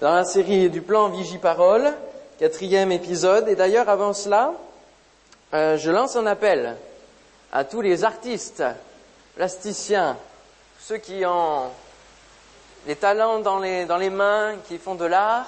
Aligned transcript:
dans 0.00 0.14
la 0.14 0.24
série 0.24 0.70
du 0.70 0.80
plan 0.80 1.10
Vigie-Parole, 1.10 1.92
quatrième 2.38 2.90
épisode. 2.90 3.48
Et 3.48 3.54
d'ailleurs, 3.54 3.90
avant 3.90 4.14
cela, 4.14 4.54
euh, 5.52 5.76
je 5.76 5.90
lance 5.90 6.16
un 6.16 6.24
appel 6.24 6.76
à 7.52 7.64
tous 7.64 7.82
les 7.82 8.02
artistes, 8.02 8.64
plasticiens, 9.36 10.16
ceux 10.80 10.96
qui 10.96 11.22
ont 11.26 11.64
les 12.86 12.96
talents 12.96 13.40
dans 13.40 13.58
les, 13.58 14.10
mains, 14.10 14.54
qui 14.68 14.78
font 14.78 14.94
de 14.94 15.04
l'art, 15.04 15.46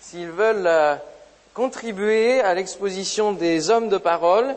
s'ils 0.00 0.30
veulent 0.30 0.66
euh, 0.66 0.96
contribuer 1.54 2.40
à 2.40 2.54
l'exposition 2.54 3.30
des 3.30 3.70
hommes 3.70 3.88
de 3.88 3.98
parole, 3.98 4.56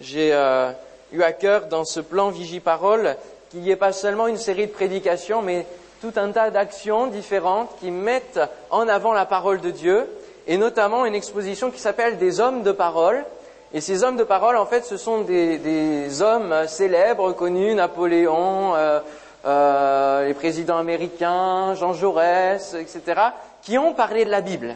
j'ai 0.00 0.34
euh, 0.34 0.70
eu 1.12 1.22
à 1.22 1.32
cœur 1.32 1.66
dans 1.66 1.86
ce 1.86 2.00
plan 2.00 2.28
Vigie-Parole 2.28 3.16
qu'il 3.50 3.60
n'y 3.60 3.70
ait 3.70 3.76
pas 3.76 3.92
seulement 3.92 4.26
une 4.26 4.36
série 4.36 4.66
de 4.66 4.72
prédications, 4.72 5.40
mais 5.40 5.64
tout 6.00 6.12
un 6.16 6.30
tas 6.30 6.50
d'actions 6.50 7.06
différentes 7.06 7.70
qui 7.80 7.90
mettent 7.90 8.40
en 8.70 8.88
avant 8.88 9.12
la 9.12 9.26
parole 9.26 9.60
de 9.60 9.70
Dieu, 9.70 10.06
et 10.46 10.56
notamment 10.56 11.04
une 11.04 11.14
exposition 11.14 11.70
qui 11.70 11.78
s'appelle 11.78 12.18
des 12.18 12.40
hommes 12.40 12.62
de 12.62 12.72
parole. 12.72 13.24
Et 13.72 13.80
ces 13.80 14.02
hommes 14.02 14.16
de 14.16 14.24
parole, 14.24 14.56
en 14.56 14.66
fait, 14.66 14.84
ce 14.84 14.96
sont 14.96 15.20
des, 15.20 16.22
hommes 16.22 16.66
célèbres, 16.66 17.32
connus, 17.32 17.74
Napoléon, 17.74 18.74
euh, 18.74 19.00
euh, 19.46 20.26
les 20.26 20.34
présidents 20.34 20.78
américains, 20.78 21.74
Jean 21.74 21.92
Jaurès, 21.92 22.74
etc., 22.74 23.20
qui 23.62 23.78
ont 23.78 23.92
parlé 23.94 24.24
de 24.24 24.30
la 24.30 24.40
Bible. 24.40 24.74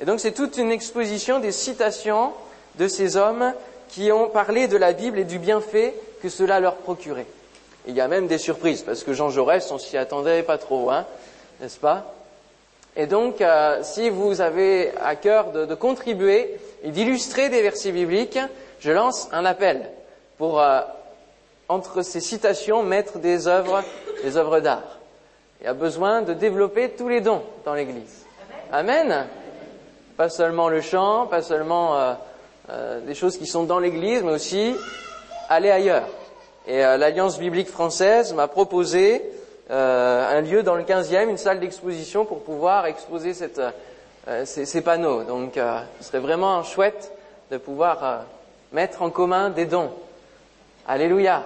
Et 0.00 0.04
donc 0.04 0.20
c'est 0.20 0.32
toute 0.32 0.56
une 0.56 0.70
exposition 0.70 1.40
des 1.40 1.52
citations 1.52 2.32
de 2.76 2.88
ces 2.88 3.16
hommes 3.16 3.52
qui 3.88 4.12
ont 4.12 4.28
parlé 4.28 4.68
de 4.68 4.76
la 4.76 4.92
Bible 4.92 5.18
et 5.18 5.24
du 5.24 5.38
bienfait 5.38 5.94
que 6.22 6.28
cela 6.28 6.60
leur 6.60 6.76
procurait. 6.76 7.26
Il 7.90 7.96
y 7.96 8.00
a 8.00 8.06
même 8.06 8.28
des 8.28 8.38
surprises, 8.38 8.82
parce 8.82 9.02
que 9.02 9.12
Jean 9.12 9.30
Jaurès, 9.30 9.68
on 9.72 9.78
s'y 9.78 9.96
attendait 9.96 10.44
pas 10.44 10.58
trop, 10.58 10.90
hein, 10.90 11.06
n'est-ce 11.60 11.80
pas? 11.80 12.14
Et 12.94 13.06
donc, 13.06 13.40
euh, 13.40 13.80
si 13.82 14.10
vous 14.10 14.40
avez 14.40 14.92
à 15.02 15.16
cœur 15.16 15.50
de, 15.50 15.74
contribuer 15.74 16.56
et 16.84 16.90
d'illustrer 16.92 17.48
des 17.48 17.62
versets 17.62 17.90
bibliques, 17.90 18.38
je 18.78 18.92
lance 18.92 19.28
un 19.32 19.44
appel 19.44 19.90
pour, 20.38 20.60
euh, 20.60 20.82
entre 21.68 22.02
ces 22.02 22.20
citations, 22.20 22.84
mettre 22.84 23.18
des 23.18 23.48
œuvres, 23.48 23.82
des 24.22 24.36
œuvres 24.36 24.60
d'art. 24.60 24.98
Il 25.60 25.64
y 25.64 25.68
a 25.68 25.74
besoin 25.74 26.22
de 26.22 26.32
développer 26.32 26.90
tous 26.90 27.08
les 27.08 27.20
dons 27.20 27.42
dans 27.64 27.74
l'Église. 27.74 28.24
Amen. 28.70 29.26
Pas 30.16 30.28
seulement 30.28 30.68
le 30.68 30.80
chant, 30.80 31.26
pas 31.26 31.42
seulement 31.42 31.96
euh, 32.70 33.00
des 33.00 33.16
choses 33.16 33.36
qui 33.36 33.46
sont 33.46 33.64
dans 33.64 33.80
l'Église, 33.80 34.22
mais 34.22 34.32
aussi 34.32 34.76
aller 35.48 35.72
ailleurs. 35.72 36.06
Et 36.70 36.84
euh, 36.84 36.96
l'Alliance 36.96 37.36
biblique 37.36 37.68
française 37.68 38.32
m'a 38.32 38.46
proposé 38.46 39.24
euh, 39.72 40.38
un 40.38 40.40
lieu 40.40 40.62
dans 40.62 40.76
le 40.76 40.84
15e, 40.84 41.28
une 41.28 41.36
salle 41.36 41.58
d'exposition 41.58 42.24
pour 42.24 42.44
pouvoir 42.44 42.86
exposer 42.86 43.32
euh, 44.28 44.44
ces, 44.44 44.66
ces, 44.66 44.80
panneaux. 44.80 45.24
Donc 45.24 45.54
ce 45.56 46.04
serait 46.06 46.20
vraiment 46.20 46.62
chouette 46.62 47.10
de 47.50 47.56
pouvoir 47.56 48.22
mettre 48.70 49.02
en 49.02 49.10
commun 49.10 49.50
des 49.50 49.64
dons. 49.66 49.90
Alléluia. 50.86 51.42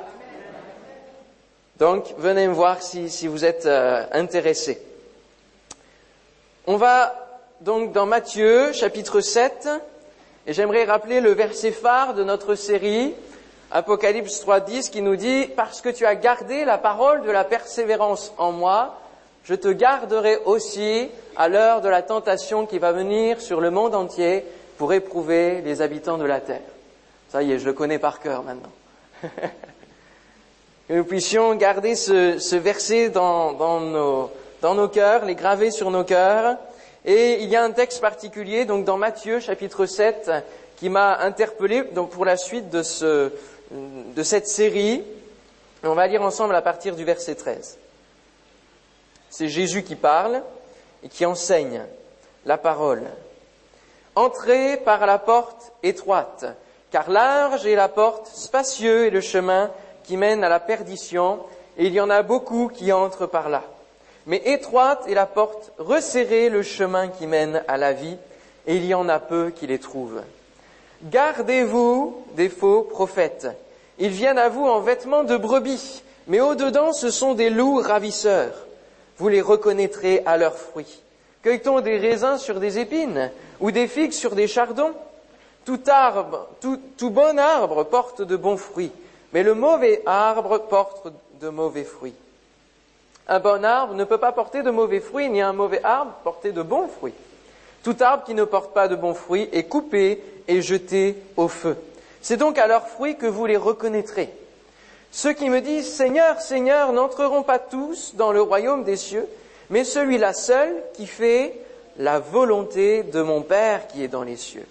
Donc 1.79 2.05
venez 2.19 2.47
me 2.47 2.53
voir 2.53 2.83
si, 2.83 3.09
si 3.09 3.27
vous 3.27 3.47
êtes 3.47 3.67
intéressés. 4.13 4.83
On 6.67 6.77
va 6.77 7.15
donc 7.63 7.93
dans 7.93 8.05
Matthieu 8.05 8.75
chapitre 8.75 9.23
7 9.23 9.71
et 10.47 10.53
j'aimerais 10.53 10.85
rappeler 10.85 11.23
le 11.23 11.33
verset 11.33 11.73
phare 11.73 12.13
de 12.13 12.25
notre 12.25 12.57
série 12.57 13.15
Apocalypse 13.75 14.47
3.10 14.47 14.89
qui 14.89 15.03
nous 15.03 15.17
dit, 15.17 15.49
parce 15.57 15.81
que 15.81 15.89
tu 15.89 16.07
as 16.07 16.15
gardé 16.15 16.65
la 16.65 16.79
parole 16.79 17.23
de 17.23 17.31
la 17.33 17.43
persévérance 17.43 18.33
en 18.39 18.53
moi, 18.53 19.01
je 19.43 19.57
te 19.57 19.67
garderai 19.67 20.39
aussi 20.45 21.09
à 21.35 21.49
l'heure 21.49 21.81
de 21.81 21.89
la 21.89 22.01
tentation 22.01 22.67
qui 22.67 22.79
va 22.79 22.93
venir 22.93 23.41
sur 23.41 23.61
le 23.61 23.73
monde 23.73 23.97
entier 23.97 24.45
pour 24.79 24.93
éprouver 24.93 25.61
les 25.63 25.83
habitants 25.83 26.19
de 26.19 26.25
la 26.25 26.39
terre. 26.39 26.61
Ça 27.31 27.43
y 27.43 27.51
est, 27.51 27.59
je 27.59 27.67
le 27.67 27.73
connais 27.73 27.99
par 27.99 28.21
cœur 28.21 28.45
maintenant. 28.45 28.71
que 30.89 30.93
nous 30.93 31.05
puissions 31.05 31.53
garder 31.57 31.97
ce, 31.97 32.55
verset 32.55 33.09
dans, 33.09 33.81
nos, 34.63 34.89
cœurs, 34.89 35.25
les 35.25 35.35
graver 35.35 35.73
sur 35.73 35.91
nos 35.91 36.05
cœurs. 36.05 36.59
Et 37.05 37.43
il 37.43 37.49
y 37.49 37.57
a 37.57 37.65
un 37.65 37.73
texte 37.73 38.01
particulier, 38.01 38.67
donc 38.67 38.85
dans 38.85 38.99
Matthieu 38.99 39.41
chapitre 39.41 39.85
7, 39.87 40.31
qui 40.77 40.89
m'a 40.89 41.19
interpellé 41.19 41.83
pour 41.83 42.25
la 42.25 42.37
suite 42.37 42.71
de 42.71 42.83
ce, 42.83 43.31
de 43.71 44.23
cette 44.23 44.49
série. 44.49 45.03
On 45.83 45.95
va 45.95 46.07
lire 46.07 46.23
ensemble 46.23 46.55
à 46.55 46.63
partir 46.63 46.97
du 46.97 47.05
verset 47.05 47.35
13. 47.35 47.79
C'est 49.31 49.49
Jésus 49.49 49.83
qui 49.83 49.97
parle 49.97 50.43
et 51.03 51.09
qui 51.09 51.27
enseigne 51.27 51.83
la 52.47 52.57
parole. 52.57 53.03
Entrez 54.15 54.77
par 54.77 55.07
la 55.07 55.19
porte 55.19 55.73
étroite, 55.83 56.45
car 56.91 57.11
large 57.11 57.67
est 57.67 57.75
la 57.75 57.89
porte, 57.89 58.29
spacieux 58.29 59.07
est 59.07 59.11
le 59.11 59.21
chemin 59.21 59.71
qui 60.05 60.17
mène 60.17 60.45
à 60.45 60.49
la 60.49 60.61
perdition, 60.61 61.41
et 61.77 61.87
il 61.87 61.93
y 61.93 62.01
en 62.01 62.11
a 62.11 62.23
beaucoup 62.23 62.69
qui 62.69 62.93
entrent 62.93 63.27
par 63.27 63.49
là. 63.49 63.65
Mais 64.27 64.41
étroite 64.45 65.05
est 65.09 65.15
la 65.15 65.27
porte, 65.27 65.73
resserré 65.79 66.49
le 66.49 66.63
chemin 66.63 67.09
qui 67.09 67.27
mène 67.27 67.65
à 67.67 67.77
la 67.77 67.93
vie, 67.93 68.17
et 68.67 68.77
il 68.77 68.85
y 68.87 68.95
en 68.95 69.09
a 69.09 69.19
peu 69.19 69.51
qui 69.51 69.67
les 69.67 69.81
trouvent. 69.81 70.23
Gardez-vous 71.03 72.25
des 72.35 72.49
faux 72.49 72.83
prophètes. 72.83 73.49
Ils 73.99 74.11
viennent 74.11 74.39
à 74.39 74.49
vous 74.49 74.65
en 74.65 74.81
vêtements 74.81 75.25
de 75.25 75.37
brebis, 75.37 76.03
mais 76.27 76.41
au-dedans 76.41 76.93
ce 76.93 77.11
sont 77.11 77.35
des 77.35 77.51
loups 77.51 77.81
ravisseurs. 77.81 78.55
Vous 79.19 79.29
les 79.29 79.41
reconnaîtrez 79.41 80.23
à 80.27 80.37
leurs 80.37 80.57
fruits. 80.57 81.01
Cueille-t-on 81.43 81.81
des 81.81 81.99
raisins 81.99 82.39
sur 82.39 82.59
des 82.59 82.79
épines 82.79 83.31
ou 83.61 83.71
des 83.71 83.87
figues 83.87 84.13
sur 84.13 84.35
des 84.35 84.49
chardons? 84.49 84.93
Tout, 85.65 85.81
arbre, 85.87 86.49
tout, 86.61 86.81
tout 86.97 87.11
bon 87.11 87.39
arbre 87.39 87.85
porte 87.85 88.23
de 88.23 88.37
bons 88.37 88.57
fruits, 88.57 88.93
mais 89.33 89.43
le 89.43 89.55
mauvais 89.55 90.03
arbre 90.07 90.59
porte 90.59 91.09
de 91.41 91.49
mauvais 91.49 91.85
fruits. 91.85 92.15
Un 93.29 93.41
bon 93.41 93.65
arbre 93.65 93.95
ne 93.95 94.05
peut 94.05 94.19
pas 94.19 94.33
porter 94.33 94.63
de 94.63 94.71
mauvais 94.71 95.01
fruits, 95.01 95.31
ni 95.31 95.41
un 95.41 95.53
mauvais 95.53 95.83
arbre 95.83 96.13
porter 96.23 96.53
de 96.53 96.63
bons 96.63 96.89
fruits. 96.89 97.15
Tout 97.85 97.97
arbre 98.01 98.25
qui 98.25 98.35
ne 98.35 98.45
porte 98.45 98.73
pas 98.73 98.89
de 98.89 98.97
bons 98.97 99.15
fruits 99.15 99.49
est 99.53 99.65
coupé 99.65 100.23
et 100.49 100.63
jeté 100.63 101.17
au 101.37 101.49
feu. 101.49 101.77
C'est 102.23 102.39
donc 102.39 102.59
à 102.59 102.67
leurs 102.67 102.89
fruits 102.89 103.17
que 103.17 103.27
vous 103.27 103.45
les 103.45 103.59
reconnaîtrez. 103.59 104.31
Ceux 105.13 105.35
qui 105.35 105.51
me 105.51 105.61
disent 105.61 105.93
Seigneur, 105.95 106.41
Seigneur 106.41 106.93
n'entreront 106.93 107.43
pas 107.43 107.59
tous 107.59 108.15
dans 108.17 108.33
le 108.33 108.41
royaume 108.41 108.85
des 108.85 108.97
cieux, 108.97 109.29
mais 109.69 109.85
celui-là 109.85 110.33
seul 110.33 110.83
qui 110.95 111.07
fait 111.07 111.61
la 111.99 112.19
volonté 112.19 113.03
de 113.03 113.21
mon 113.21 113.43
Père 113.43 113.87
qui 113.87 114.03
est 114.03 114.09
dans 114.09 114.23
les 114.23 114.37
cieux. 114.37 114.67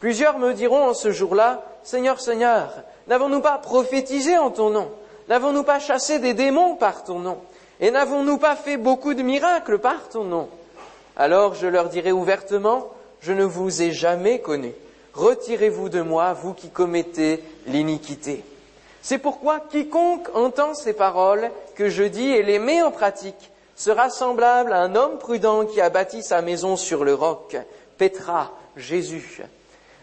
Plusieurs 0.00 0.38
me 0.38 0.52
diront 0.52 0.88
en 0.88 0.94
ce 0.94 1.12
jour-là, 1.12 1.62
Seigneur, 1.84 2.20
Seigneur, 2.20 2.74
n'avons-nous 3.06 3.40
pas 3.40 3.58
prophétisé 3.58 4.36
en 4.36 4.50
ton 4.50 4.70
nom? 4.70 4.90
N'avons-nous 5.28 5.62
pas 5.62 5.78
chassé 5.78 6.18
des 6.18 6.34
démons 6.34 6.74
par 6.74 7.04
ton 7.04 7.20
nom? 7.20 7.38
Et 7.78 7.92
n'avons-nous 7.92 8.38
pas 8.38 8.56
fait 8.56 8.76
beaucoup 8.76 9.14
de 9.14 9.22
miracles 9.22 9.78
par 9.78 10.08
ton 10.08 10.24
nom? 10.24 10.48
Alors 11.16 11.54
je 11.54 11.66
leur 11.66 11.88
dirai 11.88 12.12
ouvertement, 12.12 12.90
je 13.20 13.32
ne 13.32 13.44
vous 13.44 13.82
ai 13.82 13.92
jamais 13.92 14.40
connu. 14.40 14.72
Retirez-vous 15.14 15.88
de 15.88 16.02
moi, 16.02 16.34
vous 16.34 16.52
qui 16.52 16.68
commettez 16.68 17.42
l'iniquité. 17.66 18.44
C'est 19.00 19.18
pourquoi 19.18 19.60
quiconque 19.60 20.28
entend 20.34 20.74
ces 20.74 20.92
paroles 20.92 21.50
que 21.74 21.88
je 21.88 22.02
dis 22.02 22.28
et 22.28 22.42
les 22.42 22.58
met 22.58 22.82
en 22.82 22.90
pratique 22.90 23.50
sera 23.76 24.10
semblable 24.10 24.72
à 24.72 24.80
un 24.80 24.94
homme 24.94 25.18
prudent 25.18 25.64
qui 25.64 25.80
a 25.80 25.90
bâti 25.90 26.22
sa 26.22 26.42
maison 26.42 26.76
sur 26.76 27.04
le 27.04 27.14
roc. 27.14 27.56
Pétra, 27.98 28.52
Jésus. 28.76 29.42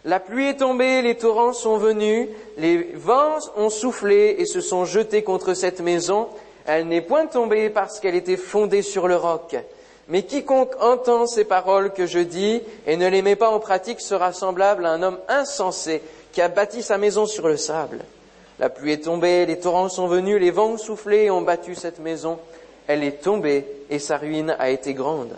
La 0.06 0.20
pluie 0.20 0.48
est 0.48 0.58
tombée, 0.58 1.02
les 1.02 1.18
torrents 1.18 1.54
sont 1.54 1.78
venus, 1.78 2.28
les 2.58 2.92
vents 2.96 3.40
ont 3.56 3.70
soufflé 3.70 4.36
et 4.40 4.46
se 4.46 4.62
sont 4.62 4.86
jetés 4.86 5.24
contre 5.24 5.54
cette 5.54 5.80
maison. 5.80 6.28
Elle 6.66 6.88
n'est 6.88 7.02
point 7.02 7.26
tombée 7.26 7.70
parce 7.70 8.00
qu'elle 8.00 8.16
était 8.16 8.38
fondée 8.38 8.82
sur 8.82 9.08
le 9.08 9.16
roc. 9.16 9.56
Mais 10.10 10.24
quiconque 10.24 10.74
entend 10.82 11.28
ces 11.28 11.46
paroles 11.46 11.94
que 11.94 12.06
je 12.06 12.20
dis 12.20 12.62
et 12.86 12.98
ne 12.98 13.08
les 13.08 13.22
met 13.22 13.36
pas 13.36 13.50
en 13.50 13.60
pratique 13.60 14.02
sera 14.02 14.34
semblable 14.34 14.86
à 14.86 14.92
un 14.92 15.02
homme 15.02 15.20
insensé 15.30 16.02
qui 16.32 16.42
a 16.42 16.50
bâti 16.50 16.82
sa 16.82 16.98
maison 16.98 17.26
sur 17.26 17.48
le 17.48 17.58
sable. 17.58 18.00
La 18.60 18.70
pluie 18.70 18.94
est 18.94 19.06
tombée, 19.06 19.46
les 19.46 19.60
torrents 19.60 19.90
sont 19.90 20.08
venus, 20.08 20.40
les 20.40 20.52
vents 20.52 20.72
ont 20.72 20.78
soufflé 20.78 21.24
et 21.24 21.32
ont 21.32 21.42
battu 21.42 21.76
cette 21.76 22.00
maison. 22.00 22.38
Elle 22.88 23.04
est 23.04 23.24
tombée 23.24 23.66
et 23.90 24.00
sa 24.00 24.18
ruine 24.18 24.56
a 24.60 24.70
été 24.70 24.94
grande. 24.94 25.38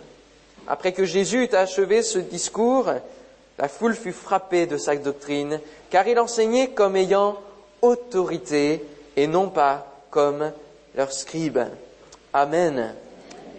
Après 0.66 0.92
que 0.92 1.04
Jésus 1.04 1.44
eut 1.44 1.54
achevé 1.54 2.02
ce 2.02 2.18
discours, 2.18 2.90
la 3.58 3.68
foule 3.68 3.94
fut 3.94 4.12
frappée 4.12 4.66
de 4.66 4.76
sa 4.76 4.96
doctrine, 4.96 5.60
car 5.90 6.06
il 6.08 6.18
enseignait 6.18 6.68
comme 6.68 6.96
ayant 6.96 7.36
autorité 7.82 8.84
et 9.16 9.26
non 9.28 9.48
pas 9.48 9.86
comme 10.10 10.52
leurs 10.96 11.12
scribes. 11.12 11.60
Amen. 12.32 12.94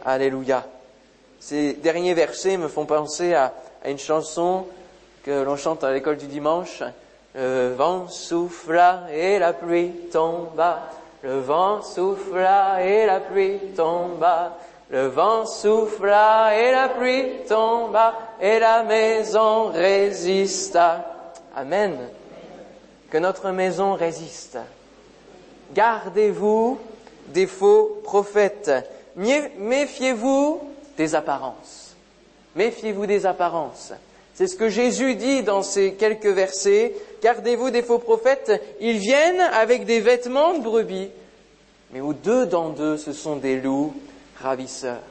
Alléluia. 0.04 0.66
Ces 1.40 1.74
derniers 1.74 2.14
versets 2.14 2.58
me 2.58 2.68
font 2.68 2.86
penser 2.86 3.34
à, 3.34 3.54
une 3.86 4.00
chanson 4.00 4.66
que 5.24 5.44
l'on 5.44 5.56
chante 5.56 5.84
à 5.84 5.94
l'école 5.94 6.18
du 6.18 6.28
dimanche. 6.28 6.84
Le 7.36 7.74
vent 7.74 8.08
souffla 8.08 9.04
et 9.14 9.40
la 9.40 9.54
pluie 9.54 9.92
tomba. 10.12 10.90
Le 11.22 11.40
vent 11.40 11.82
souffla 11.82 12.84
et 12.84 13.06
la 13.06 13.20
pluie 13.20 13.60
tomba. 13.76 14.58
Le 14.90 15.08
vent 15.08 15.46
souffla 15.46 16.58
et 16.58 16.72
la 16.72 16.90
pluie 16.90 17.26
tomba 17.48 18.14
et 18.42 18.60
la 18.60 18.84
maison 18.84 19.68
résista. 19.68 21.06
Amen. 21.56 21.98
Que 23.12 23.18
notre 23.18 23.52
maison 23.52 23.94
résiste. 23.94 24.58
Gardez-vous 25.74 26.80
des 27.28 27.48
faux 27.48 28.02
prophètes. 28.04 28.72
Méfiez-vous 29.16 30.62
des 30.98 31.16
apparences. 31.16 31.96
Méfiez-vous 32.56 33.06
des 33.06 33.26
apparences. 33.26 33.94
C'est 34.34 34.48
ce 34.48 34.56
que 34.56 34.70
Jésus 34.70 35.16
dit 35.16 35.44
dans 35.44 35.64
ces 35.64 35.94
quelques 35.94 36.28
versets. 36.28 36.96
Gardez-vous 37.24 37.70
des 37.70 37.82
faux 37.82 38.00
prophètes. 38.00 38.52
Ils 38.80 38.98
viennent 38.98 39.42
avec 39.42 39.86
des 39.86 40.00
vêtements 40.00 40.56
de 40.56 40.64
brebis, 40.64 41.10
mais 41.92 42.02
au 42.02 42.14
dedans 42.14 42.70
d'eux, 42.70 42.98
ce 42.98 43.14
sont 43.14 43.38
des 43.38 43.60
loups 43.60 43.96
ravisseurs. 44.40 45.02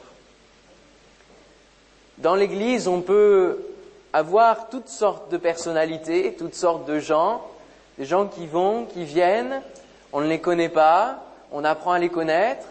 Dans 2.19 2.35
l'Église, 2.35 2.87
on 2.87 3.01
peut 3.01 3.59
avoir 4.13 4.69
toutes 4.69 4.87
sortes 4.87 5.31
de 5.31 5.37
personnalités, 5.37 6.35
toutes 6.37 6.55
sortes 6.55 6.87
de 6.87 6.99
gens, 6.99 7.45
des 7.97 8.05
gens 8.05 8.27
qui 8.27 8.47
vont, 8.47 8.85
qui 8.85 9.03
viennent, 9.03 9.61
on 10.13 10.21
ne 10.21 10.27
les 10.27 10.39
connaît 10.39 10.69
pas, 10.69 11.23
on 11.51 11.63
apprend 11.63 11.91
à 11.91 11.99
les 11.99 12.09
connaître, 12.09 12.67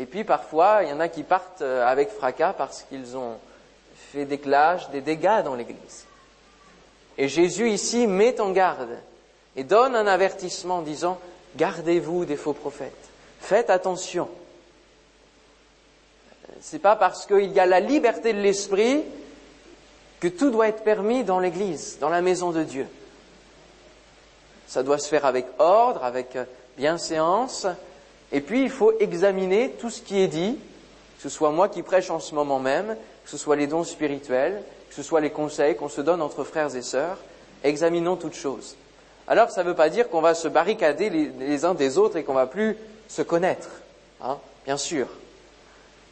et 0.00 0.06
puis 0.06 0.24
parfois, 0.24 0.80
il 0.82 0.88
y 0.88 0.92
en 0.94 1.00
a 1.00 1.08
qui 1.08 1.24
partent 1.24 1.60
avec 1.60 2.08
fracas 2.08 2.54
parce 2.54 2.84
qu'ils 2.84 3.18
ont 3.18 3.36
fait 4.12 4.24
des 4.24 4.38
clashs, 4.38 4.88
des 4.88 5.02
dégâts 5.02 5.42
dans 5.44 5.54
l'Église. 5.54 6.06
Et 7.18 7.28
Jésus 7.28 7.68
ici 7.68 8.06
met 8.06 8.40
en 8.40 8.50
garde 8.50 8.96
et 9.56 9.62
donne 9.62 9.94
un 9.94 10.06
avertissement 10.06 10.78
en 10.78 10.82
disant, 10.82 11.18
gardez-vous 11.56 12.24
des 12.24 12.36
faux 12.36 12.54
prophètes, 12.54 13.10
faites 13.40 13.68
attention. 13.68 14.30
C'est 16.62 16.78
pas 16.78 16.96
parce 16.96 17.26
qu'il 17.26 17.52
y 17.52 17.60
a 17.60 17.66
la 17.66 17.80
liberté 17.80 18.32
de 18.32 18.40
l'esprit 18.40 19.04
que 20.18 20.28
tout 20.28 20.50
doit 20.50 20.68
être 20.68 20.82
permis 20.82 21.24
dans 21.24 21.40
l'Église, 21.40 21.98
dans 22.00 22.08
la 22.08 22.22
maison 22.22 22.52
de 22.52 22.62
Dieu. 22.62 22.86
Ça 24.66 24.82
doit 24.82 24.98
se 24.98 25.08
faire 25.08 25.26
avec 25.26 25.44
ordre, 25.58 26.04
avec 26.04 26.38
bienséance, 26.78 27.66
et 28.32 28.40
puis 28.40 28.62
il 28.62 28.70
faut 28.70 28.92
examiner 29.00 29.70
tout 29.80 29.90
ce 29.90 30.02
qui 30.02 30.20
est 30.20 30.28
dit, 30.28 30.58
que 31.16 31.22
ce 31.22 31.28
soit 31.28 31.50
moi 31.50 31.68
qui 31.68 31.82
prêche 31.82 32.10
en 32.10 32.20
ce 32.20 32.34
moment 32.34 32.58
même, 32.58 32.96
que 33.24 33.30
ce 33.30 33.36
soit 33.36 33.56
les 33.56 33.66
dons 33.66 33.84
spirituels, 33.84 34.62
que 34.88 34.94
ce 34.94 35.02
soit 35.02 35.20
les 35.20 35.30
conseils 35.30 35.76
qu'on 35.76 35.88
se 35.88 36.00
donne 36.00 36.22
entre 36.22 36.44
frères 36.44 36.74
et 36.74 36.82
sœurs, 36.82 37.18
examinons 37.64 38.16
toutes 38.16 38.34
choses. 38.34 38.76
Alors 39.28 39.50
ça 39.50 39.62
ne 39.62 39.68
veut 39.68 39.74
pas 39.74 39.88
dire 39.88 40.08
qu'on 40.08 40.20
va 40.20 40.34
se 40.34 40.48
barricader 40.48 41.10
les, 41.10 41.64
uns 41.64 41.74
des 41.74 41.98
autres 41.98 42.16
et 42.16 42.24
qu'on 42.24 42.34
va 42.34 42.46
plus 42.46 42.76
se 43.08 43.22
connaître, 43.22 43.68
hein, 44.22 44.38
bien 44.64 44.76
sûr. 44.76 45.06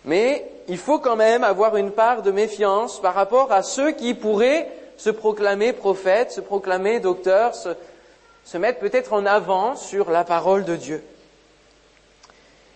Mais 0.04 0.48
il 0.68 0.78
faut 0.78 0.98
quand 0.98 1.16
même 1.16 1.42
avoir 1.42 1.76
une 1.76 1.90
part 1.90 2.22
de 2.22 2.30
méfiance 2.30 3.00
par 3.00 3.14
rapport 3.14 3.50
à 3.50 3.62
ceux 3.62 3.92
qui 3.92 4.14
pourraient 4.14 4.68
se 4.96 5.10
proclamer 5.10 5.72
prophètes, 5.72 6.32
se 6.32 6.40
proclamer 6.40 7.00
docteurs, 7.00 7.54
se, 7.54 8.58
mettre 8.58 8.78
peut-être 8.78 9.12
en 9.12 9.26
avant 9.26 9.76
sur 9.76 10.10
la 10.10 10.24
parole 10.24 10.64
de 10.64 10.76
Dieu. 10.76 11.02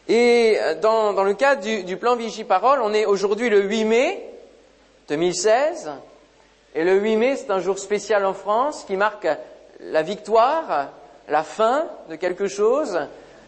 Et 0.08 0.58
dans, 0.80 1.22
le 1.22 1.34
cadre 1.34 1.62
du, 1.62 1.96
plan 1.96 2.16
Vigie-Parole, 2.16 2.80
on 2.82 2.92
est 2.92 3.06
aujourd'hui 3.06 3.48
le 3.48 3.62
8 3.62 3.84
mai 3.84 4.30
2016. 5.08 5.92
Et 6.74 6.84
le 6.84 6.98
8 6.98 7.16
mai, 7.16 7.36
c'est 7.36 7.50
un 7.50 7.60
jour 7.60 7.78
spécial 7.78 8.24
en 8.24 8.34
France 8.34 8.84
qui 8.86 8.96
marque 8.96 9.28
la 9.80 10.02
victoire, 10.02 10.90
la 11.28 11.42
fin 11.44 11.86
de 12.08 12.16
quelque 12.16 12.48
chose, 12.48 12.98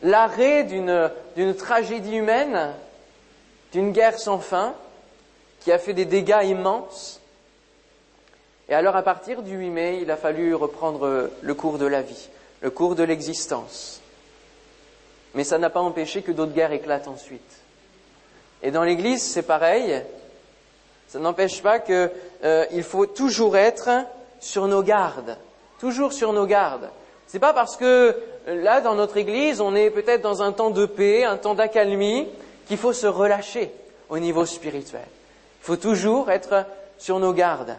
l'arrêt 0.02 0.64
d'une 0.64 1.54
tragédie 1.56 2.16
humaine, 2.16 2.72
d'une 3.72 3.92
guerre 3.92 4.18
sans 4.18 4.38
fin, 4.38 4.74
qui 5.60 5.72
a 5.72 5.78
fait 5.78 5.94
des 5.94 6.04
dégâts 6.04 6.44
immenses. 6.44 7.20
Et 8.68 8.74
alors, 8.74 8.96
à 8.96 9.02
partir 9.02 9.42
du 9.42 9.56
8 9.56 9.70
mai, 9.70 9.98
il 10.02 10.10
a 10.10 10.16
fallu 10.16 10.54
reprendre 10.54 11.30
le 11.40 11.54
cours 11.54 11.78
de 11.78 11.86
la 11.86 12.02
vie, 12.02 12.28
le 12.60 12.70
cours 12.70 12.94
de 12.94 13.02
l'existence. 13.02 14.00
Mais 15.34 15.44
ça 15.44 15.58
n'a 15.58 15.70
pas 15.70 15.80
empêché 15.80 16.22
que 16.22 16.32
d'autres 16.32 16.52
guerres 16.52 16.72
éclatent 16.72 17.08
ensuite. 17.08 17.40
Et 18.62 18.70
dans 18.70 18.84
l'Église, 18.84 19.22
c'est 19.22 19.42
pareil. 19.42 20.02
Ça 21.08 21.18
n'empêche 21.18 21.62
pas 21.62 21.78
qu'il 21.78 22.10
euh, 22.44 22.82
faut 22.82 23.06
toujours 23.06 23.56
être 23.56 23.90
sur 24.40 24.66
nos 24.68 24.82
gardes, 24.82 25.36
toujours 25.78 26.12
sur 26.12 26.32
nos 26.32 26.46
gardes. 26.46 26.88
C'est 27.26 27.38
pas 27.38 27.52
parce 27.52 27.76
que 27.76 28.16
là, 28.46 28.80
dans 28.80 28.94
notre 28.94 29.16
Église, 29.16 29.60
on 29.60 29.74
est 29.74 29.90
peut-être 29.90 30.22
dans 30.22 30.42
un 30.42 30.52
temps 30.52 30.70
de 30.70 30.86
paix, 30.86 31.24
un 31.24 31.36
temps 31.36 31.54
d'accalmie, 31.54 32.28
qu'il 32.66 32.78
faut 32.78 32.92
se 32.92 33.06
relâcher 33.06 33.70
au 34.08 34.18
niveau 34.18 34.46
spirituel. 34.46 35.06
Il 35.62 35.66
faut 35.66 35.76
toujours 35.76 36.30
être 36.30 36.64
sur 36.98 37.18
nos 37.18 37.32
gardes. 37.32 37.76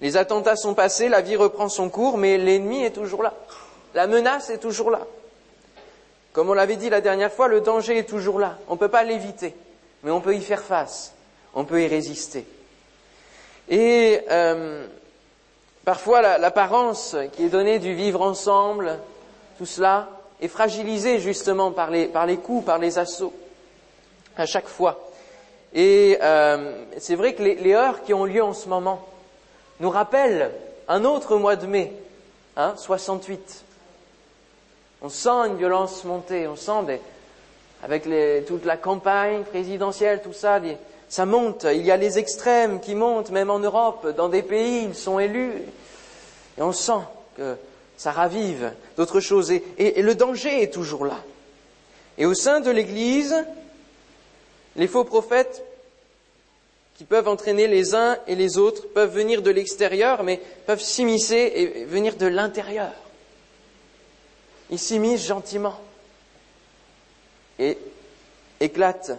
Les 0.00 0.16
attentats 0.16 0.56
sont 0.56 0.74
passés, 0.74 1.08
la 1.08 1.20
vie 1.20 1.36
reprend 1.36 1.68
son 1.68 1.88
cours, 1.88 2.18
mais 2.18 2.38
l'ennemi 2.38 2.84
est 2.84 2.92
toujours 2.92 3.22
là. 3.22 3.34
La 3.98 4.06
menace 4.06 4.48
est 4.48 4.58
toujours 4.58 4.92
là. 4.92 5.00
Comme 6.32 6.50
on 6.50 6.54
l'avait 6.54 6.76
dit 6.76 6.88
la 6.88 7.00
dernière 7.00 7.32
fois, 7.32 7.48
le 7.48 7.60
danger 7.60 7.98
est 7.98 8.08
toujours 8.08 8.38
là. 8.38 8.56
On 8.68 8.74
ne 8.74 8.78
peut 8.78 8.86
pas 8.88 9.02
l'éviter 9.02 9.56
mais 10.02 10.10
on 10.10 10.20
peut 10.20 10.36
y 10.36 10.40
faire 10.40 10.62
face, 10.62 11.14
on 11.54 11.64
peut 11.64 11.82
y 11.82 11.86
résister. 11.86 12.46
Et 13.68 14.20
euh, 14.30 14.86
parfois 15.84 16.38
l'apparence 16.38 17.16
qui 17.32 17.44
est 17.44 17.48
donnée 17.48 17.78
du 17.78 17.94
vivre 17.94 18.22
ensemble, 18.22 18.98
tout 19.58 19.66
cela 19.66 20.08
est 20.40 20.48
fragilisé 20.48 21.18
justement 21.18 21.72
par 21.72 21.90
les, 21.90 22.08
coups, 22.36 22.64
par 22.64 22.78
les 22.78 22.98
assauts, 22.98 23.34
à 24.36 24.46
chaque 24.46 24.68
fois. 24.68 25.10
Et 25.74 26.18
euh, 26.22 26.84
c'est 26.98 27.16
vrai 27.16 27.34
que 27.34 27.42
les, 27.42 27.74
heures 27.74 28.04
qui 28.04 28.14
ont 28.14 28.24
lieu 28.24 28.42
en 28.42 28.54
ce 28.54 28.68
moment 28.68 29.04
nous 29.80 29.90
rappellent 29.90 30.52
un 30.86 31.04
autre 31.04 31.36
mois 31.36 31.56
de 31.56 31.66
mai, 31.66 31.92
hein, 32.56 32.74
68. 32.76 33.64
On 35.00 35.08
sent 35.08 35.46
une 35.46 35.56
violence 35.56 36.04
monter, 36.04 36.48
on 36.48 36.56
sent 36.56 37.00
avec 37.82 38.08
toute 38.46 38.64
la 38.64 38.76
campagne 38.76 39.44
présidentielle, 39.44 40.20
tout 40.22 40.32
ça, 40.32 40.60
ça 41.08 41.24
monte. 41.24 41.66
Il 41.72 41.82
y 41.82 41.90
a 41.90 41.96
les 41.96 42.18
extrêmes 42.18 42.80
qui 42.80 42.94
montent, 42.94 43.30
même 43.30 43.50
en 43.50 43.60
Europe, 43.60 44.08
dans 44.16 44.28
des 44.28 44.42
pays, 44.42 44.84
ils 44.88 44.94
sont 44.96 45.18
élus. 45.18 45.52
Et 46.58 46.62
on 46.62 46.72
sent 46.72 47.00
que 47.36 47.56
ça 47.96 48.10
ravive 48.10 48.72
d'autres 48.96 49.20
choses. 49.20 49.52
Et, 49.52 49.62
et, 49.78 50.02
le 50.02 50.14
danger 50.14 50.62
est 50.62 50.72
toujours 50.72 51.04
là. 51.04 51.18
Et 52.18 52.26
au 52.26 52.34
sein 52.34 52.60
de 52.60 52.70
l'Église, 52.70 53.36
les 54.74 54.88
faux 54.88 55.04
prophètes 55.04 55.64
qui 56.96 57.04
peuvent 57.04 57.28
entraîner 57.28 57.68
les 57.68 57.94
uns 57.94 58.18
et 58.26 58.34
les 58.34 58.58
autres 58.58 58.88
peuvent 58.88 59.14
venir 59.14 59.42
de 59.42 59.52
l'extérieur, 59.52 60.24
mais 60.24 60.40
peuvent 60.66 60.82
s'immiscer 60.82 61.52
et 61.54 61.84
venir 61.84 62.16
de 62.16 62.26
l'intérieur. 62.26 62.90
Ils 64.70 64.78
s'immiscent 64.78 65.26
gentiment 65.26 65.78
et 67.58 67.78
éclatent. 68.60 69.18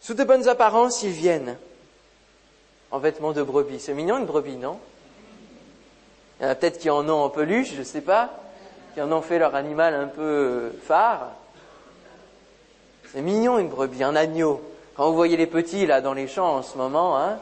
Sous 0.00 0.14
de 0.14 0.24
bonnes 0.24 0.48
apparences, 0.48 1.02
ils 1.02 1.10
viennent 1.10 1.56
en 2.90 2.98
vêtements 2.98 3.32
de 3.32 3.42
brebis. 3.42 3.80
C'est 3.80 3.94
mignon 3.94 4.18
une 4.18 4.26
brebis, 4.26 4.56
non? 4.56 4.78
Il 6.40 6.44
y 6.44 6.46
en 6.46 6.50
a 6.50 6.54
peut-être 6.54 6.78
qui 6.78 6.88
en 6.88 7.08
ont 7.08 7.22
en 7.24 7.30
peluche, 7.30 7.72
je 7.74 7.80
ne 7.80 7.84
sais 7.84 8.00
pas, 8.00 8.30
qui 8.94 9.02
en 9.02 9.10
ont 9.12 9.22
fait 9.22 9.38
leur 9.38 9.54
animal 9.54 9.94
un 9.94 10.06
peu 10.06 10.72
phare. 10.84 11.32
C'est 13.12 13.22
mignon 13.22 13.58
une 13.58 13.68
brebis, 13.68 14.04
un 14.04 14.16
agneau. 14.16 14.62
Quand 14.94 15.08
vous 15.08 15.16
voyez 15.16 15.36
les 15.36 15.46
petits 15.46 15.86
là 15.86 16.00
dans 16.00 16.14
les 16.14 16.28
champs 16.28 16.56
en 16.56 16.62
ce 16.62 16.76
moment, 16.76 17.18
hein, 17.18 17.38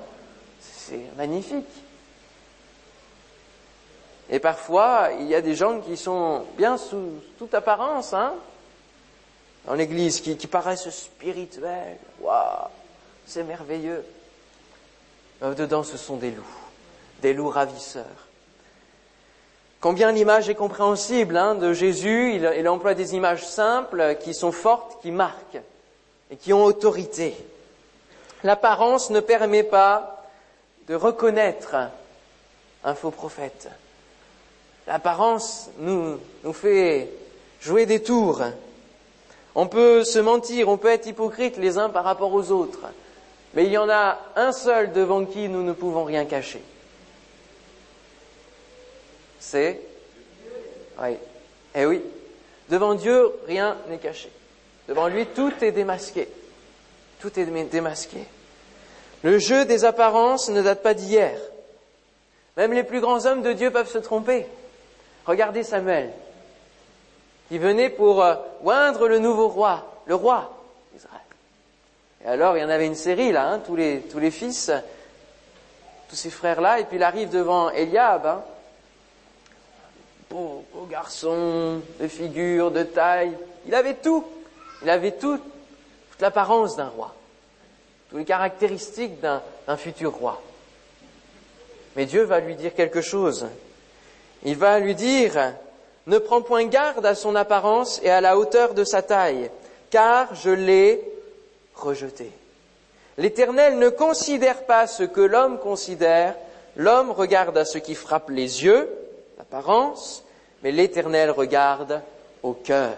c'est 0.60 1.00
magnifique. 1.16 1.66
Et 4.30 4.38
parfois, 4.38 5.10
il 5.20 5.26
y 5.26 5.34
a 5.34 5.40
des 5.40 5.54
gens 5.54 5.80
qui 5.80 5.96
sont 5.96 6.44
bien 6.56 6.76
sous 6.76 7.12
toute 7.38 7.54
apparence, 7.54 8.12
hein, 8.12 8.34
dans 9.66 9.74
l'Église 9.74 10.20
qui, 10.20 10.34
paraissent 10.46 10.90
spirituels. 10.90 11.98
Waouh, 12.20 12.68
c'est 13.26 13.44
merveilleux. 13.44 14.04
dedans, 15.42 15.84
ce 15.84 15.96
sont 15.96 16.16
des 16.16 16.30
loups, 16.30 16.44
des 17.22 17.34
loups 17.34 17.50
ravisseurs. 17.50 18.04
Combien 19.80 20.10
l'image 20.10 20.48
est 20.48 20.54
compréhensible 20.54 21.36
hein, 21.36 21.54
de 21.54 21.72
Jésus, 21.72 22.34
il 22.34 22.68
emploie 22.68 22.94
des 22.94 23.14
images 23.14 23.46
simples 23.46 24.16
qui 24.20 24.34
sont 24.34 24.52
fortes, 24.52 25.00
qui 25.02 25.10
marquent 25.10 25.60
et 26.30 26.36
qui 26.36 26.52
ont 26.52 26.64
autorité. 26.64 27.36
L'apparence 28.42 29.10
ne 29.10 29.20
permet 29.20 29.62
pas 29.62 30.24
de 30.88 30.94
reconnaître 30.94 31.76
un 32.84 32.94
faux 32.94 33.10
prophète. 33.10 33.68
L'apparence 34.86 35.70
nous, 35.78 36.18
nous 36.44 36.52
fait 36.52 37.10
jouer 37.60 37.86
des 37.86 38.02
tours. 38.02 38.42
On 39.54 39.66
peut 39.66 40.04
se 40.04 40.18
mentir, 40.18 40.68
on 40.68 40.76
peut 40.76 40.88
être 40.88 41.06
hypocrite 41.06 41.56
les 41.56 41.78
uns 41.78 41.88
par 41.88 42.04
rapport 42.04 42.32
aux 42.32 42.50
autres, 42.50 42.86
mais 43.54 43.64
il 43.64 43.72
y 43.72 43.78
en 43.78 43.88
a 43.88 44.18
un 44.36 44.52
seul 44.52 44.92
devant 44.92 45.24
qui 45.24 45.48
nous 45.48 45.62
ne 45.62 45.72
pouvons 45.72 46.04
rien 46.04 46.24
cacher. 46.26 46.62
C'est? 49.40 49.80
Oui. 51.02 51.16
Eh 51.74 51.86
oui. 51.86 52.02
Devant 52.68 52.94
Dieu, 52.94 53.30
rien 53.46 53.76
n'est 53.88 53.98
caché. 53.98 54.30
Devant 54.88 55.08
lui, 55.08 55.26
tout 55.26 55.52
est 55.62 55.72
démasqué. 55.72 56.28
Tout 57.20 57.38
est 57.38 57.44
démasqué. 57.44 58.24
Le 59.22 59.38
jeu 59.38 59.64
des 59.64 59.84
apparences 59.84 60.48
ne 60.48 60.62
date 60.62 60.82
pas 60.82 60.94
d'hier. 60.94 61.38
Même 62.56 62.72
les 62.72 62.84
plus 62.84 63.00
grands 63.00 63.26
hommes 63.26 63.42
de 63.42 63.52
Dieu 63.52 63.70
peuvent 63.70 63.90
se 63.90 63.98
tromper. 63.98 64.46
Regardez 65.26 65.64
Samuel, 65.64 66.12
qui 67.48 67.58
venait 67.58 67.90
pour 67.90 68.22
euh, 68.22 68.36
oindre 68.62 69.08
le 69.08 69.18
nouveau 69.18 69.48
roi, 69.48 70.02
le 70.06 70.14
roi 70.14 70.52
d'Israël. 70.92 71.20
Et 72.24 72.28
alors, 72.28 72.56
il 72.56 72.60
y 72.60 72.64
en 72.64 72.68
avait 72.68 72.86
une 72.86 72.94
série 72.94 73.32
là, 73.32 73.48
hein, 73.50 73.58
tous, 73.58 73.74
les, 73.74 74.00
tous 74.02 74.20
les 74.20 74.30
fils, 74.30 74.70
tous 76.08 76.16
ces 76.16 76.30
frères-là, 76.30 76.78
et 76.78 76.84
puis 76.84 76.96
il 76.96 77.02
arrive 77.02 77.30
devant 77.30 77.70
Eliab, 77.70 78.24
hein, 78.24 78.42
beau, 80.30 80.64
beau 80.72 80.86
garçon, 80.86 81.80
de 82.00 82.06
figure, 82.06 82.70
de 82.70 82.84
taille, 82.84 83.36
il 83.66 83.74
avait 83.74 83.94
tout, 83.94 84.24
il 84.82 84.90
avait 84.90 85.12
tout, 85.12 85.38
toute 85.38 86.20
l'apparence 86.20 86.76
d'un 86.76 86.88
roi, 86.88 87.14
toutes 88.10 88.20
les 88.20 88.24
caractéristiques 88.24 89.20
d'un 89.20 89.76
futur 89.76 90.14
roi. 90.14 90.40
Mais 91.96 92.06
Dieu 92.06 92.22
va 92.22 92.38
lui 92.38 92.54
dire 92.54 92.74
quelque 92.74 93.00
chose. 93.00 93.48
Il 94.44 94.56
va 94.56 94.78
lui 94.78 94.94
dire, 94.94 95.54
ne 96.06 96.18
prends 96.18 96.42
point 96.42 96.66
garde 96.66 97.04
à 97.04 97.14
son 97.14 97.34
apparence 97.34 98.00
et 98.02 98.10
à 98.10 98.20
la 98.20 98.38
hauteur 98.38 98.74
de 98.74 98.84
sa 98.84 99.02
taille, 99.02 99.50
car 99.90 100.34
je 100.34 100.50
l'ai 100.50 101.02
rejeté. 101.74 102.30
L'Éternel 103.18 103.78
ne 103.78 103.88
considère 103.88 104.64
pas 104.64 104.86
ce 104.86 105.02
que 105.02 105.20
l'homme 105.20 105.58
considère, 105.58 106.34
l'homme 106.76 107.10
regarde 107.10 107.56
à 107.56 107.64
ce 107.64 107.78
qui 107.78 107.94
frappe 107.94 108.30
les 108.30 108.64
yeux, 108.64 108.88
l'apparence, 109.38 110.24
mais 110.62 110.70
l'Éternel 110.70 111.30
regarde 111.30 112.02
au 112.42 112.52
cœur. 112.52 112.94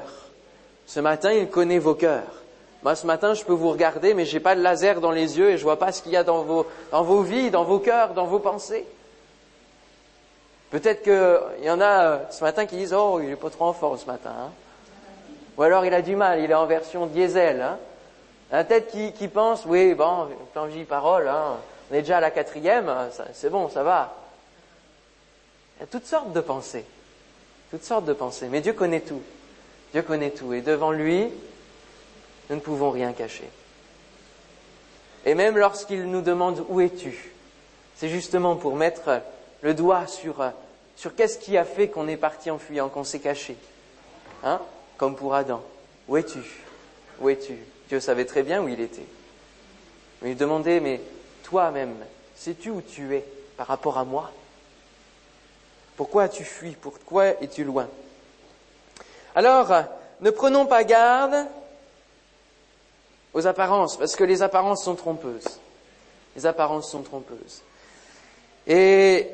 Ce 0.87 1.01
matin, 1.01 1.33
il 1.33 1.49
connaît 1.49 1.79
vos 1.79 1.95
cœurs. 1.95 2.43
Moi, 2.83 2.95
ce 2.95 3.07
matin, 3.07 3.35
je 3.35 3.45
peux 3.45 3.53
vous 3.53 3.71
regarder, 3.71 4.15
mais 4.15 4.25
j'ai 4.25 4.41
pas 4.41 4.55
de 4.55 4.63
laser 4.63 5.01
dans 5.01 5.11
les 5.11 5.39
yeux 5.39 5.51
et 5.51 5.59
je 5.59 5.63
vois 5.63 5.79
pas 5.79 5.93
ce 5.93 6.03
qu'il 6.03 6.13
y 6.13 6.17
a 6.17 6.25
dans 6.25 6.43
vos, 6.43 6.67
dans 6.93 7.03
vos 7.03 7.23
vies, 7.23 7.51
dans 7.51 7.65
vos 7.65 7.79
cœurs, 7.79 8.15
dans 8.15 8.27
vos 8.27 8.39
pensées. 8.39 8.87
Peut-être 10.71 11.03
qu'il 11.03 11.65
y 11.65 11.71
en 11.71 11.81
a 11.81 12.05
euh, 12.05 12.19
ce 12.31 12.45
matin 12.45 12.67
qui 12.67 12.77
disent 12.77 12.95
Oh, 12.95 13.21
il 13.23 13.31
est 13.31 13.37
pas 13.37 13.51
trop 13.51 13.67
en 13.67 13.73
forme 13.73 13.97
ce 13.99 14.07
matin. 14.07 14.33
Hein. 14.39 14.51
Ou 15.57 15.63
alors 15.63 15.85
il 15.85 15.95
a 15.95 16.03
du 16.03 16.15
mal, 16.15 16.41
il 16.41 16.51
est 16.51 16.55
en 16.55 16.67
version 16.67 17.07
diesel. 17.07 17.63
Hein. 17.63 17.79
La 18.51 18.65
tête 18.65 18.91
qui, 18.91 19.13
qui 19.13 19.29
pense 19.29 19.65
Oui, 19.67 19.95
bon, 19.95 20.29
quand 20.55 20.69
je 20.69 20.83
parole, 20.85 21.29
hein, 21.29 21.57
on 21.91 21.95
est 21.95 22.03
déjà 22.03 22.19
à 22.19 22.21
la 22.21 22.31
quatrième, 22.31 22.93
c'est 23.33 23.51
bon, 23.51 23.69
ça 23.69 23.83
va. 23.83 24.15
Il 25.77 25.81
y 25.81 25.85
a 25.85 25.87
toutes 25.87 26.07
sortes 26.07 26.33
de 26.33 26.41
pensées. 26.41 26.85
Toutes 27.71 27.85
sortes 27.85 28.05
de 28.05 28.13
pensées. 28.13 28.49
Mais 28.49 28.61
Dieu 28.61 28.73
connaît 28.73 29.01
tout. 29.01 29.23
Dieu 29.93 30.03
connaît 30.03 30.31
tout. 30.31 30.53
Et 30.53 30.61
devant 30.61 30.91
lui, 30.91 31.29
nous 32.51 32.57
ne 32.57 32.61
pouvons 32.61 32.91
rien 32.91 33.13
cacher. 33.13 33.49
Et 35.25 35.35
même 35.35 35.57
lorsqu'il 35.57 36.11
nous 36.11 36.23
demande 36.23 36.65
où 36.69 36.81
es-tu, 36.81 37.33
c'est 37.97 38.09
justement 38.09 38.57
pour 38.57 38.77
mettre 38.77 39.21
le 39.63 39.75
doigt 39.75 40.07
sur, 40.07 40.41
euh, 40.41 40.51
sur 40.97 41.15
qu'est-ce 41.15 41.39
qui 41.39 41.57
a 41.57 41.65
fait 41.65 41.89
qu'on 41.89 42.09
est 42.09 42.17
parti 42.17 42.51
en 42.51 42.59
fuyant, 42.59 42.89
qu'on 42.89 43.05
s'est 43.05 43.21
caché. 43.21 43.57
Hein? 44.45 44.61
Comme 44.97 45.17
pour 45.17 45.35
Adam. 45.35 45.63
Où 46.09 46.17
es-tu? 46.17 46.43
Où 47.21 47.29
es-tu? 47.29 47.59
Dieu 47.89 48.01
savait 48.01 48.25
très 48.25 48.43
bien 48.43 48.63
où 48.63 48.69
il 48.69 48.81
était. 48.81 49.07
Mais 50.23 50.33
il 50.33 50.37
demandait, 50.37 50.81
mais 50.81 51.01
toi-même, 51.43 51.95
sais-tu 52.37 52.71
où 52.71 52.83
tu 52.83 53.15
es 53.15 53.25
par 53.57 53.67
rapport 53.67 53.99
à 53.99 54.05
moi? 54.05 54.31
Pourquoi 55.97 56.25
as-tu 56.25 56.45
fui? 56.45 56.73
Pourquoi 56.73 57.29
es-tu 57.43 57.65
loin? 57.65 57.89
Alors, 59.35 59.73
ne 60.21 60.31
prenons 60.31 60.67
pas 60.67 60.85
garde 60.85 61.47
aux 63.35 63.47
apparences, 63.47 63.97
parce 63.97 64.17
que 64.17 64.25
les 64.25 64.43
apparences 64.43 64.85
sont 64.85 64.95
trompeuses. 64.95 65.61
Les 66.35 66.47
apparences 66.47 66.91
sont 66.91 67.03
trompeuses. 67.03 67.63
Et 68.67 69.29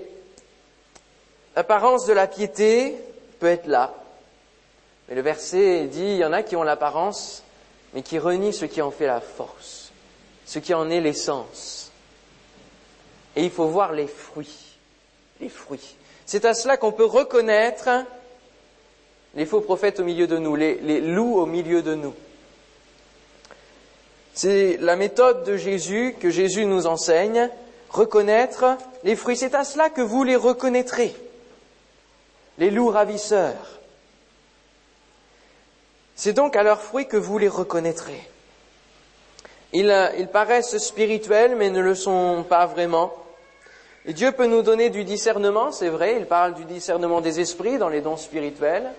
l'apparence 1.57 2.07
de 2.07 2.13
la 2.13 2.27
piété 2.27 2.97
peut 3.41 3.47
être 3.47 3.67
là. 3.67 3.95
Mais 5.09 5.15
le 5.15 5.23
verset 5.23 5.85
dit, 5.85 6.05
il 6.05 6.17
y 6.17 6.25
en 6.25 6.33
a 6.33 6.43
qui 6.43 6.57
ont 6.57 6.63
l'apparence, 6.63 7.43
mais 7.93 8.03
qui 8.03 8.19
renient 8.19 8.53
ce 8.53 8.65
qui 8.65 8.83
en 8.83 8.91
fait 8.91 9.07
la 9.07 9.21
force, 9.21 9.93
ce 10.47 10.59
qui 10.59 10.75
en 10.75 10.91
est 10.91 11.01
l'essence. 11.01 11.91
Et 13.37 13.45
il 13.45 13.51
faut 13.51 13.67
voir 13.67 13.93
les 13.93 14.07
fruits. 14.07 14.79
Les 15.41 15.49
fruits. 15.49 15.97
C'est 16.27 16.45
à 16.45 16.55
cela 16.55 16.77
qu'on 16.77 16.93
peut 16.93 17.05
reconnaître 17.05 17.91
les 19.35 19.47
faux 19.47 19.61
prophètes 19.61 20.01
au 20.01 20.05
milieu 20.05 20.27
de 20.27 20.39
nous, 20.39 20.55
les, 20.55 20.77
les 20.77 21.01
loups 21.01 21.39
au 21.39 21.47
milieu 21.47 21.83
de 21.83 21.95
nous. 21.95 22.15
C'est 24.33 24.79
la 24.81 24.97
méthode 24.97 25.45
de 25.45 25.57
Jésus 25.57 26.17
que 26.19 26.31
Jésus 26.31 26.67
nous 26.67 26.87
enseigne, 26.87 27.51
reconnaître 27.91 28.65
les 29.05 29.17
fruits. 29.17 29.37
C'est 29.37 29.55
à 29.55 29.65
cela 29.65 29.91
que 29.91 30.01
vous 30.01 30.25
les 30.25 30.37
reconnaîtrez, 30.37 31.15
les 32.59 32.71
loups 32.71 32.91
ravisseurs. 32.91 33.81
C'est 36.15 36.33
donc 36.33 36.57
à 36.57 36.63
leurs 36.63 36.81
fruits 36.81 37.07
que 37.07 37.17
vous 37.17 37.39
les 37.39 37.49
reconnaîtrez. 37.49 38.29
Ils, 39.73 40.13
ils, 40.19 40.29
paraissent 40.29 40.79
spirituels, 40.79 41.57
mais 41.57 41.71
ne 41.71 41.81
le 41.81 41.95
sont 41.95 42.45
pas 42.49 42.67
vraiment. 42.67 43.13
Et 44.07 44.13
Dieu 44.13 44.33
peut 44.33 44.47
nous 44.47 44.63
donner 44.63 44.91
du 44.91 45.03
discernement, 45.03 45.73
c'est 45.73 45.89
vrai, 45.89 46.17
il 46.19 46.27
parle 46.27 46.55
du 46.55 46.65
discernement 46.65 47.21
des 47.21 47.41
esprits 47.41 47.79
dans 47.79 47.89
les 47.89 48.03
dons 48.03 48.17
spirituels. 48.17 48.91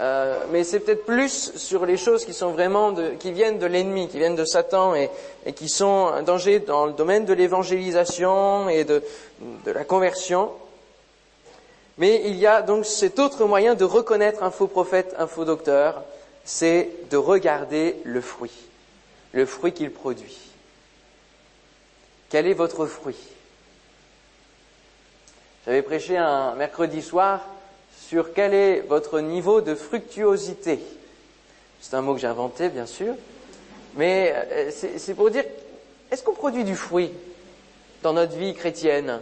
Euh, 0.00 0.38
mais 0.52 0.62
c'est 0.62 0.80
peut-être 0.80 1.04
plus 1.04 1.56
sur 1.56 1.84
les 1.84 1.96
choses 1.96 2.24
qui 2.24 2.32
sont 2.32 2.50
vraiment 2.50 2.94
qui 3.18 3.32
viennent 3.32 3.58
de 3.58 3.66
l'ennemi, 3.66 4.08
qui 4.08 4.18
viennent 4.18 4.36
de 4.36 4.44
Satan 4.44 4.94
et, 4.94 5.10
qui 5.56 5.68
sont 5.68 6.06
un 6.06 6.22
danger 6.22 6.60
dans 6.60 6.86
le 6.86 6.92
domaine 6.92 7.24
de 7.24 7.32
l'évangélisation 7.32 8.68
et 8.68 8.84
de, 8.84 9.02
la 9.66 9.84
conversion. 9.84 10.50
Mais 11.98 12.22
il 12.24 12.36
y 12.36 12.46
a 12.46 12.62
donc 12.62 12.86
cet 12.86 13.18
autre 13.18 13.44
moyen 13.44 13.74
de 13.74 13.84
reconnaître 13.84 14.42
un 14.42 14.50
faux 14.50 14.68
prophète, 14.68 15.14
un 15.18 15.26
faux 15.26 15.44
docteur, 15.44 16.04
c'est 16.44 16.88
de 17.10 17.16
regarder 17.16 17.96
le 18.04 18.20
fruit, 18.20 18.52
le 19.32 19.44
fruit 19.44 19.72
qu'il 19.72 19.90
produit. 19.90 20.38
Quel 22.30 22.46
est 22.46 22.54
votre 22.54 22.86
fruit? 22.86 23.18
J'avais 25.66 25.82
prêché 25.82 26.16
un 26.16 26.54
mercredi 26.54 27.02
soir 27.02 27.44
sur 28.06 28.32
quel 28.32 28.54
est 28.54 28.80
votre 28.80 29.20
niveau 29.20 29.60
de 29.60 29.74
fructuosité. 29.74 30.78
C'est 31.80 31.94
un 31.94 32.00
mot 32.00 32.14
que 32.14 32.20
j'ai 32.20 32.26
inventé, 32.26 32.68
bien 32.68 32.86
sûr, 32.86 33.14
mais 33.96 34.32
euh, 34.34 34.70
c'est 34.70 35.14
pour 35.14 35.30
dire, 35.30 35.44
est-ce 36.10 36.22
qu'on 36.22 36.34
produit 36.34 36.64
du 36.64 36.76
fruit 36.76 37.12
dans 38.02 38.12
notre 38.12 38.36
vie 38.36 38.54
chrétienne? 38.54 39.20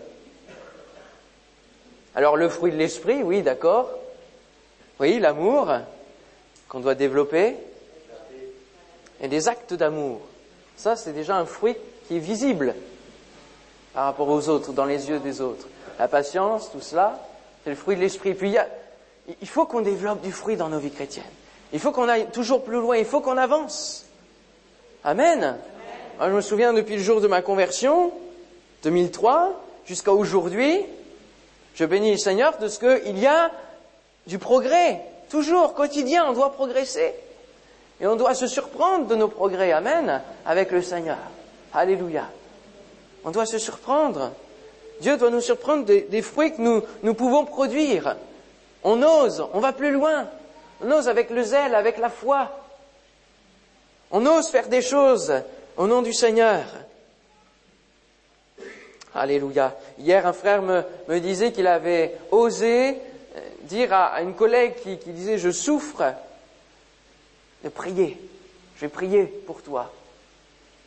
Alors 2.16 2.38
le 2.38 2.49
fruit 2.49 2.73
de 2.73 2.78
l'esprit, 2.78 3.23
oui, 3.23 3.42
d'accord. 3.42 3.90
Oui, 4.99 5.20
l'amour 5.20 5.70
qu'on 6.66 6.80
doit 6.80 6.94
développer. 6.94 7.56
Et 9.20 9.28
des 9.28 9.49
actes 9.49 9.75
d'amour. 9.75 10.20
Ça, 10.76 10.96
c'est 10.96 11.12
déjà 11.12 11.37
un 11.37 11.44
fruit 11.44 11.76
qui 12.08 12.16
est 12.16 12.20
visible 12.20 12.75
par 13.92 14.04
rapport 14.04 14.28
aux 14.28 14.49
autres, 14.49 14.73
dans 14.73 14.87
les 14.87 15.11
yeux 15.11 15.18
des 15.18 15.42
autres. 15.42 15.68
La 15.99 16.08
patience, 16.08 16.70
tout 16.70 16.80
cela, 16.80 17.18
c'est 17.64 17.70
le 17.70 17.76
fruit 17.76 17.96
de 17.96 18.00
l'esprit. 18.00 18.35
Puis 18.35 18.56
il, 19.40 19.49
faut 19.49 19.66
qu'on 19.66 19.82
développe 19.82 20.23
du 20.23 20.32
fruit 20.32 20.56
dans 20.56 20.68
nos 20.68 20.78
vies 20.78 20.90
chrétiennes. 20.90 21.25
Il 21.75 21.80
faut 21.80 21.92
qu'on 21.92 22.08
aille 22.08 22.28
toujours 22.30 22.64
plus 22.64 22.76
loin. 22.76 22.96
Il 22.96 23.04
faut 23.04 23.20
qu'on 23.20 23.37
avance. 23.37 24.06
Amen. 25.04 25.58
Moi, 26.18 26.30
je 26.30 26.35
me 26.35 26.40
souviens 26.40 26.73
depuis 26.73 26.96
le 26.96 27.02
jour 27.02 27.20
de 27.20 27.28
ma 27.28 27.42
conversion, 27.42 28.11
2003, 28.85 29.62
jusqu'à 29.85 30.12
aujourd'hui, 30.12 30.85
je 31.76 31.85
bénis 31.85 32.12
le 32.12 32.18
Seigneur 32.18 32.56
de 32.59 32.68
ce 32.68 32.78
qu'il 32.78 33.18
y 33.18 33.26
a 33.26 33.50
du 34.26 34.38
progrès. 34.38 35.02
Toujours, 35.28 35.75
quotidien, 35.75 36.25
on 36.26 36.33
doit 36.33 36.52
progresser. 36.52 37.14
Et 38.00 38.06
on 38.06 38.16
doit 38.16 38.35
se 38.35 38.47
surprendre 38.47 39.06
de 39.06 39.14
nos 39.14 39.28
progrès. 39.28 39.73
Amen. 39.73 40.23
Avec 40.47 40.71
le 40.71 40.80
Seigneur. 40.80 41.18
Alléluia. 41.75 42.28
On 43.25 43.30
doit 43.30 43.45
se 43.45 43.59
surprendre. 43.59 44.33
Dieu 45.00 45.18
doit 45.18 45.30
nous 45.30 45.42
surprendre 45.42 45.85
des, 45.85 46.23
fruits 46.23 46.54
que 46.54 46.62
nous, 46.62 46.83
nous 47.02 47.12
pouvons 47.12 47.45
produire. 47.45 48.16
On 48.83 49.02
ose, 49.02 49.47
on 49.52 49.61
va 49.61 49.73
plus 49.73 49.90
loin. 49.90 50.26
On 50.83 50.90
ose 50.90 51.09
avec 51.09 51.28
le 51.28 51.42
zèle, 51.42 51.75
avec 51.75 51.99
la 51.99 52.09
foi. 52.09 52.50
On 54.11 54.25
ose 54.25 54.49
faire 54.49 54.68
des 54.68 54.80
choses 54.80 55.42
au 55.76 55.87
nom 55.87 56.00
du 56.00 56.14
Seigneur. 56.14 56.64
Alléluia. 59.16 59.75
Hier, 59.99 60.26
un 60.26 60.32
frère 60.32 60.62
me, 60.62 60.82
me 61.08 61.18
disait 61.18 61.52
qu'il 61.52 61.66
avait 61.66 62.16
osé 62.30 62.90
euh, 63.37 63.40
dire 63.62 63.92
à, 63.92 64.23
une 64.23 64.35
collègue 64.35 64.75
qui, 64.82 64.96
disait 64.96 65.38
je 65.38 65.50
souffre 65.50 66.14
de 67.64 67.68
prier. 67.68 68.18
Je 68.76 68.82
vais 68.82 68.88
prier 68.88 69.25
pour 69.25 69.62
toi. 69.62 69.90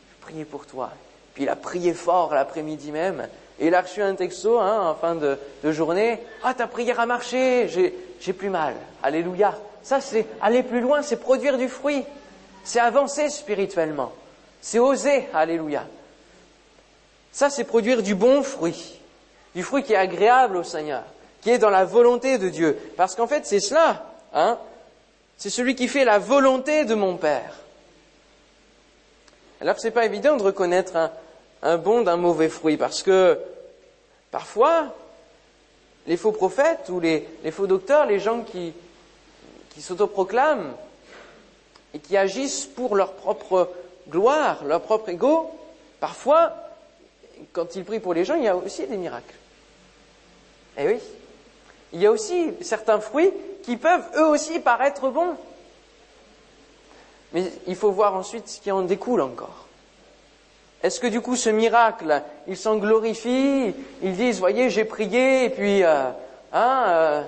Je 0.08 0.14
vais 0.14 0.32
prier 0.32 0.44
pour 0.44 0.66
toi. 0.66 0.90
Puis 1.34 1.44
il 1.44 1.48
a 1.48 1.56
prié 1.56 1.94
fort 1.94 2.34
l'après-midi 2.34 2.92
même. 2.92 3.28
Et 3.58 3.66
il 3.66 3.74
a 3.74 3.82
reçu 3.82 4.00
un 4.00 4.14
texto 4.14 4.58
hein, 4.58 4.90
en 4.90 4.94
fin 4.94 5.14
de, 5.14 5.38
journée. 5.64 6.18
Ah, 6.42 6.54
ta 6.54 6.66
prière 6.66 6.98
a 6.98 7.06
marché, 7.06 7.68
j'ai 7.68 8.32
plus 8.32 8.48
mal. 8.48 8.74
Alléluia. 9.02 9.56
Ça, 9.82 10.00
c'est 10.00 10.26
aller 10.40 10.62
plus 10.62 10.80
loin, 10.80 11.02
c'est 11.02 11.18
produire 11.18 11.58
du 11.58 11.68
fruit. 11.68 12.04
C'est 12.64 12.80
avancer 12.80 13.28
spirituellement. 13.28 14.12
C'est 14.60 14.78
oser, 14.78 15.28
alléluia. 15.32 15.84
Ça, 17.32 17.50
c'est 17.50 17.64
produire 17.64 18.02
du 18.02 18.14
bon 18.14 18.42
fruit, 18.42 18.98
du 19.54 19.62
fruit 19.62 19.82
qui 19.82 19.92
est 19.92 19.96
agréable 19.96 20.56
au 20.56 20.64
Seigneur, 20.64 21.04
qui 21.42 21.50
est 21.50 21.58
dans 21.58 21.70
la 21.70 21.84
volonté 21.84 22.38
de 22.38 22.48
Dieu. 22.48 22.76
Parce 22.96 23.14
qu'en 23.14 23.26
fait, 23.26 23.46
c'est 23.46 23.60
cela, 23.60 24.04
hein. 24.32 24.58
C'est 25.36 25.48
celui 25.48 25.74
qui 25.74 25.88
fait 25.88 26.04
la 26.04 26.18
volonté 26.18 26.84
de 26.84 26.94
mon 26.94 27.16
Père. 27.16 27.54
Alors, 29.62 29.78
c'est 29.78 29.90
pas 29.90 30.04
évident 30.04 30.36
de 30.36 30.42
reconnaître 30.42 31.10
un, 31.62 31.78
bon 31.78 32.02
d'un 32.02 32.16
mauvais 32.16 32.50
fruit, 32.50 32.76
parce 32.76 33.02
que 33.02 33.38
parfois, 34.30 34.94
les 36.06 36.18
faux 36.18 36.32
prophètes 36.32 36.90
ou 36.90 37.00
les, 37.00 37.26
les 37.42 37.50
faux 37.50 37.66
docteurs, 37.66 38.04
les 38.04 38.20
gens 38.20 38.42
qui, 38.42 38.74
qui 39.70 39.80
s'autoproclament 39.80 40.74
et 41.94 42.00
qui 42.00 42.18
agissent 42.18 42.66
pour 42.66 42.94
leur 42.94 43.14
propre 43.14 43.70
gloire, 44.10 44.64
leur 44.64 44.82
propre 44.82 45.08
ego, 45.08 45.50
parfois, 46.00 46.52
quand 47.52 47.76
ils 47.76 47.84
prient 47.84 48.00
pour 48.00 48.14
les 48.14 48.24
gens, 48.24 48.34
il 48.34 48.44
y 48.44 48.48
a 48.48 48.56
aussi 48.56 48.86
des 48.86 48.96
miracles. 48.96 49.34
Eh 50.78 50.86
oui. 50.86 50.98
Il 51.92 52.00
y 52.00 52.06
a 52.06 52.10
aussi 52.10 52.52
certains 52.60 53.00
fruits 53.00 53.32
qui 53.62 53.76
peuvent 53.76 54.06
eux 54.16 54.26
aussi 54.26 54.60
paraître 54.60 55.08
bons. 55.08 55.36
Mais 57.32 57.44
il 57.66 57.76
faut 57.76 57.90
voir 57.90 58.14
ensuite 58.14 58.48
ce 58.48 58.60
qui 58.60 58.70
en 58.70 58.82
découle 58.82 59.20
encore. 59.20 59.66
Est-ce 60.82 60.98
que 60.98 61.06
du 61.06 61.20
coup 61.20 61.36
ce 61.36 61.50
miracle, 61.50 62.22
ils 62.46 62.56
s'en 62.56 62.76
glorifient, 62.76 63.74
ils 64.02 64.16
disent, 64.16 64.38
voyez, 64.38 64.70
j'ai 64.70 64.84
prié 64.84 65.44
et 65.44 65.50
puis, 65.50 65.84
euh, 65.84 66.10
hein, 66.52 66.84
euh, 66.88 67.22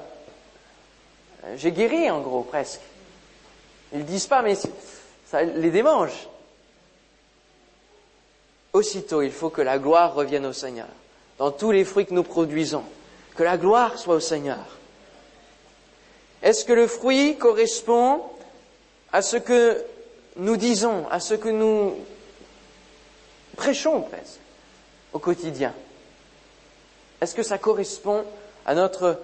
j'ai 1.56 1.70
guéri 1.70 2.10
en 2.10 2.20
gros 2.20 2.42
presque. 2.42 2.80
Ils 3.92 4.04
disent 4.04 4.26
pas, 4.26 4.42
mais 4.42 4.56
ça 5.26 5.42
les 5.42 5.70
démange. 5.70 6.28
Aussitôt, 8.72 9.20
il 9.20 9.32
faut 9.32 9.50
que 9.50 9.60
la 9.60 9.78
gloire 9.78 10.14
revienne 10.14 10.46
au 10.46 10.52
Seigneur, 10.54 10.88
dans 11.38 11.50
tous 11.50 11.72
les 11.72 11.84
fruits 11.84 12.06
que 12.06 12.14
nous 12.14 12.22
produisons, 12.22 12.84
que 13.36 13.42
la 13.42 13.58
gloire 13.58 13.98
soit 13.98 14.14
au 14.14 14.20
Seigneur. 14.20 14.64
Est-ce 16.42 16.64
que 16.64 16.72
le 16.72 16.86
fruit 16.86 17.36
correspond 17.36 18.22
à 19.12 19.20
ce 19.20 19.36
que 19.36 19.84
nous 20.36 20.56
disons, 20.56 21.06
à 21.10 21.20
ce 21.20 21.34
que 21.34 21.50
nous 21.50 21.94
prêchons 23.56 24.00
presque 24.00 24.40
au 25.12 25.18
quotidien? 25.18 25.74
Est-ce 27.20 27.34
que 27.34 27.42
ça 27.42 27.58
correspond 27.58 28.24
à 28.64 28.74
notre, 28.74 29.20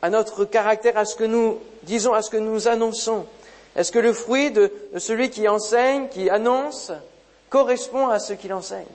à 0.00 0.08
notre 0.08 0.46
caractère, 0.46 0.96
à 0.96 1.04
ce 1.04 1.14
que 1.14 1.24
nous 1.24 1.58
disons, 1.82 2.14
à 2.14 2.22
ce 2.22 2.30
que 2.30 2.38
nous 2.38 2.68
annonçons? 2.68 3.26
Est-ce 3.76 3.92
que 3.92 3.98
le 3.98 4.14
fruit 4.14 4.50
de, 4.50 4.72
de 4.94 4.98
celui 4.98 5.28
qui 5.28 5.46
enseigne, 5.46 6.08
qui 6.08 6.30
annonce, 6.30 6.90
correspond 7.50 8.08
à 8.08 8.18
ce 8.18 8.32
qu'il 8.32 8.52
enseigne 8.52 8.86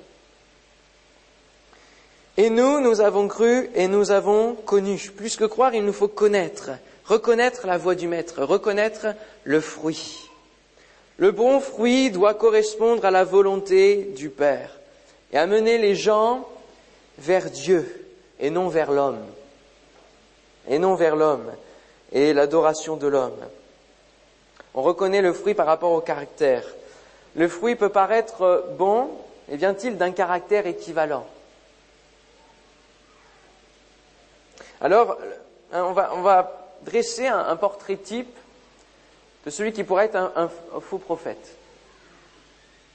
Et 2.38 2.50
nous, 2.50 2.80
nous 2.80 3.02
avons 3.02 3.28
cru 3.28 3.70
et 3.76 3.88
nous 3.88 4.12
avons 4.12 4.56
connu. 4.56 5.12
Plus 5.16 5.36
que 5.36 5.46
croire, 5.46 5.76
il 5.76 5.86
nous 5.86 5.94
faut 5.94 6.08
connaître, 6.08 6.72
reconnaître 7.06 7.68
la 7.68 7.78
voix 7.78 7.96
du 7.96 8.08
Maître, 8.08 8.44
reconnaître 8.44 9.08
le 9.44 9.62
fruit. 9.62 10.30
Le 11.18 11.32
bon 11.32 11.60
fruit 11.60 12.10
doit 12.10 12.34
correspondre 12.34 13.06
à 13.06 13.12
la 13.12 13.24
volonté 13.24 14.12
du 14.16 14.30
Père 14.30 14.80
et 15.32 15.38
amener 15.38 15.78
les 15.78 15.96
gens 15.96 16.48
vers 17.20 17.52
Dieu 17.52 18.08
et 18.40 18.50
non 18.50 18.68
vers 18.68 18.92
l'homme. 18.92 19.24
Et 20.68 20.80
non 20.80 20.96
vers 20.96 21.16
l'homme 21.16 21.52
et 22.14 22.34
l'adoration 22.34 22.96
de 22.96 23.08
l'homme. 23.08 23.40
On 24.74 24.82
reconnaît 24.82 25.22
le 25.22 25.34
fruit 25.34 25.54
par 25.54 25.66
rapport 25.66 25.92
au 25.92 26.02
caractère. 26.02 26.64
Le 27.36 27.48
fruit 27.48 27.75
peut 27.75 27.90
paraître 27.90 28.66
bon, 28.78 29.10
et 29.50 29.58
vient-il 29.58 29.98
d'un 29.98 30.12
caractère 30.12 30.68
équivalent? 30.68 31.25
Alors, 34.82 35.17
on 35.72 35.93
va, 35.93 36.12
on 36.13 36.22
va 36.22 36.63
dresser 36.82 37.28
un, 37.28 37.56
portrait 37.56 37.96
type 37.96 38.36
de 39.46 39.50
celui 39.50 39.74
qui 39.74 39.84
pourrait 39.84 40.06
être 40.06 40.17
un, 40.17 40.50
faux 40.80 40.98
prophète. 40.98 41.56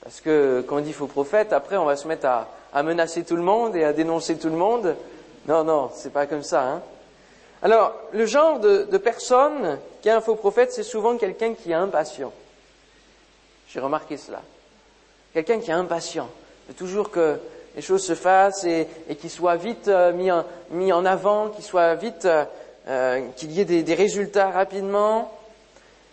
Parce 0.02 0.20
que 0.20 0.64
quand 0.66 0.76
on 0.76 0.80
dit 0.80 0.92
faux 0.92 1.06
prophète, 1.06 1.52
après 1.52 1.76
on 1.76 1.84
va 1.84 1.96
se 1.96 2.06
mettre 2.06 2.26
à, 2.26 2.82
menacer 2.82 3.24
tout 3.24 3.36
le 3.36 3.42
monde 3.42 3.74
et 3.74 3.84
à 3.84 3.92
dénoncer 3.92 4.38
tout 4.38 4.48
le 4.48 4.56
monde. 4.56 4.94
Non, 5.46 5.64
non, 5.64 5.90
c'est 5.94 6.12
pas 6.12 6.26
comme 6.26 6.42
ça. 6.42 6.62
Hein. 6.62 6.82
Alors, 7.62 7.94
le 8.12 8.26
genre 8.26 8.60
de 8.60 8.98
personne 8.98 9.78
qui 10.00 10.08
est 10.08 10.12
un 10.12 10.20
faux 10.20 10.36
prophète, 10.36 10.72
c'est 10.72 10.82
souvent 10.82 11.16
quelqu'un 11.16 11.54
qui 11.54 11.72
est 11.72 11.74
impatient. 11.74 12.32
J'ai 13.72 13.80
remarqué 13.80 14.16
cela. 14.16 14.42
Quelqu'un 15.34 15.60
qui 15.60 15.70
est 15.70 15.74
impatient, 15.74 16.28
veut 16.68 16.74
toujours 16.74 17.10
que 17.10 17.38
les 17.76 17.82
choses 17.82 18.04
se 18.04 18.14
fassent 18.14 18.64
et, 18.64 18.88
et 19.08 19.16
qui 19.16 19.28
soit 19.28 19.56
vite 19.56 19.88
euh, 19.88 20.12
mis, 20.70 20.92
en, 20.92 21.04
avant, 21.04 21.50
qu'il 21.50 21.64
soit 21.64 21.94
vite, 21.94 22.24
euh, 22.24 22.44
euh, 22.88 23.28
qu'il 23.36 23.52
y 23.52 23.60
ait 23.60 23.64
des, 23.66 23.82
des 23.82 23.94
résultats 23.94 24.50
rapidement. 24.50 25.32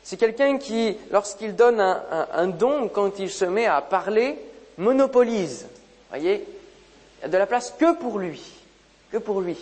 C'est 0.03 0.17
quelqu'un 0.17 0.57
qui, 0.57 0.97
lorsqu'il 1.11 1.55
donne 1.55 1.79
un, 1.79 2.03
un, 2.11 2.27
un, 2.33 2.47
don, 2.47 2.89
quand 2.89 3.19
il 3.19 3.31
se 3.31 3.45
met 3.45 3.65
à 3.65 3.81
parler, 3.81 4.37
monopolise. 4.77 5.67
Voyez, 6.09 6.45
il 7.19 7.21
y 7.23 7.25
a 7.25 7.29
de 7.29 7.37
la 7.37 7.47
place 7.47 7.73
que 7.77 7.93
pour 7.93 8.19
lui, 8.19 8.41
que 9.11 9.17
pour 9.17 9.41
lui. 9.41 9.57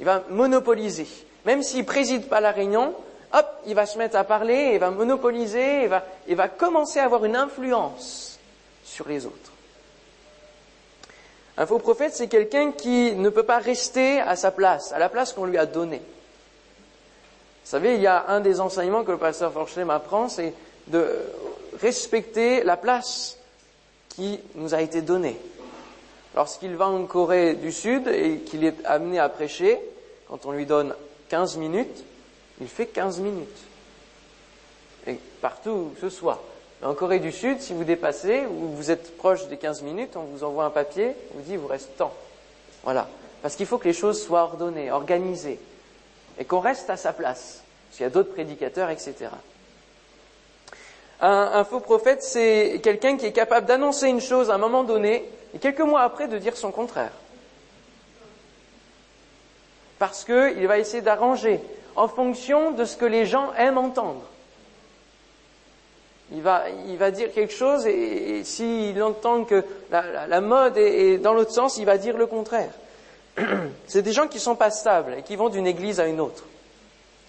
Il 0.00 0.04
va 0.04 0.24
monopoliser. 0.30 1.06
Même 1.44 1.62
s'il 1.62 1.84
préside 1.84 2.28
pas 2.28 2.40
la 2.40 2.50
réunion, 2.50 2.94
hop, 3.32 3.46
il 3.66 3.74
va 3.74 3.86
se 3.86 3.98
mettre 3.98 4.16
à 4.16 4.24
parler, 4.24 4.72
il 4.74 4.78
va 4.78 4.90
monopoliser, 4.90 5.82
il 5.84 5.88
va, 5.88 6.04
il 6.28 6.36
va 6.36 6.48
commencer 6.48 6.98
à 6.98 7.04
avoir 7.04 7.24
une 7.24 7.36
influence 7.36 8.38
sur 8.84 9.08
les 9.08 9.26
autres. 9.26 9.52
Un 11.58 11.66
faux 11.66 11.78
prophète, 11.78 12.14
c'est 12.14 12.28
quelqu'un 12.28 12.72
qui 12.72 13.12
ne 13.12 13.30
peut 13.30 13.42
pas 13.42 13.58
rester 13.58 14.20
à 14.20 14.36
sa 14.36 14.50
place, 14.50 14.92
à 14.92 14.98
la 14.98 15.08
place 15.08 15.32
qu'on 15.32 15.46
lui 15.46 15.56
a 15.56 15.64
donnée. 15.64 16.02
Vous 17.64 17.70
savez, 17.70 17.94
il 17.94 18.00
y 18.00 18.06
a 18.06 18.26
un 18.28 18.40
des 18.40 18.60
enseignements 18.60 19.04
que 19.04 19.10
le 19.10 19.18
pasteur 19.18 19.52
Forchet 19.52 19.84
m'apprend, 19.84 20.28
c'est 20.28 20.52
de 20.86 21.18
respecter 21.80 22.62
la 22.62 22.76
place 22.76 23.38
qui 24.10 24.38
nous 24.54 24.74
a 24.74 24.82
été 24.82 25.02
donnée. 25.02 25.38
Lorsqu'il 26.34 26.76
va 26.76 26.88
en 26.88 27.06
Corée 27.06 27.54
du 27.54 27.72
Sud 27.72 28.06
et 28.08 28.40
qu'il 28.40 28.64
est 28.64 28.84
amené 28.84 29.18
à 29.18 29.28
prêcher, 29.28 29.80
quand 30.28 30.44
on 30.44 30.52
lui 30.52 30.66
donne 30.66 30.94
15 31.30 31.56
minutes, 31.56 32.04
il 32.60 32.68
fait 32.68 32.86
15 32.86 33.20
minutes. 33.20 33.58
Et 35.06 35.18
partout 35.40 35.92
ce. 36.00 36.08
Mais 36.80 36.86
en 36.86 36.94
Corée 36.94 37.20
du 37.20 37.32
Sud, 37.32 37.60
si 37.60 37.72
vous 37.72 37.84
dépassez 37.84 38.44
ou 38.46 38.68
vous 38.68 38.90
êtes 38.90 39.16
proche 39.16 39.46
des 39.48 39.56
15 39.56 39.82
minutes, 39.82 40.16
on 40.16 40.24
vous 40.24 40.44
envoie 40.44 40.64
un 40.64 40.70
papier, 40.70 41.12
on 41.32 41.38
vous 41.38 41.44
dit 41.44 41.56
vous 41.56 41.66
reste 41.66 41.96
temps. 41.96 42.14
Voilà. 42.82 43.08
Parce 43.42 43.56
qu'il 43.56 43.66
faut 43.66 43.78
que 43.78 43.88
les 43.88 43.94
choses 43.94 44.22
soient 44.22 44.42
ordonnées, 44.42 44.90
organisées 44.90 45.58
et 46.38 46.44
qu'on 46.44 46.60
reste 46.60 46.90
à 46.90 46.96
sa 46.96 47.12
place. 47.12 47.62
Parce 47.88 47.96
qu'il 47.96 48.04
y 48.04 48.06
a 48.06 48.10
d'autres 48.10 48.32
prédicateurs, 48.32 48.90
etc. 48.90 49.30
Un 51.20 51.64
faux 51.64 51.80
prophète, 51.80 52.22
c'est 52.22 52.80
quelqu'un 52.82 53.16
qui 53.16 53.26
est 53.26 53.32
capable 53.32 53.66
d'annoncer 53.66 54.08
une 54.08 54.20
chose 54.20 54.50
à 54.50 54.54
un 54.54 54.58
moment 54.58 54.84
donné 54.84 55.24
et 55.54 55.58
quelques 55.58 55.80
mois 55.80 56.02
après 56.02 56.28
de 56.28 56.36
dire 56.36 56.56
son 56.56 56.70
contraire. 56.72 57.12
Parce 59.98 60.24
qu'il 60.24 60.66
va 60.66 60.78
essayer 60.78 61.00
d'arranger 61.00 61.60
en 61.96 62.08
fonction 62.08 62.72
de 62.72 62.84
ce 62.84 62.96
que 62.96 63.04
les 63.04 63.26
gens 63.26 63.52
aiment 63.54 63.78
entendre. 63.78 64.22
Il 66.32 66.42
va, 66.42 67.10
dire 67.12 67.32
quelque 67.32 67.52
chose 67.52 67.86
et, 67.86 68.38
et 68.38 68.44
s'il 68.44 69.00
entend 69.02 69.44
que 69.44 69.64
la, 69.90 70.40
mode 70.40 70.76
est, 70.76 71.12
est 71.12 71.18
dans 71.18 71.32
l'autre 71.32 71.52
sens, 71.52 71.78
il 71.78 71.86
va 71.86 71.98
dire 71.98 72.16
le 72.16 72.26
contraire. 72.26 72.72
C'est 73.86 74.02
des 74.02 74.12
gens 74.12 74.26
qui 74.26 74.40
sont 74.40 74.56
pas 74.56 74.70
stables 74.70 75.14
et 75.18 75.22
qui 75.22 75.36
vont 75.36 75.48
d'une 75.48 75.66
église 75.66 76.00
à 76.00 76.06
une 76.06 76.20
autre. 76.20 76.44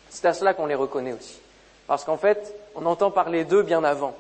C'est 0.10 0.26
à 0.26 0.34
cela 0.34 0.54
qu'on 0.54 0.66
les 0.66 0.76
reconnaît 0.76 1.14
aussi. 1.14 1.40
Parce 1.86 2.04
qu'en 2.04 2.18
fait, 2.18 2.56
on 2.76 2.86
entend 2.86 3.12
parler 3.12 3.46
d'eux 3.46 3.62
bien 3.62 3.84
avant. 3.84 4.16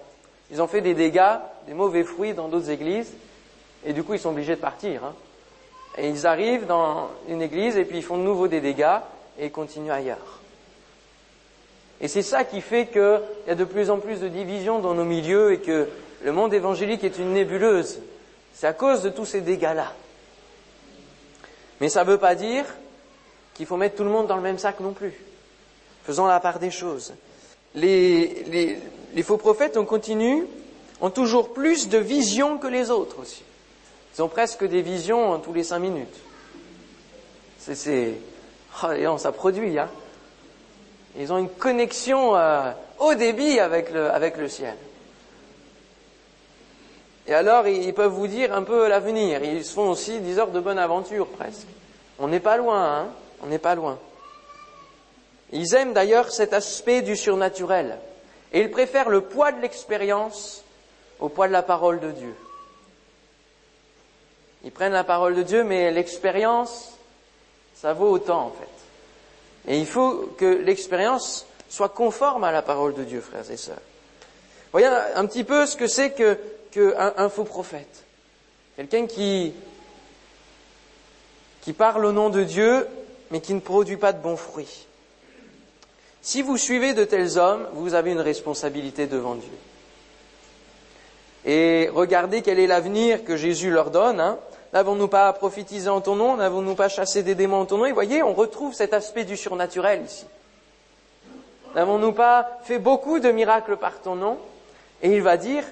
Ils 0.51 0.61
ont 0.61 0.67
fait 0.67 0.81
des 0.81 0.93
dégâts, 0.93 1.37
des 1.65 1.73
mauvais 1.73 2.03
fruits 2.03 2.33
dans 2.33 2.47
d'autres 2.47 2.69
églises, 2.69 3.13
et 3.83 3.93
du 3.93 4.03
coup 4.03 4.13
ils 4.13 4.19
sont 4.19 4.29
obligés 4.29 4.55
de 4.55 4.61
partir. 4.61 5.03
Hein. 5.03 5.13
Et 5.97 6.07
ils 6.09 6.27
arrivent 6.27 6.67
dans 6.67 7.09
une 7.27 7.41
église 7.41 7.77
et 7.77 7.83
puis 7.83 7.97
ils 7.97 8.03
font 8.03 8.17
de 8.17 8.23
nouveau 8.23 8.47
des 8.47 8.61
dégâts 8.61 8.99
et 9.39 9.45
ils 9.45 9.51
continuent 9.51 9.91
ailleurs. 9.91 10.39
Et 11.99 12.07
c'est 12.07 12.21
ça 12.21 12.43
qui 12.43 12.61
fait 12.61 12.87
qu'il 12.87 13.21
y 13.47 13.51
a 13.51 13.55
de 13.55 13.63
plus 13.63 13.89
en 13.89 13.97
plus 13.97 14.19
de 14.19 14.27
divisions 14.27 14.79
dans 14.79 14.93
nos 14.93 15.05
milieux 15.05 15.53
et 15.53 15.59
que 15.59 15.87
le 16.23 16.31
monde 16.31 16.53
évangélique 16.53 17.03
est 17.03 17.17
une 17.17 17.33
nébuleuse. 17.33 17.99
C'est 18.53 18.67
à 18.67 18.73
cause 18.73 19.01
de 19.01 19.09
tous 19.09 19.25
ces 19.25 19.41
dégâts-là. 19.41 19.93
Mais 21.81 21.89
ça 21.89 22.03
ne 22.03 22.09
veut 22.09 22.17
pas 22.17 22.35
dire 22.35 22.65
qu'il 23.53 23.65
faut 23.65 23.77
mettre 23.77 23.95
tout 23.95 24.03
le 24.03 24.09
monde 24.09 24.27
dans 24.27 24.35
le 24.35 24.41
même 24.41 24.59
sac 24.59 24.79
non 24.79 24.93
plus. 24.93 25.13
Faisons 26.03 26.25
la 26.25 26.39
part 26.39 26.59
des 26.59 26.71
choses. 26.71 27.13
Les, 27.75 28.43
les, 28.47 28.77
les 29.13 29.23
faux 29.23 29.37
prophètes, 29.37 29.77
on 29.77 29.85
continue, 29.85 30.45
ont 31.01 31.09
toujours 31.09 31.53
plus 31.53 31.89
de 31.89 31.97
visions 31.97 32.57
que 32.57 32.67
les 32.67 32.89
autres 32.89 33.19
aussi. 33.19 33.43
Ils 34.15 34.21
ont 34.21 34.29
presque 34.29 34.63
des 34.63 34.81
visions 34.81 35.37
tous 35.39 35.53
les 35.53 35.63
cinq 35.63 35.79
minutes. 35.79 36.15
C'est, 37.59 38.13
oh, 38.83 39.17
ça 39.17 39.31
produit, 39.31 39.77
hein. 39.79 39.89
Ils 41.17 41.33
ont 41.33 41.37
une 41.37 41.49
connexion 41.49 42.35
euh, 42.35 42.71
haut 42.99 43.15
débit 43.15 43.59
avec 43.59 43.91
le, 43.91 44.09
avec 44.11 44.37
le 44.37 44.47
ciel. 44.47 44.75
Et 47.27 47.33
alors, 47.33 47.67
ils 47.67 47.93
peuvent 47.93 48.11
vous 48.11 48.27
dire 48.27 48.53
un 48.53 48.63
peu 48.63 48.87
l'avenir. 48.87 49.43
Ils 49.43 49.65
se 49.65 49.73
font 49.73 49.89
aussi 49.89 50.21
heures 50.37 50.51
de 50.51 50.59
bonne 50.59 50.79
aventure, 50.79 51.27
presque. 51.27 51.67
On 52.19 52.27
n'est 52.27 52.39
pas 52.39 52.57
loin, 52.57 52.99
hein 52.99 53.07
On 53.43 53.47
n'est 53.47 53.57
pas 53.57 53.75
loin. 53.75 53.97
Ils 55.51 55.73
aiment 55.75 55.93
d'ailleurs 55.93 56.31
cet 56.31 56.53
aspect 56.53 57.01
du 57.01 57.15
surnaturel. 57.15 57.97
Et 58.53 58.61
ils 58.61 58.71
préfèrent 58.71 59.09
le 59.09 59.21
poids 59.21 59.51
de 59.51 59.61
l'expérience 59.61 60.63
au 61.19 61.29
poids 61.29 61.47
de 61.47 61.53
la 61.53 61.63
parole 61.63 61.99
de 61.99 62.11
Dieu. 62.11 62.35
Ils 64.63 64.71
prennent 64.71 64.93
la 64.93 65.03
parole 65.03 65.35
de 65.35 65.43
Dieu, 65.43 65.63
mais 65.63 65.91
l'expérience, 65.91 66.96
ça 67.81 67.93
vaut 67.93 68.09
autant 68.09 68.47
en 68.47 68.51
fait. 68.51 69.71
Et 69.71 69.79
il 69.79 69.85
faut 69.85 70.33
que 70.37 70.45
l'expérience 70.45 71.45
soit 71.69 71.89
conforme 71.89 72.43
à 72.43 72.51
la 72.51 72.61
parole 72.61 72.93
de 72.93 73.03
Dieu, 73.03 73.21
frères 73.21 73.49
et 73.51 73.57
sœurs. 73.57 73.81
Voyez 74.71 74.87
un 74.87 75.25
petit 75.25 75.43
peu 75.43 75.65
ce 75.65 75.75
que 75.75 75.87
c'est 75.87 76.11
que, 76.11 76.37
un, 76.97 77.29
faux 77.29 77.43
prophète. 77.43 78.03
Quelqu'un 78.75 79.07
qui, 79.07 79.53
qui 81.61 81.73
parle 81.73 82.05
au 82.05 82.11
nom 82.11 82.29
de 82.29 82.43
Dieu, 82.43 82.87
mais 83.31 83.41
qui 83.41 83.53
ne 83.53 83.59
produit 83.59 83.97
pas 83.97 84.13
de 84.13 84.21
bons 84.21 84.37
fruits. 84.37 84.87
Si 86.21 86.41
vous 86.41 86.57
suivez 86.57 86.93
de 86.93 87.03
tels 87.03 87.37
hommes, 87.37 87.67
vous 87.73 87.93
avez 87.93 88.11
une 88.11 88.19
responsabilité 88.19 89.07
devant 89.07 89.35
Dieu. 89.35 89.49
Et 91.45 91.89
regardez 91.93 92.41
quel 92.41 92.59
est 92.59 92.67
l'avenir 92.67 93.23
que 93.23 93.37
Jésus 93.37 93.71
leur 93.71 93.89
donne. 93.89 94.19
Hein. 94.19 94.37
N'avons-nous 94.73 95.07
pas 95.07 95.31
prophétisé 95.33 95.89
en 95.89 96.01
ton 96.01 96.15
nom? 96.15 96.35
N'avons-nous 96.35 96.75
pas 96.75 96.89
chassé 96.89 97.23
des 97.23 97.35
démons 97.35 97.61
en 97.61 97.65
ton 97.65 97.77
nom? 97.77 97.85
Et 97.85 97.91
voyez, 97.91 98.21
on 98.23 98.33
retrouve 98.33 98.73
cet 98.73 98.93
aspect 98.93 99.23
du 99.23 99.37
surnaturel 99.37 100.03
ici. 100.05 100.25
N'avons-nous 101.75 102.13
pas 102.13 102.59
fait 102.63 102.79
beaucoup 102.79 103.19
de 103.19 103.31
miracles 103.31 103.77
par 103.77 104.01
ton 104.01 104.15
nom? 104.15 104.37
Et 105.01 105.15
il 105.15 105.21
va 105.21 105.37
dire, 105.37 105.63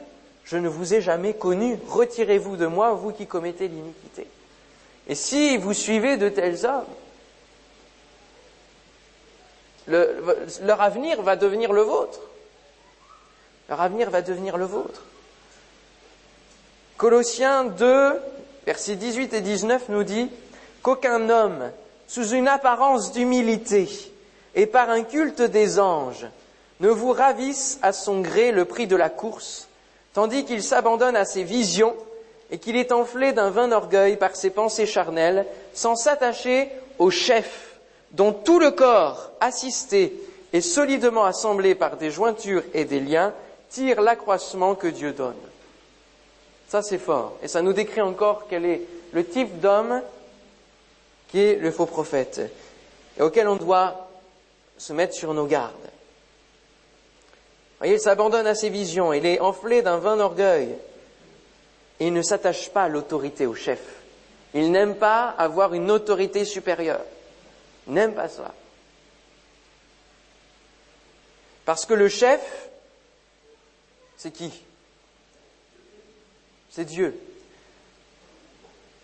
je 0.43 0.57
ne 0.57 0.67
vous 0.67 0.93
ai 0.93 1.01
jamais 1.01 1.33
connu, 1.33 1.79
retirez-vous 1.89 2.55
de 2.57 2.67
moi, 2.67 2.91
vous 2.91 3.11
qui 3.11 3.27
commettez 3.27 3.67
l'iniquité. 3.67 4.27
Et 5.07 5.15
si 5.15 5.57
vous 5.57 5.73
suivez 5.73 6.17
de 6.17 6.29
tels 6.29 6.65
hommes, 6.65 6.85
leur 9.87 10.81
avenir 10.81 11.21
va 11.21 11.35
devenir 11.35 11.73
le 11.73 11.81
vôtre. 11.81 12.19
Leur 13.69 13.81
avenir 13.81 14.09
va 14.09 14.21
devenir 14.21 14.57
le 14.57 14.65
vôtre. 14.65 15.03
Colossiens 16.97 17.65
2, 17.65 18.21
versets 18.65 18.95
18 18.95 19.33
et 19.33 19.41
19 19.41 19.89
nous 19.89 20.03
dit 20.03 20.29
qu'aucun 20.81 21.29
homme, 21.29 21.71
sous 22.07 22.29
une 22.29 22.47
apparence 22.47 23.11
d'humilité 23.11 23.87
et 24.55 24.65
par 24.65 24.89
un 24.89 25.03
culte 25.03 25.41
des 25.41 25.79
anges, 25.79 26.27
ne 26.79 26.89
vous 26.89 27.11
ravisse 27.11 27.79
à 27.81 27.93
son 27.93 28.21
gré 28.21 28.51
le 28.51 28.65
prix 28.65 28.87
de 28.87 28.95
la 28.95 29.09
course, 29.09 29.67
tandis 30.13 30.45
qu'il 30.45 30.63
s'abandonne 30.63 31.15
à 31.15 31.25
ses 31.25 31.43
visions 31.43 31.95
et 32.51 32.57
qu'il 32.57 32.75
est 32.75 32.91
enflé 32.91 33.33
d'un 33.33 33.49
vain 33.49 33.71
orgueil 33.71 34.17
par 34.17 34.35
ses 34.35 34.49
pensées 34.49 34.85
charnelles, 34.85 35.45
sans 35.73 35.95
s'attacher 35.95 36.69
au 36.99 37.09
chef, 37.09 37.75
dont 38.11 38.31
tout 38.31 38.59
le 38.59 38.71
corps, 38.71 39.31
assisté 39.39 40.13
et 40.53 40.61
solidement 40.61 41.25
assemblé 41.25 41.75
par 41.75 41.97
des 41.97 42.11
jointures 42.11 42.63
et 42.73 42.85
des 42.85 42.99
liens, 42.99 43.33
tire 43.69 44.01
l'accroissement 44.01 44.75
que 44.75 44.87
Dieu 44.87 45.11
donne. 45.11 45.33
Ça, 46.75 46.81
c'est 46.81 46.97
fort. 46.97 47.37
Et 47.41 47.47
ça 47.47 47.61
nous 47.61 47.71
décrit 47.71 48.01
encore 48.01 48.47
quel 48.49 48.65
est 48.65 48.81
le 49.13 49.25
type 49.25 49.61
d'homme 49.61 50.01
qui 51.29 51.39
est 51.39 51.55
le 51.55 51.71
faux 51.71 51.85
prophète 51.85 52.41
et 53.17 53.21
auquel 53.21 53.47
on 53.47 53.55
doit 53.55 54.09
se 54.77 54.91
mettre 54.91 55.13
sur 55.13 55.33
nos 55.33 55.45
gardes. 55.45 55.71
Voyez, 57.77 57.93
il 57.93 57.99
s'abandonne 58.01 58.45
à 58.45 58.55
ses 58.55 58.67
visions, 58.67 59.13
il 59.13 59.25
est 59.25 59.39
enflé 59.39 59.83
d'un 59.83 59.99
vain 59.99 60.19
orgueil 60.19 60.75
il 62.01 62.11
ne 62.11 62.21
s'attache 62.21 62.69
pas 62.69 62.83
à 62.83 62.89
l'autorité, 62.89 63.45
au 63.45 63.55
chef. 63.55 63.79
Il 64.53 64.69
n'aime 64.69 64.97
pas 64.97 65.29
avoir 65.29 65.75
une 65.75 65.89
autorité 65.89 66.43
supérieure. 66.43 67.05
Il 67.87 67.93
n'aime 67.93 68.13
pas 68.13 68.27
ça. 68.27 68.53
Parce 71.63 71.85
que 71.85 71.93
le 71.93 72.09
chef, 72.09 72.67
c'est 74.17 74.31
qui? 74.31 74.64
C'est 76.75 76.83
Dieu. 76.83 77.17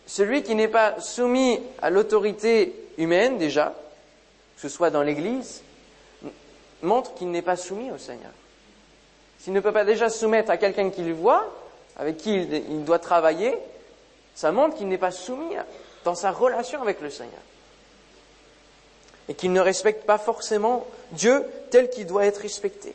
Celui 0.06 0.44
qui 0.44 0.56
n'est 0.56 0.68
pas 0.68 1.00
soumis 1.00 1.62
à 1.82 1.90
l'autorité 1.90 2.76
humaine 2.98 3.38
déjà, 3.38 3.74
que 4.56 4.62
ce 4.62 4.68
soit 4.68 4.90
dans 4.90 5.04
l'Église, 5.04 5.62
montre 6.82 7.14
qu'il 7.14 7.32
n'est 7.32 7.42
pas 7.42 7.56
soumis 7.56 7.90
au 7.90 7.98
Seigneur. 7.98 8.32
S'il 9.40 9.54
ne 9.54 9.62
peut 9.62 9.72
pas 9.72 9.86
déjà 9.86 10.10
soumettre 10.10 10.52
à 10.52 10.58
quelqu'un 10.58 10.90
qu'il 10.90 11.14
voit, 11.14 11.50
avec 11.96 12.18
qui 12.18 12.36
il 12.36 12.84
doit 12.84 13.00
travailler, 13.00 13.58
ça 14.36 14.52
montre 14.52 14.76
qu'il 14.76 14.90
n'est 14.90 14.98
pas 14.98 15.12
soumis 15.12 15.56
dans 16.04 16.16
sa 16.16 16.32
relation 16.32 16.82
avec 16.82 17.00
le 17.00 17.10
Seigneur. 17.10 17.42
Et 19.30 19.34
qu'il 19.34 19.54
ne 19.54 19.62
respecte 19.62 20.06
pas 20.06 20.18
forcément 20.18 20.86
Dieu 21.12 21.46
tel 21.70 21.90
qu'il 21.90 22.06
doit 22.06 22.26
être 22.26 22.42
respecté. 22.42 22.94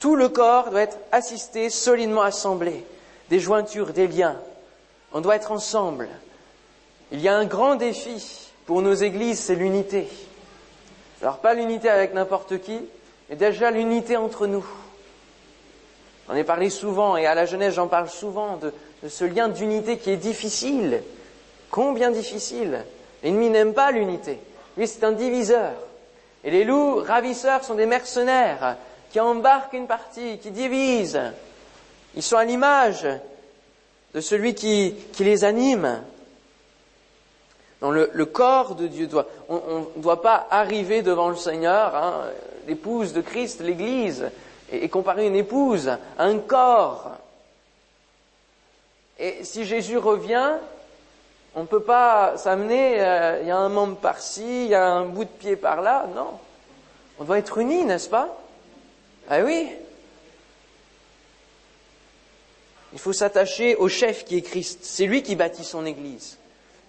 Tout 0.00 0.16
le 0.16 0.30
corps 0.30 0.70
doit 0.70 0.82
être 0.82 0.96
assisté, 1.12 1.68
solidement 1.68 2.22
assemblé 2.22 2.82
des 3.30 3.40
jointures, 3.40 3.92
des 3.92 4.06
liens. 4.08 4.36
On 5.12 5.20
doit 5.20 5.36
être 5.36 5.52
ensemble. 5.52 6.08
Il 7.12 7.20
y 7.20 7.28
a 7.28 7.36
un 7.36 7.44
grand 7.44 7.76
défi 7.76 8.50
pour 8.66 8.82
nos 8.82 8.94
églises, 8.94 9.38
c'est 9.38 9.54
l'unité. 9.54 10.08
Alors 11.22 11.38
pas 11.38 11.54
l'unité 11.54 11.88
avec 11.88 12.14
n'importe 12.14 12.60
qui, 12.60 12.80
mais 13.28 13.36
déjà 13.36 13.70
l'unité 13.70 14.16
entre 14.16 14.46
nous. 14.46 14.66
On 16.28 16.34
est 16.34 16.44
parlé 16.44 16.70
souvent, 16.70 17.16
et 17.16 17.26
à 17.26 17.34
la 17.34 17.46
jeunesse 17.46 17.74
j'en 17.74 17.86
parle 17.86 18.08
souvent, 18.08 18.56
de, 18.56 18.72
de 19.02 19.08
ce 19.08 19.24
lien 19.24 19.48
d'unité 19.48 19.98
qui 19.98 20.10
est 20.10 20.16
difficile. 20.16 21.02
Combien 21.70 22.10
difficile 22.10 22.84
L'ennemi 23.22 23.50
n'aime 23.50 23.74
pas 23.74 23.92
l'unité. 23.92 24.38
Lui, 24.76 24.86
c'est 24.86 25.04
un 25.04 25.12
diviseur. 25.12 25.72
Et 26.44 26.50
les 26.50 26.64
loups 26.64 27.02
ravisseurs 27.02 27.64
sont 27.64 27.74
des 27.74 27.86
mercenaires 27.86 28.76
qui 29.10 29.20
embarquent 29.20 29.72
une 29.72 29.86
partie, 29.86 30.38
qui 30.38 30.50
divisent. 30.50 31.20
Ils 32.16 32.22
sont 32.22 32.36
à 32.36 32.44
l'image 32.44 33.06
de 34.14 34.20
celui 34.20 34.54
qui, 34.54 34.94
les 35.20 35.44
anime. 35.44 36.02
Dans 37.82 37.90
le, 37.90 38.24
corps 38.24 38.74
de 38.74 38.86
Dieu 38.86 39.06
doit, 39.06 39.26
on 39.50 39.86
ne 39.94 40.02
doit 40.02 40.22
pas 40.22 40.46
arriver 40.50 41.02
devant 41.02 41.28
le 41.28 41.36
Seigneur, 41.36 41.94
hein, 41.94 42.22
l'épouse 42.66 43.12
de 43.12 43.20
Christ, 43.20 43.60
l'Église, 43.60 44.30
et, 44.72 44.88
comparer 44.88 45.26
une 45.26 45.36
épouse 45.36 45.88
à 45.88 46.24
un 46.24 46.38
corps. 46.38 47.10
Et 49.18 49.44
si 49.44 49.66
Jésus 49.66 49.98
revient, 49.98 50.54
on 51.54 51.62
ne 51.62 51.66
peut 51.66 51.82
pas 51.82 52.38
s'amener, 52.38 53.00
euh, 53.00 53.40
il 53.42 53.48
y 53.48 53.50
a 53.50 53.58
un 53.58 53.68
membre 53.68 53.96
par-ci, 53.96 54.64
il 54.64 54.68
y 54.68 54.74
a 54.74 54.86
un 54.90 55.04
bout 55.04 55.24
de 55.24 55.30
pied 55.30 55.56
par-là, 55.56 56.06
non. 56.14 56.38
On 57.18 57.24
doit 57.24 57.38
être 57.38 57.58
unis, 57.58 57.84
n'est-ce 57.84 58.08
pas? 58.08 58.28
Ah 59.28 59.40
oui, 59.42 59.70
il 62.96 62.98
faut 62.98 63.12
s'attacher 63.12 63.76
au 63.76 63.88
chef 63.88 64.24
qui 64.24 64.38
est 64.38 64.40
Christ. 64.40 64.78
C'est 64.80 65.04
lui 65.04 65.22
qui 65.22 65.36
bâtit 65.36 65.64
son 65.64 65.84
Église. 65.84 66.38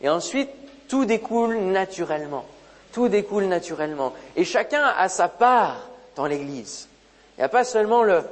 Et 0.01 0.07
ensuite, 0.07 0.49
tout 0.87 1.03
découle 1.03 1.57
naturellement. 1.57 2.45
Tout 2.93 3.09
découle 3.09 3.43
naturellement. 3.43 4.13
Et 4.37 4.45
chacun 4.45 4.85
a 4.85 5.09
sa 5.09 5.27
part 5.27 5.89
dans 6.15 6.25
l'Église. 6.25 6.87
Il 7.35 7.41
n'y 7.41 7.43
a 7.43 7.49
pas 7.49 7.65
seulement 7.65 8.03
le, 8.03 8.23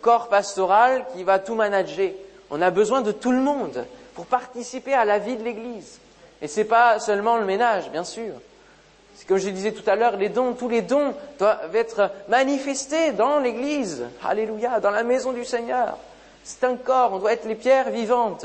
corps 0.00 0.28
pastoral 0.28 1.06
qui 1.12 1.24
va 1.24 1.40
tout 1.40 1.56
manager. 1.56 2.12
On 2.50 2.62
a 2.62 2.70
besoin 2.70 3.00
de 3.00 3.10
tout 3.10 3.32
le 3.32 3.40
monde 3.40 3.84
pour 4.14 4.26
participer 4.26 4.94
à 4.94 5.04
la 5.04 5.18
vie 5.18 5.36
de 5.36 5.42
l'Église. 5.42 5.98
Et 6.40 6.46
ce 6.46 6.60
n'est 6.60 6.66
pas 6.66 7.00
seulement 7.00 7.36
le 7.36 7.46
ménage, 7.46 7.90
bien 7.90 8.04
sûr. 8.04 8.34
C'est 9.16 9.26
comme 9.26 9.38
je 9.38 9.48
disais 9.48 9.72
tout 9.72 9.90
à 9.90 9.96
l'heure, 9.96 10.16
les 10.18 10.28
dons, 10.28 10.52
tous 10.52 10.68
les 10.68 10.82
dons 10.82 11.14
doivent 11.40 11.74
être 11.74 12.12
manifestés 12.28 13.10
dans 13.10 13.40
l'Église. 13.40 14.04
Alléluia, 14.22 14.78
dans 14.78 14.92
la 14.92 15.02
maison 15.02 15.32
du 15.32 15.44
Seigneur. 15.44 15.98
C'est 16.44 16.64
un 16.64 16.76
corps, 16.76 17.14
on 17.14 17.18
doit 17.18 17.32
être 17.32 17.46
les 17.46 17.54
pierres 17.54 17.90
vivantes. 17.90 18.44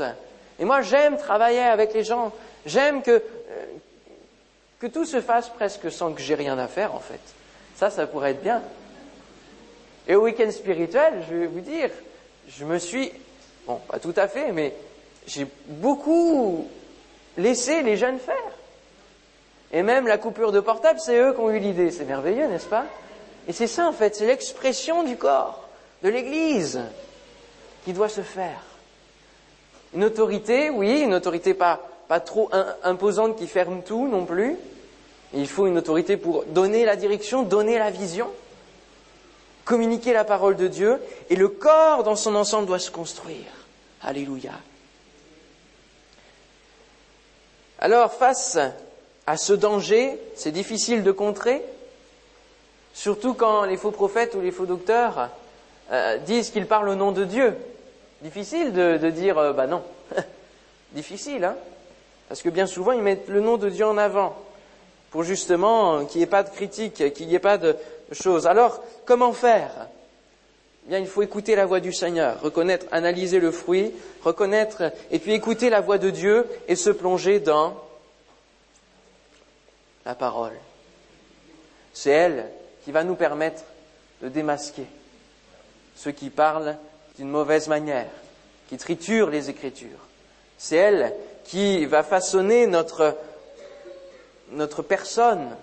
Et 0.58 0.64
moi, 0.64 0.80
j'aime 0.80 1.18
travailler 1.18 1.60
avec 1.60 1.92
les 1.92 2.02
gens. 2.02 2.32
J'aime 2.64 3.02
que, 3.02 3.10
euh, 3.10 3.64
que 4.80 4.86
tout 4.86 5.04
se 5.04 5.20
fasse 5.20 5.50
presque 5.50 5.92
sans 5.92 6.12
que 6.12 6.20
j'ai 6.20 6.34
rien 6.34 6.58
à 6.58 6.66
faire, 6.66 6.94
en 6.94 7.00
fait. 7.00 7.20
Ça, 7.76 7.90
ça 7.90 8.06
pourrait 8.06 8.32
être 8.32 8.42
bien. 8.42 8.62
Et 10.08 10.14
au 10.14 10.22
week-end 10.22 10.50
spirituel, 10.50 11.24
je 11.30 11.36
vais 11.36 11.46
vous 11.46 11.60
dire, 11.60 11.90
je 12.48 12.64
me 12.64 12.78
suis, 12.78 13.12
bon, 13.66 13.76
pas 13.86 13.98
tout 13.98 14.14
à 14.16 14.28
fait, 14.28 14.50
mais 14.50 14.74
j'ai 15.26 15.46
beaucoup 15.66 16.68
laissé 17.36 17.82
les 17.82 17.98
jeunes 17.98 18.18
faire. 18.18 18.34
Et 19.72 19.82
même 19.82 20.06
la 20.06 20.18
coupure 20.18 20.52
de 20.52 20.60
portable, 20.60 21.00
c'est 21.00 21.18
eux 21.18 21.32
qui 21.34 21.40
ont 21.40 21.50
eu 21.50 21.58
l'idée. 21.58 21.90
C'est 21.90 22.04
merveilleux, 22.04 22.46
n'est-ce 22.46 22.66
pas? 22.66 22.86
Et 23.46 23.52
c'est 23.52 23.66
ça, 23.66 23.86
en 23.86 23.92
fait, 23.92 24.16
c'est 24.16 24.26
l'expression 24.26 25.04
du 25.04 25.16
corps, 25.16 25.68
de 26.02 26.08
l'Église 26.08 26.80
qui 27.84 27.92
doit 27.92 28.08
se 28.08 28.20
faire. 28.20 28.60
Une 29.94 30.04
autorité, 30.04 30.70
oui, 30.70 31.00
une 31.00 31.14
autorité 31.14 31.54
pas, 31.54 31.80
trop 32.24 32.50
imposante 32.82 33.36
qui 33.36 33.46
ferme 33.46 33.82
tout 33.82 34.08
non 34.08 34.24
plus. 34.24 34.56
Il 35.32 35.48
faut 35.48 35.66
une 35.66 35.78
autorité 35.78 36.16
pour 36.16 36.44
donner 36.44 36.84
la 36.84 36.96
direction, 36.96 37.42
donner 37.42 37.78
la 37.78 37.90
vision, 37.90 38.28
communiquer 39.64 40.12
la 40.12 40.24
parole 40.24 40.56
de 40.56 40.66
Dieu, 40.66 41.00
et 41.28 41.36
le 41.36 41.48
corps 41.48 42.02
dans 42.02 42.16
son 42.16 42.34
ensemble 42.34 42.66
doit 42.66 42.80
se 42.80 42.90
construire. 42.90 43.46
Alléluia. 44.02 44.52
Alors, 47.78 48.12
face 48.12 48.58
à 49.26 49.36
ce 49.36 49.52
danger, 49.52 50.18
c'est 50.34 50.50
difficile 50.50 51.02
de 51.02 51.12
contrer, 51.12 51.62
surtout 52.92 53.34
quand 53.34 53.64
les 53.64 53.76
faux 53.76 53.92
prophètes 53.92 54.34
ou 54.34 54.40
les 54.40 54.50
faux 54.50 54.66
docteurs 54.66 55.30
euh, 55.92 56.18
disent 56.18 56.50
qu'ils 56.50 56.66
parlent 56.66 56.88
au 56.88 56.94
nom 56.94 57.12
de 57.12 57.24
Dieu. 57.24 57.56
Difficile 58.22 58.72
de, 58.72 59.10
dire, 59.10 59.38
euh, 59.38 59.52
bah 59.52 59.66
non. 59.66 59.82
Difficile, 60.92 61.44
hein 61.44 61.56
Parce 62.28 62.42
que 62.42 62.50
bien 62.50 62.66
souvent, 62.66 62.92
ils 62.92 63.02
mettent 63.02 63.28
le 63.28 63.40
nom 63.40 63.56
de 63.56 63.70
Dieu 63.70 63.86
en 63.86 63.96
avant, 63.96 64.36
pour 65.10 65.22
justement 65.22 66.04
qu'il 66.04 66.18
n'y 66.18 66.24
ait 66.24 66.28
pas 66.28 66.42
de 66.42 66.50
critique, 66.50 67.14
qu'il 67.14 67.28
n'y 67.28 67.34
ait 67.34 67.38
pas 67.38 67.58
de 67.58 67.76
choses. 68.12 68.46
Alors, 68.46 68.82
comment 69.06 69.32
faire? 69.32 69.88
Bien, 70.84 70.98
il 70.98 71.06
faut 71.06 71.22
écouter 71.22 71.54
la 71.54 71.66
voix 71.66 71.80
du 71.80 71.92
Seigneur, 71.92 72.40
reconnaître, 72.40 72.86
analyser 72.90 73.38
le 73.38 73.52
fruit, 73.52 73.92
reconnaître, 74.22 74.92
et 75.10 75.18
puis 75.18 75.32
écouter 75.32 75.70
la 75.70 75.80
voix 75.80 75.98
de 75.98 76.10
Dieu 76.10 76.46
et 76.68 76.76
se 76.76 76.90
plonger 76.90 77.40
dans 77.40 77.76
la 80.04 80.14
parole. 80.14 80.58
C'est 81.92 82.10
elle 82.10 82.50
qui 82.84 82.92
va 82.92 83.04
nous 83.04 83.14
permettre 83.14 83.62
de 84.22 84.28
démasquer 84.28 84.86
ceux 85.94 86.12
qui 86.12 86.30
parlent 86.30 86.76
d'une 87.20 87.28
mauvaise 87.28 87.68
manière, 87.68 88.08
qui 88.70 88.78
triturent 88.78 89.28
les 89.28 89.50
Écritures. 89.50 90.08
C'est 90.56 90.76
elle 90.76 91.12
qui 91.44 91.84
va 91.84 92.02
façonner 92.02 92.66
notre, 92.66 93.14
notre 94.52 94.80
personne, 94.80 95.54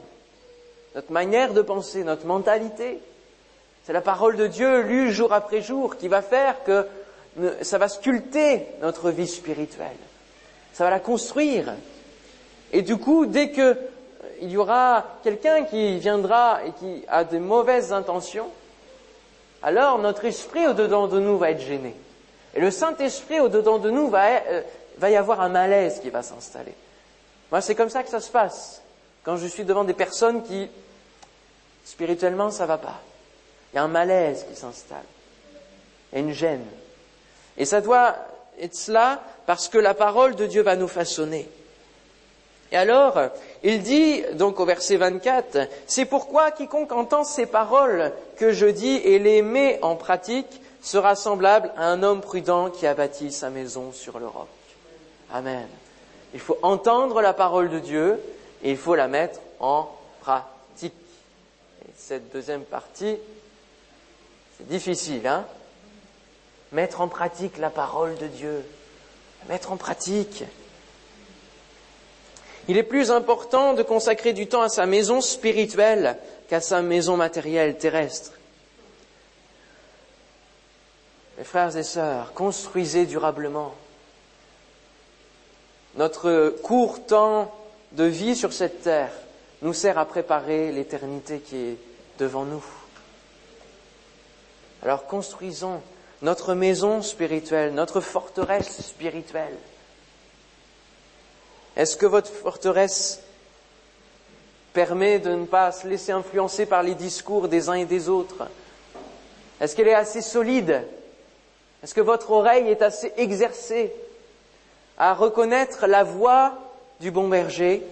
notre 0.94 1.12
manière 1.12 1.54
de 1.54 1.64
penser, 1.64 2.04
notre 2.04 2.28
mentalité. 2.28 3.00
C'est 3.84 3.94
la 3.94 4.02
parole 4.02 4.36
de 4.36 4.46
Dieu 4.46 4.82
lue 4.84 5.12
jour 5.12 5.34
après 5.34 5.64
jour 5.64 5.98
qui 5.98 6.08
va 6.08 6.22
faire 6.22 6.64
que 6.64 6.86
ça 7.64 7.80
va 7.80 7.88
sculpter 7.88 8.68
notre 8.84 9.10
vie 9.10 9.28
spirituelle. 9.28 9.98
Ça 10.74 10.84
va 10.84 10.92
la 10.92 11.00
construire. 11.00 11.74
Et 12.72 12.84
du 12.84 12.98
coup, 12.98 13.26
dès 13.26 13.50
que 13.50 13.62
euh, 13.62 13.76
il 14.42 14.52
y 14.52 14.58
aura 14.58 15.06
quelqu'un 15.24 15.64
qui 15.64 15.98
viendra 15.98 16.60
et 16.66 16.72
qui 16.74 17.04
a 17.08 17.24
de 17.24 17.40
mauvaises 17.40 17.94
intentions, 17.94 18.52
alors 19.62 20.00
notre 20.00 20.26
esprit 20.26 20.68
au-dedans 20.68 21.08
de 21.08 21.20
nous 21.20 21.38
va 21.38 21.52
être 21.52 21.62
gêné. 21.62 21.96
Et 22.54 22.60
le 22.60 22.72
Saint-Esprit 22.72 23.40
au-dedans 23.40 23.78
de 23.80 23.90
nous 23.90 24.10
va, 24.10 24.28
euh, 24.28 24.62
va 24.98 25.10
y 25.10 25.16
avoir 25.16 25.42
un 25.42 25.50
malaise 25.50 26.00
qui 26.00 26.10
va 26.10 26.24
s'installer. 26.24 26.74
Moi, 27.52 27.62
c'est 27.62 27.76
comme 27.76 27.90
ça 27.90 28.04
que 28.04 28.10
ça 28.10 28.20
se 28.20 28.32
passe. 28.32 28.82
Quand 29.24 29.38
je 29.38 29.48
suis 29.48 29.64
devant 29.64 29.84
des 29.84 29.94
personnes 29.94 30.44
qui, 30.44 30.70
spirituellement, 31.86 32.52
ça 32.52 32.66
va 32.66 32.78
pas. 32.78 33.00
Il 33.72 33.78
y 33.78 33.80
a 33.80 33.84
un 33.84 33.90
malaise 33.90 34.46
qui 34.50 34.56
s'installe. 34.56 35.04
Il 36.12 36.16
y 36.16 36.22
a 36.22 36.26
une 36.26 36.34
gêne. 36.34 36.66
Et 37.58 37.66
ça 37.66 37.82
doit 37.82 38.16
être 38.60 38.76
cela 38.76 39.22
parce 39.46 39.68
que 39.68 39.78
la 39.78 39.94
parole 39.94 40.36
de 40.36 40.46
Dieu 40.46 40.62
va 40.62 40.76
nous 40.76 40.88
façonner. 40.88 41.50
Et 42.72 42.78
alors, 42.78 43.18
il 43.64 43.82
dit, 43.82 44.24
donc 44.34 44.60
au 44.60 44.66
verset 44.66 44.98
24, 44.98 45.70
c'est 45.86 46.06
pourquoi 46.06 46.52
quiconque 46.52 46.92
entend 46.92 47.24
ces 47.24 47.46
paroles 47.46 48.12
que 48.36 48.52
je 48.52 48.66
dis 48.66 48.96
et 48.96 49.20
les 49.20 49.42
met 49.42 49.80
en 49.82 49.96
pratique 49.96 50.62
sera 50.82 51.16
semblable 51.16 51.72
à 51.78 51.86
un 51.88 52.04
homme 52.04 52.22
prudent 52.22 52.70
qui 52.70 52.86
a 52.86 52.94
bâti 52.94 53.32
sa 53.32 53.50
maison 53.50 53.92
sur 53.92 54.20
le 54.20 54.28
roc. 54.28 54.48
Amen. 55.34 55.68
Il 56.34 56.40
faut 56.40 56.58
entendre 56.62 57.22
la 57.22 57.34
parole 57.34 57.70
de 57.70 57.80
Dieu 57.80 58.22
et 58.64 58.72
il 58.72 58.78
faut 58.78 58.96
la 58.96 59.08
mettre 59.08 59.40
en 59.60 59.90
pratique. 60.22 60.94
Et 61.86 61.92
cette 61.96 62.32
deuxième 62.34 62.64
partie, 62.64 63.18
c'est 64.58 64.68
difficile, 64.68 65.26
hein? 65.28 65.46
Mettre 66.74 67.00
en 67.00 67.08
pratique 67.08 67.58
la 67.58 67.70
parole 67.70 68.18
de 68.18 68.28
Dieu. 68.28 68.66
Mettre 69.48 69.72
en 69.72 69.78
pratique. 69.78 70.44
Il 72.68 72.78
est 72.78 72.84
plus 72.84 73.12
important 73.12 73.74
de 73.74 73.84
consacrer 73.84 74.34
du 74.34 74.48
temps 74.48 74.62
à 74.62 74.70
sa 74.70 74.86
maison 74.86 75.22
spirituelle 75.22 76.18
qu'à 76.50 76.60
sa 76.60 76.82
maison 76.82 77.16
matérielle 77.16 77.78
terrestre. 77.78 78.34
Mes 81.38 81.44
frères 81.44 81.78
et 81.78 81.84
sœurs, 81.84 82.34
construisez 82.34 83.06
durablement. 83.06 83.74
Notre 85.96 86.50
court 86.62 87.06
temps 87.06 87.54
de 87.94 88.04
vie 88.04 88.36
sur 88.36 88.52
cette 88.54 88.84
terre 88.84 89.12
nous 89.62 89.74
sert 89.74 89.98
à 89.98 90.06
préparer 90.06 90.72
l'éternité 90.72 91.40
qui 91.40 91.56
est 91.56 91.78
devant 92.20 92.44
nous. 92.44 92.64
Alors 94.84 95.06
construisons 95.06 95.82
notre 96.22 96.54
maison 96.54 97.02
spirituelle, 97.02 97.74
notre 97.74 98.02
forteresse 98.02 98.82
spirituelle. 98.82 99.56
Est-ce 101.78 101.96
que 101.96 102.08
votre 102.08 102.32
forteresse 102.32 103.22
permet 104.74 105.20
de 105.20 105.30
ne 105.30 105.46
pas 105.46 105.72
se 105.72 105.88
laisser 105.88 106.12
influencer 106.12 106.66
par 106.66 106.82
les 106.82 106.96
discours 106.96 107.48
des 107.48 107.70
uns 107.70 107.76
et 107.76 107.86
des 107.86 108.10
autres? 108.10 108.48
Est-ce 109.62 109.76
qu'elle 109.76 109.88
est 109.88 109.94
assez 109.94 110.22
solide? 110.22 110.84
Est-ce 111.84 111.94
que 111.94 112.02
votre 112.02 112.32
oreille 112.32 112.68
est 112.68 112.82
assez 112.82 113.14
exercée 113.18 113.94
à 114.98 115.14
reconnaître 115.14 115.86
la 115.86 116.04
voix 116.04 116.56
du 117.00 117.12
bon 117.12 117.28
berger 117.28 117.84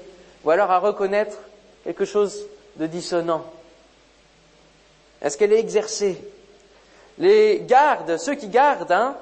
ou 0.43 0.49
alors 0.49 0.71
à 0.71 0.79
reconnaître 0.79 1.37
quelque 1.83 2.05
chose 2.05 2.47
de 2.77 2.87
dissonant? 2.87 3.45
Est-ce 5.21 5.37
qu'elle 5.37 5.53
est 5.53 5.59
exercée? 5.59 6.19
Les 7.19 7.61
gardes, 7.61 8.17
ceux 8.17 8.33
qui 8.33 8.47
gardent, 8.47 8.91
hein, 8.91 9.15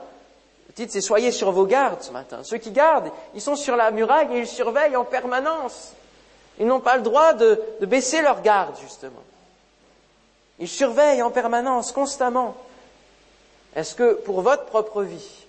le 0.74 0.76
titre 0.76 0.94
c'est 0.94 1.02
Soyez 1.02 1.32
sur 1.32 1.52
vos 1.52 1.68
gardes 1.68 2.02
ce 2.02 2.12
matin. 2.12 2.40
Ceux 2.44 2.58
qui 2.58 2.72
gardent, 2.72 3.12
ils 3.36 3.42
sont 3.42 3.56
sur 3.56 3.76
la 3.76 3.92
muraille 3.92 4.28
et 4.34 4.40
ils 4.40 4.48
surveillent 4.48 4.96
en 4.96 5.06
permanence. 5.06 5.94
Ils 6.60 6.66
n'ont 6.66 6.80
pas 6.80 6.98
le 6.98 7.04
droit 7.04 7.34
de, 7.34 7.62
de 7.80 7.86
baisser 7.86 8.22
leur 8.22 8.42
garde, 8.42 8.76
justement. 8.82 9.24
Ils 10.58 10.68
surveillent 10.68 11.22
en 11.22 11.30
permanence, 11.30 11.92
constamment. 11.92 12.56
Est-ce 13.76 13.94
que 13.94 14.14
pour 14.14 14.42
votre 14.42 14.66
propre 14.66 15.04
vie, 15.04 15.46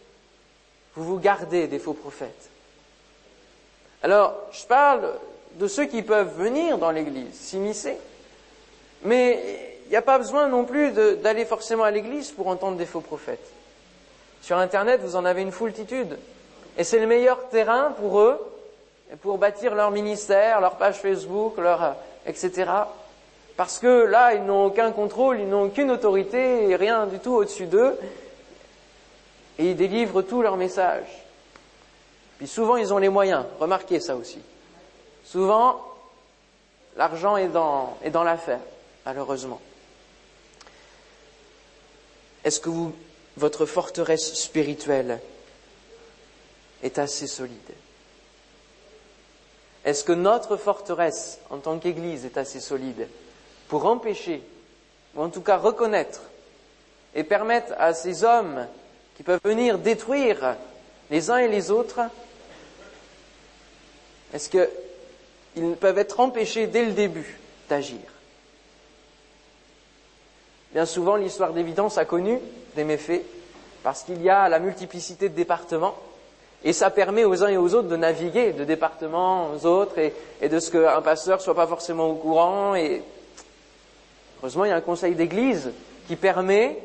vous 0.94 1.04
vous 1.04 1.18
gardez 1.18 1.68
des 1.68 1.78
faux 1.78 1.94
prophètes? 1.94 2.50
Alors, 4.02 4.34
je 4.52 4.64
parle 4.66 5.14
de 5.54 5.68
ceux 5.68 5.86
qui 5.86 6.02
peuvent 6.02 6.36
venir 6.36 6.76
dans 6.76 6.90
l'Église, 6.90 7.34
s'immiscer, 7.34 7.96
mais 9.02 9.78
il 9.86 9.90
n'y 9.90 9.96
a 9.96 10.02
pas 10.02 10.18
besoin 10.18 10.48
non 10.48 10.64
plus 10.64 10.92
d'aller 10.92 11.46
forcément 11.46 11.84
à 11.84 11.90
l'église 11.90 12.30
pour 12.30 12.48
entendre 12.48 12.76
des 12.76 12.86
faux 12.86 13.00
prophètes. 13.00 13.53
Sur 14.44 14.58
Internet, 14.58 15.00
vous 15.00 15.16
en 15.16 15.24
avez 15.24 15.40
une 15.40 15.52
foultitude. 15.52 16.18
Et 16.76 16.84
c'est 16.84 16.98
le 16.98 17.06
meilleur 17.06 17.48
terrain 17.48 17.92
pour 17.92 18.20
eux, 18.20 18.38
pour 19.22 19.38
bâtir 19.38 19.74
leur 19.74 19.90
ministère, 19.90 20.60
leur 20.60 20.76
page 20.76 20.96
Facebook, 20.96 21.56
leur, 21.56 21.96
etc. 22.26 22.70
Parce 23.56 23.78
que 23.78 24.04
là, 24.04 24.34
ils 24.34 24.44
n'ont 24.44 24.66
aucun 24.66 24.92
contrôle, 24.92 25.40
ils 25.40 25.48
n'ont 25.48 25.62
aucune 25.62 25.90
autorité, 25.90 26.76
rien 26.76 27.06
du 27.06 27.20
tout 27.20 27.32
au-dessus 27.32 27.64
d'eux. 27.64 27.98
Et 29.58 29.70
ils 29.70 29.76
délivrent 29.76 30.20
tous 30.20 30.42
leurs 30.42 30.58
messages. 30.58 31.24
Puis 32.36 32.46
souvent, 32.46 32.76
ils 32.76 32.92
ont 32.92 32.98
les 32.98 33.08
moyens. 33.08 33.46
Remarquez 33.58 33.98
ça 33.98 34.14
aussi. 34.14 34.40
Souvent, 35.24 35.80
l'argent 36.98 37.38
est 37.38 37.48
dans, 37.48 37.96
est 38.04 38.10
dans 38.10 38.24
l'affaire, 38.24 38.60
malheureusement. 39.06 39.62
Est-ce 42.44 42.60
que 42.60 42.68
votre 43.36 43.66
forteresse 43.66 44.34
spirituelle 44.34 45.20
est 46.82 46.98
assez 46.98 47.26
solide. 47.26 47.58
Est-ce 49.84 50.04
que 50.04 50.12
notre 50.12 50.56
forteresse 50.56 51.38
en 51.50 51.58
tant 51.58 51.78
qu'Église 51.78 52.24
est 52.24 52.38
assez 52.38 52.60
solide 52.60 53.08
pour 53.68 53.86
empêcher, 53.86 54.42
ou 55.14 55.22
en 55.22 55.28
tout 55.28 55.40
cas 55.40 55.56
reconnaître 55.56 56.20
et 57.14 57.24
permettre 57.24 57.72
à 57.78 57.94
ces 57.94 58.24
hommes 58.24 58.66
qui 59.16 59.22
peuvent 59.22 59.40
venir 59.44 59.78
détruire 59.78 60.56
les 61.10 61.30
uns 61.30 61.38
et 61.38 61.48
les 61.48 61.70
autres, 61.70 62.00
est-ce 64.32 64.48
qu'ils 64.48 65.76
peuvent 65.76 65.98
être 65.98 66.20
empêchés 66.20 66.66
dès 66.66 66.84
le 66.84 66.92
début 66.92 67.38
d'agir? 67.68 68.00
Bien 70.74 70.86
souvent, 70.86 71.14
l'histoire 71.14 71.52
d'évidence 71.52 71.98
a 71.98 72.04
connu 72.04 72.40
des 72.74 72.82
méfaits 72.82 73.22
parce 73.84 74.02
qu'il 74.02 74.20
y 74.20 74.28
a 74.28 74.48
la 74.48 74.58
multiplicité 74.58 75.28
de 75.28 75.34
départements 75.36 75.94
et 76.64 76.72
ça 76.72 76.90
permet 76.90 77.22
aux 77.22 77.44
uns 77.44 77.48
et 77.48 77.56
aux 77.56 77.74
autres 77.74 77.86
de 77.86 77.94
naviguer 77.94 78.52
de 78.52 78.64
départements 78.64 79.52
aux 79.52 79.66
autres 79.66 79.98
et, 79.98 80.48
de 80.48 80.58
ce 80.58 80.72
qu'un 80.72 81.00
pasteur 81.00 81.40
soit 81.40 81.54
pas 81.54 81.68
forcément 81.68 82.08
au 82.08 82.16
courant. 82.16 82.74
Et 82.74 83.02
heureusement, 84.40 84.64
il 84.64 84.70
y 84.70 84.72
a 84.72 84.76
un 84.76 84.80
conseil 84.80 85.14
d'église 85.14 85.70
qui 86.08 86.16
permet 86.16 86.76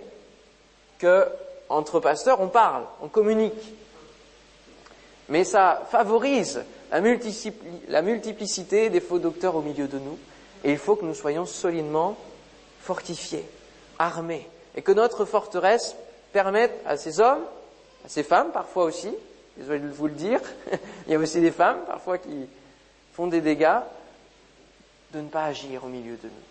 que 1.00 1.26
entre 1.68 2.00
pasteurs, 2.00 2.42
on 2.42 2.48
parle, 2.48 2.84
on 3.02 3.08
communique. 3.08 3.74
Mais 5.30 5.44
ça 5.44 5.82
favorise 5.90 6.64
la, 6.92 7.02
la 7.88 8.02
multiplicité 8.04 8.92
des 8.92 9.00
faux 9.00 9.18
docteurs 9.18 9.56
au 9.56 9.62
milieu 9.64 9.88
de 9.88 9.98
nous 9.98 10.20
et 10.64 10.72
il 10.72 10.78
faut 10.78 10.96
que 10.96 11.06
nous 11.06 11.16
soyons 11.16 11.48
solidement 11.48 12.16
fortifiés 12.82 13.46
armés 14.00 14.50
et 14.76 14.82
que 14.82 14.92
notre 14.92 15.26
forteresse 15.26 15.96
permette 16.32 16.74
à 16.86 16.98
ces 16.98 17.20
hommes 17.20 17.44
à 18.06 18.10
ces 18.10 18.24
femmes 18.24 18.52
parfois 18.52 18.86
aussi, 18.86 19.10
désolé 19.58 19.80
de 19.80 19.90
vous 19.90 20.08
le 20.08 20.14
dire, 20.14 20.40
il 21.08 21.12
y 21.12 21.16
a 21.16 21.20
aussi 21.20 21.42
des 21.42 21.52
femmes 21.52 21.80
parfois 21.86 22.18
qui 22.18 22.48
font 23.14 23.28
des 23.28 23.42
dégâts, 23.42 23.80
de 25.14 25.22
ne 25.22 25.28
pas 25.28 25.46
agir 25.46 25.84
au 25.84 25.88
milieu 25.88 26.16
de 26.16 26.28
nous. 26.28 26.44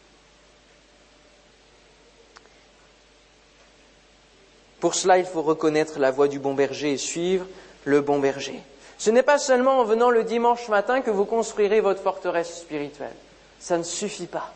Pour 4.81 4.95
cela, 4.95 5.19
il 5.19 5.25
faut 5.25 5.43
reconnaître 5.43 5.99
la 5.99 6.11
voie 6.11 6.29
du 6.29 6.39
bon 6.39 6.55
berger 6.55 6.93
et 6.93 6.99
suivre 6.99 7.47
le 7.85 8.01
bon 8.01 8.21
berger. 8.21 8.61
Ce 8.97 9.11
n'est 9.11 9.23
pas 9.23 9.39
seulement 9.39 9.81
en 9.81 9.85
venant 9.85 10.11
le 10.11 10.25
dimanche 10.25 10.69
matin 10.69 11.01
que 11.01 11.11
vous 11.11 11.25
construirez 11.25 11.81
votre 11.81 12.03
forteresse 12.03 12.61
spirituelle. 12.61 13.15
Ça 13.59 13.79
ne 13.79 13.83
suffit 13.83 14.27
pas. 14.27 14.53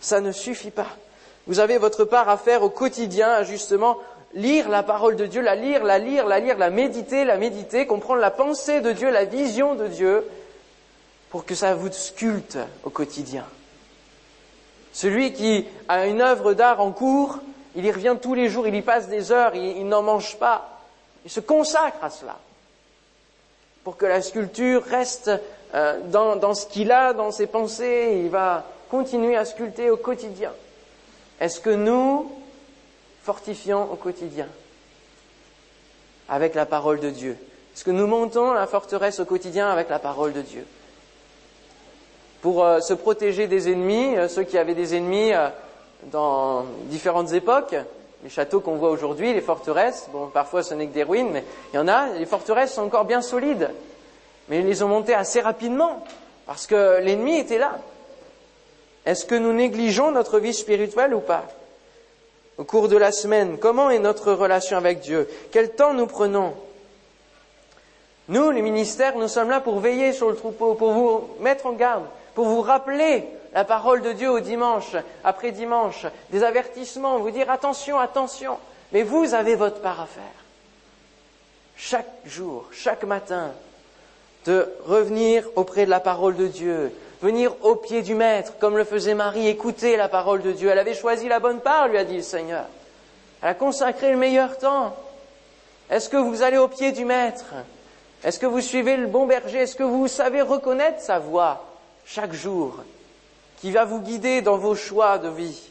Ça 0.00 0.20
ne 0.20 0.32
suffit 0.32 0.70
pas. 0.70 0.96
Vous 1.46 1.60
avez 1.60 1.78
votre 1.78 2.04
part 2.04 2.28
à 2.28 2.36
faire 2.36 2.62
au 2.62 2.70
quotidien, 2.70 3.30
à 3.30 3.42
justement 3.44 3.98
lire 4.34 4.68
la 4.68 4.82
parole 4.82 5.16
de 5.16 5.26
Dieu, 5.26 5.40
la 5.40 5.54
lire, 5.54 5.84
la 5.84 5.98
lire, 5.98 6.26
la 6.26 6.40
lire, 6.40 6.58
la 6.58 6.70
méditer, 6.70 7.24
la 7.24 7.36
méditer, 7.36 7.86
comprendre 7.86 8.20
la 8.20 8.30
pensée 8.30 8.80
de 8.80 8.92
Dieu, 8.92 9.10
la 9.10 9.24
vision 9.24 9.74
de 9.74 9.86
Dieu, 9.86 10.24
pour 11.30 11.44
que 11.44 11.54
ça 11.54 11.74
vous 11.74 11.90
sculpte 11.90 12.58
au 12.84 12.90
quotidien. 12.90 13.44
Celui 14.92 15.32
qui 15.32 15.66
a 15.88 16.06
une 16.06 16.20
œuvre 16.20 16.54
d'art 16.54 16.80
en 16.80 16.90
cours, 16.90 17.38
il 17.76 17.84
y 17.84 17.92
revient 17.92 18.16
tous 18.20 18.34
les 18.34 18.48
jours, 18.48 18.66
il 18.66 18.74
y 18.74 18.82
passe 18.82 19.08
des 19.08 19.30
heures, 19.30 19.54
il, 19.54 19.86
n'en 19.86 20.02
mange 20.02 20.36
pas. 20.38 20.80
Il 21.24 21.30
se 21.30 21.40
consacre 21.40 22.02
à 22.02 22.10
cela. 22.10 22.36
Pour 23.84 23.96
que 23.96 24.06
la 24.06 24.22
sculpture 24.22 24.82
reste 24.84 25.30
euh, 25.74 26.00
dans, 26.06 26.36
dans 26.36 26.54
ce 26.54 26.66
qu'il 26.66 26.90
a, 26.90 27.12
dans 27.12 27.30
ses 27.30 27.46
pensées, 27.46 28.20
il 28.24 28.30
va 28.30 28.64
continuer 28.90 29.36
à 29.36 29.44
sculpter 29.44 29.90
au 29.90 29.96
quotidien. 29.96 30.52
Est-ce 31.40 31.60
que 31.60 31.70
nous 31.70 32.30
fortifions 33.22 33.90
au 33.92 33.96
quotidien 33.96 34.48
avec 36.28 36.54
la 36.54 36.66
parole 36.66 37.00
de 37.00 37.10
Dieu? 37.10 37.36
Est-ce 37.74 37.84
que 37.84 37.90
nous 37.90 38.06
montons 38.06 38.52
la 38.52 38.66
forteresse 38.66 39.20
au 39.20 39.24
quotidien 39.24 39.68
avec 39.68 39.90
la 39.90 39.98
parole 39.98 40.32
de 40.32 40.40
Dieu? 40.42 40.66
Pour 42.40 42.64
euh, 42.64 42.80
se 42.80 42.94
protéger 42.94 43.46
des 43.48 43.70
ennemis, 43.70 44.16
euh, 44.16 44.28
ceux 44.28 44.44
qui 44.44 44.56
avaient 44.56 44.74
des 44.74 44.94
ennemis 44.94 45.32
dans 46.04 46.64
différentes 46.84 47.32
époques. 47.32 47.76
Les 48.22 48.30
châteaux 48.30 48.60
qu'on 48.60 48.76
voit 48.76 48.90
aujourd'hui, 48.90 49.32
les 49.32 49.40
forteresses, 49.40 50.08
bon, 50.12 50.28
parfois 50.28 50.62
ce 50.62 50.74
n'est 50.74 50.86
que 50.86 50.94
des 50.94 51.02
ruines, 51.02 51.30
mais 51.32 51.44
il 51.72 51.76
y 51.76 51.78
en 51.78 51.88
a, 51.88 52.08
les 52.18 52.26
forteresses 52.26 52.74
sont 52.74 52.82
encore 52.82 53.04
bien 53.04 53.20
solides. 53.20 53.70
Mais 54.48 54.60
ils 54.60 54.66
les 54.66 54.82
ont 54.82 54.88
montées 54.88 55.14
assez 55.14 55.40
rapidement, 55.40 56.02
parce 56.46 56.66
que 56.66 57.00
l'ennemi 57.02 57.36
était 57.36 57.58
là. 57.58 57.78
Est-ce 59.06 59.24
que 59.24 59.36
nous 59.36 59.52
négligeons 59.52 60.10
notre 60.10 60.40
vie 60.40 60.52
spirituelle 60.52 61.14
ou 61.14 61.20
pas 61.20 61.44
Au 62.58 62.64
cours 62.64 62.88
de 62.88 62.96
la 62.96 63.12
semaine, 63.12 63.56
comment 63.56 63.88
est 63.88 64.00
notre 64.00 64.32
relation 64.32 64.76
avec 64.76 65.00
Dieu 65.00 65.28
Quel 65.52 65.70
temps 65.70 65.94
nous 65.94 66.08
prenons 66.08 66.54
Nous, 68.28 68.50
les 68.50 68.62
ministères, 68.62 69.16
nous 69.16 69.28
sommes 69.28 69.48
là 69.48 69.60
pour 69.60 69.78
veiller 69.78 70.12
sur 70.12 70.28
le 70.28 70.34
troupeau, 70.34 70.74
pour 70.74 70.90
vous 70.92 71.28
mettre 71.40 71.66
en 71.66 71.72
garde, 71.72 72.04
pour 72.34 72.46
vous 72.46 72.60
rappeler 72.60 73.24
la 73.54 73.64
parole 73.64 74.02
de 74.02 74.12
Dieu 74.12 74.28
au 74.28 74.40
dimanche, 74.40 74.96
après 75.22 75.52
dimanche, 75.52 76.04
des 76.30 76.42
avertissements, 76.42 77.20
vous 77.20 77.30
dire 77.30 77.48
attention, 77.48 77.98
attention. 77.98 78.58
Mais 78.92 79.04
vous 79.04 79.34
avez 79.34 79.54
votre 79.54 79.80
part 79.80 80.00
à 80.00 80.06
faire. 80.06 80.24
Chaque 81.76 82.10
jour, 82.24 82.66
chaque 82.72 83.04
matin, 83.04 83.52
de 84.46 84.68
revenir 84.84 85.44
auprès 85.54 85.84
de 85.84 85.90
la 85.90 86.00
parole 86.00 86.36
de 86.36 86.46
Dieu, 86.48 86.92
venir 87.22 87.54
au 87.62 87.76
pied 87.76 88.02
du 88.02 88.14
Maître, 88.14 88.54
comme 88.58 88.76
le 88.76 88.84
faisait 88.84 89.14
Marie, 89.14 89.48
écouter 89.48 89.96
la 89.96 90.08
parole 90.08 90.42
de 90.42 90.52
Dieu. 90.52 90.68
Elle 90.70 90.78
avait 90.78 90.94
choisi 90.94 91.28
la 91.28 91.40
bonne 91.40 91.60
part, 91.60 91.88
lui 91.88 91.98
a 91.98 92.04
dit 92.04 92.16
le 92.16 92.22
Seigneur. 92.22 92.66
Elle 93.42 93.48
a 93.48 93.54
consacré 93.54 94.10
le 94.10 94.16
meilleur 94.16 94.58
temps. 94.58 94.96
Est-ce 95.90 96.08
que 96.08 96.16
vous 96.16 96.42
allez 96.42 96.58
au 96.58 96.68
pied 96.68 96.92
du 96.92 97.04
Maître? 97.04 97.54
Est-ce 98.24 98.38
que 98.38 98.46
vous 98.46 98.60
suivez 98.60 98.96
le 98.96 99.06
bon 99.06 99.26
berger? 99.26 99.58
Est-ce 99.58 99.76
que 99.76 99.82
vous 99.82 100.08
savez 100.08 100.42
reconnaître 100.42 101.00
sa 101.00 101.18
voix 101.18 101.64
chaque 102.04 102.32
jour 102.32 102.76
qui 103.60 103.70
va 103.70 103.84
vous 103.84 104.00
guider 104.00 104.42
dans 104.42 104.58
vos 104.58 104.74
choix 104.74 105.18
de 105.18 105.28
vie? 105.28 105.70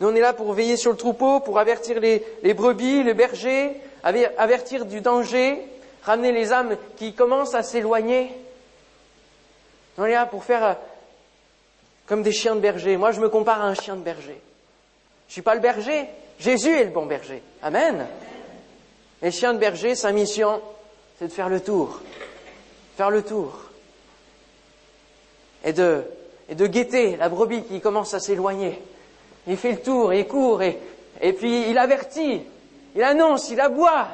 Nous, 0.00 0.08
on 0.08 0.14
est 0.14 0.20
là 0.20 0.32
pour 0.32 0.52
veiller 0.52 0.76
sur 0.76 0.90
le 0.90 0.96
troupeau, 0.96 1.40
pour 1.40 1.58
avertir 1.58 2.00
les, 2.00 2.54
brebis, 2.54 3.04
les 3.04 3.14
bergers, 3.14 3.80
avertir 4.02 4.86
du 4.86 5.00
danger, 5.00 5.62
ramener 6.02 6.32
les 6.32 6.52
âmes 6.52 6.76
qui 6.96 7.12
commencent 7.12 7.54
à 7.54 7.62
s'éloigner. 7.62 8.30
On 9.98 10.04
est 10.04 10.12
là 10.12 10.26
pour 10.26 10.44
faire 10.44 10.64
euh, 10.64 10.72
comme 12.06 12.22
des 12.22 12.32
chiens 12.32 12.54
de 12.54 12.60
berger. 12.60 12.96
Moi, 12.96 13.12
je 13.12 13.20
me 13.20 13.28
compare 13.28 13.62
à 13.62 13.66
un 13.66 13.74
chien 13.74 13.96
de 13.96 14.02
berger. 14.02 14.40
Je 15.26 15.30
ne 15.30 15.32
suis 15.32 15.42
pas 15.42 15.54
le 15.54 15.60
berger. 15.60 16.06
Jésus 16.38 16.70
est 16.70 16.84
le 16.84 16.90
bon 16.90 17.06
berger. 17.06 17.42
Amen. 17.62 18.06
Les 19.22 19.30
chiens 19.30 19.54
de 19.54 19.58
berger, 19.58 19.94
sa 19.94 20.12
mission, 20.12 20.60
c'est 21.18 21.28
de 21.28 21.32
faire 21.32 21.48
le 21.48 21.60
tour. 21.60 22.00
Faire 22.96 23.10
le 23.10 23.22
tour 23.22 23.64
et 25.64 25.72
de, 25.72 26.04
et 26.48 26.54
de 26.54 26.66
guetter 26.66 27.16
la 27.16 27.28
brebis 27.28 27.64
qui 27.64 27.80
commence 27.80 28.14
à 28.14 28.20
s'éloigner. 28.20 28.80
Il 29.46 29.56
fait 29.56 29.72
le 29.72 29.80
tour, 29.80 30.12
il 30.12 30.26
court, 30.26 30.62
et, 30.62 30.78
et 31.20 31.32
puis 31.32 31.68
il 31.70 31.78
avertit, 31.78 32.42
il 32.94 33.02
annonce, 33.02 33.50
il 33.50 33.60
aboie, 33.60 34.08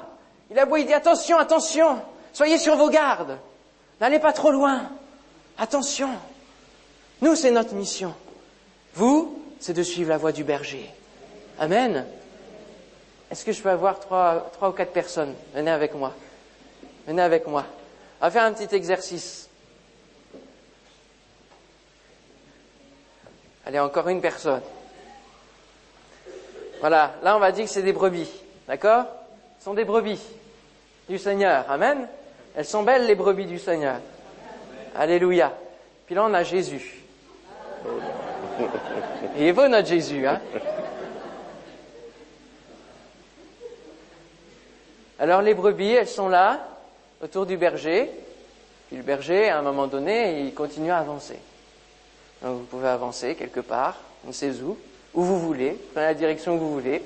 il 0.51 0.59
aboie, 0.59 0.81
il 0.81 0.87
dit 0.87 0.95
attention, 0.95 1.39
attention, 1.39 2.01
soyez 2.33 2.59
sur 2.59 2.77
vos 2.77 2.89
gardes, 2.89 3.37
n'allez 4.01 4.19
pas 4.19 4.33
trop 4.33 4.51
loin, 4.51 4.91
attention. 5.61 6.09
Nous, 7.21 7.37
c'est 7.37 7.51
notre 7.51 7.75
mission. 7.75 8.15
Vous, 8.95 9.41
c'est 9.61 9.75
de 9.75 9.83
suivre 9.83 10.09
la 10.09 10.17
voie 10.17 10.33
du 10.33 10.43
berger. 10.43 10.91
Amen. 11.59 12.07
Est-ce 13.31 13.45
que 13.45 13.53
je 13.53 13.63
peux 13.63 13.71
avoir 13.71 14.01
trois, 14.01 14.51
trois 14.55 14.71
ou 14.71 14.73
quatre 14.73 14.93
personnes? 14.93 15.35
Venez 15.55 15.71
avec 15.71 15.95
moi. 15.95 16.15
Venez 17.07 17.23
avec 17.23 17.47
moi. 17.47 17.65
On 18.21 18.25
va 18.25 18.31
faire 18.31 18.45
un 18.45 18.53
petit 18.53 18.75
exercice. 18.75 19.49
Allez, 23.67 23.79
encore 23.79 24.09
une 24.09 24.21
personne. 24.21 24.63
Voilà, 26.81 27.15
là 27.23 27.37
on 27.37 27.39
va 27.39 27.53
dire 27.53 27.67
que 27.67 27.71
c'est 27.71 27.83
des 27.83 27.93
brebis. 27.93 28.31
D'accord? 28.67 29.05
Ce 29.59 29.65
sont 29.65 29.75
des 29.75 29.85
brebis 29.85 30.21
du 31.09 31.19
Seigneur. 31.19 31.71
Amen? 31.71 32.09
Elles 32.57 32.65
sont 32.65 32.83
belles 32.83 33.07
les 33.07 33.15
brebis 33.15 33.45
du 33.45 33.59
Seigneur. 33.59 34.01
Alléluia. 34.95 35.53
Puis 36.07 36.15
là 36.15 36.25
on 36.25 36.35
a 36.35 36.43
Jésus. 36.43 37.03
Il 39.37 39.45
est 39.45 39.53
beau 39.53 39.69
notre 39.69 39.89
Jésus, 39.89 40.27
hein? 40.27 40.41
Alors 45.19 45.43
les 45.43 45.55
brebis, 45.55 45.93
elles 45.93 46.09
sont 46.09 46.29
là, 46.29 46.67
autour 47.23 47.47
du 47.47 47.57
berger. 47.57 48.11
Puis 48.89 48.97
le 48.97 49.03
berger, 49.03 49.49
à 49.49 49.59
un 49.59 49.63
moment 49.63 49.87
donné, 49.87 50.41
il 50.41 50.55
continue 50.55 50.91
à 50.91 50.99
avancer 50.99 51.39
vous 52.43 52.65
pouvez 52.65 52.89
avancer 52.89 53.35
quelque 53.35 53.61
part, 53.61 53.97
on 54.27 54.33
sait 54.33 54.53
où, 54.63 54.77
où 55.15 55.23
vous 55.23 55.39
voulez, 55.39 55.77
dans 55.95 56.01
la 56.01 56.15
direction 56.15 56.57
que 56.57 56.61
vous 56.61 56.73
voulez. 56.73 57.03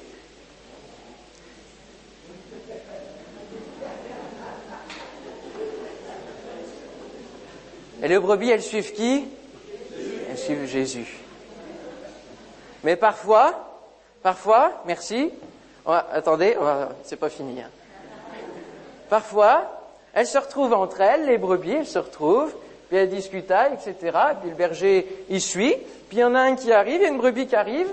Et 8.05 8.09
les 8.09 8.19
brebis, 8.19 8.51
elles 8.51 8.63
suivent 8.63 8.93
qui? 8.93 9.25
Elles 10.31 10.37
suivent 10.37 10.67
Jésus. 10.67 11.21
Mais 12.83 12.97
parfois, 12.97 13.81
parfois, 14.23 14.83
merci, 14.85 15.31
attendez, 15.87 16.55
c'est 17.05 17.17
pas 17.17 17.31
fini. 17.31 17.63
Hein. 17.63 17.71
Parfois, 19.09 19.81
elles 20.13 20.27
se 20.27 20.37
retrouvent 20.37 20.75
entre 20.75 21.01
elles, 21.01 21.25
les 21.25 21.39
brebis, 21.39 21.73
elles 21.73 21.87
se 21.87 21.99
retrouvent, 21.99 22.55
puis 22.89 22.99
elle 22.99 23.09
discuta, 23.09 23.71
etc. 23.71 23.95
Puis 24.39 24.51
le 24.51 24.57
berger 24.57 25.25
y 25.31 25.41
suit. 25.41 25.75
Puis 26.11 26.19
il 26.19 26.21
y 26.21 26.25
en 26.25 26.35
a 26.35 26.41
un 26.41 26.57
qui 26.57 26.73
arrive, 26.73 26.97
il 26.97 27.03
y 27.05 27.07
a 27.07 27.09
une 27.09 27.17
brebis 27.17 27.47
qui 27.47 27.57
arrive, 27.57 27.89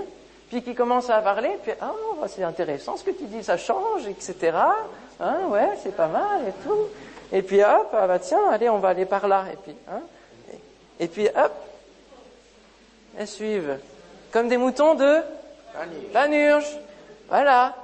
puis 0.49 0.61
qui 0.61 0.75
commence 0.75 1.09
à 1.09 1.21
parler. 1.21 1.51
Puis 1.63 1.71
ah 1.79 1.93
bah, 2.19 2.27
c'est 2.27 2.43
intéressant 2.43 2.97
ce 2.97 3.05
que 3.05 3.11
tu 3.11 3.23
dis, 3.27 3.45
ça 3.45 3.55
change, 3.55 4.05
etc. 4.09 4.57
Hein, 5.21 5.37
ouais, 5.47 5.69
c'est 5.81 5.95
pas 5.95 6.07
mal 6.07 6.49
et 6.49 6.67
tout. 6.67 6.89
Et 7.31 7.41
puis 7.41 7.63
hop, 7.63 7.89
ah 7.93 8.07
bah 8.07 8.19
tiens, 8.19 8.49
allez, 8.51 8.69
on 8.69 8.79
va 8.79 8.89
aller 8.89 9.05
par 9.05 9.27
là. 9.27 9.45
Et 9.51 9.55
puis 9.55 9.75
hein, 9.89 10.01
et, 10.99 11.07
puis 11.07 11.27
hop, 11.27 11.51
elles 13.17 13.27
suivent 13.27 13.77
comme 14.31 14.47
des 14.49 14.57
moutons 14.57 14.95
de 14.95 15.19
panurge. 16.13 16.77
Voilà. 17.29 17.75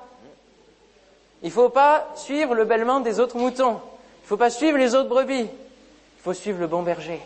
Il 1.43 1.47
ne 1.47 1.53
faut 1.53 1.69
pas 1.69 2.07
suivre 2.15 2.55
le 2.55 2.65
bêlement 2.65 2.99
des 2.99 3.19
autres 3.19 3.37
moutons. 3.37 3.79
Il 3.79 4.23
ne 4.23 4.27
faut 4.27 4.37
pas 4.37 4.49
suivre 4.49 4.77
les 4.77 4.95
autres 4.95 5.09
brebis. 5.09 5.47
Il 5.47 6.23
faut 6.23 6.33
suivre 6.33 6.59
le 6.59 6.67
bon 6.67 6.83
berger. 6.83 7.21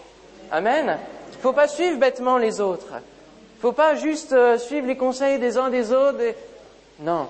Amen. 0.52 0.98
Il 1.32 1.38
ne 1.38 1.42
faut 1.42 1.54
pas 1.54 1.68
suivre 1.68 1.98
bêtement 1.98 2.38
les 2.38 2.62
autres. 2.62 2.90
Il 2.92 3.58
ne 3.58 3.62
faut 3.62 3.72
pas 3.72 3.96
juste 3.96 4.34
euh, 4.34 4.58
suivre 4.58 4.88
les 4.88 4.98
conseils 4.98 5.40
des 5.40 5.58
uns 5.58 5.70
des 5.70 5.92
autres. 5.92 6.20
Non, 7.00 7.28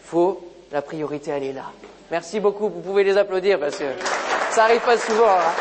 il 0.00 0.06
faut 0.06 0.40
la 0.72 0.82
priorité, 0.82 1.30
elle 1.30 1.44
est 1.44 1.52
là. 1.52 1.66
Merci 2.10 2.40
beaucoup. 2.40 2.68
Vous 2.68 2.80
pouvez 2.80 3.04
les 3.04 3.16
applaudir 3.16 3.58
parce 3.58 3.76
que 3.76 3.84
ça 4.50 4.62
n'arrive 4.62 4.80
pas 4.80 4.98
souvent. 4.98 5.30
Hein. 5.30 5.52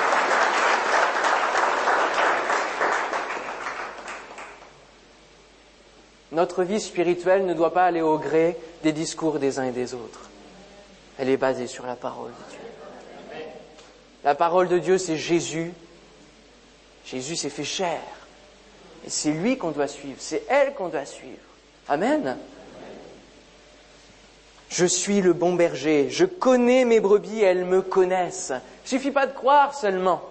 Notre 6.32 6.64
vie 6.64 6.82
spirituelle 6.82 7.46
ne 7.46 7.54
doit 7.54 7.74
pas 7.74 7.86
aller 7.86 8.02
au 8.02 8.18
gré 8.18 8.58
des 8.82 8.92
discours 8.92 9.38
des 9.40 9.60
uns 9.60 9.66
et 9.66 9.72
des 9.72 9.94
autres. 9.94 10.30
Elle 11.20 11.30
est 11.30 11.38
basée 11.38 11.68
sur 11.68 11.86
la 11.86 11.96
parole 11.96 12.32
de 12.32 12.52
Dieu. 12.52 13.44
La 14.24 14.36
parole 14.36 14.68
de 14.68 14.80
Dieu, 14.80 14.98
c'est 14.98 15.18
Jésus. 15.18 15.74
Jésus 17.06 17.36
s'est 17.36 17.50
fait 17.50 17.64
chair. 17.64 18.02
Et 19.06 19.10
c'est 19.10 19.32
lui 19.32 19.58
qu'on 19.58 19.72
doit 19.72 19.88
suivre, 19.88 20.18
c'est 20.20 20.44
elle 20.50 20.74
qu'on 20.74 20.88
doit 20.88 21.06
suivre. 21.06 21.38
Amen. 21.88 22.38
Je 24.74 24.88
suis 24.88 25.22
le 25.22 25.34
bon 25.34 25.54
berger, 25.54 26.10
je 26.10 26.26
connais 26.26 26.84
mes 26.84 27.00
brebis, 27.00 27.42
elles 27.42 27.64
me 27.64 27.84
connaissent. 27.84 28.52
Il 28.86 28.90
suffit 28.90 29.12
pas 29.12 29.28
de 29.28 29.32
croire 29.32 29.76
seulement. 29.76 30.24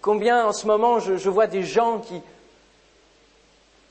Combien 0.00 0.46
en 0.46 0.52
ce 0.52 0.68
moment 0.68 1.00
je, 1.00 1.28
vois 1.28 1.48
des 1.48 1.64
gens 1.64 2.00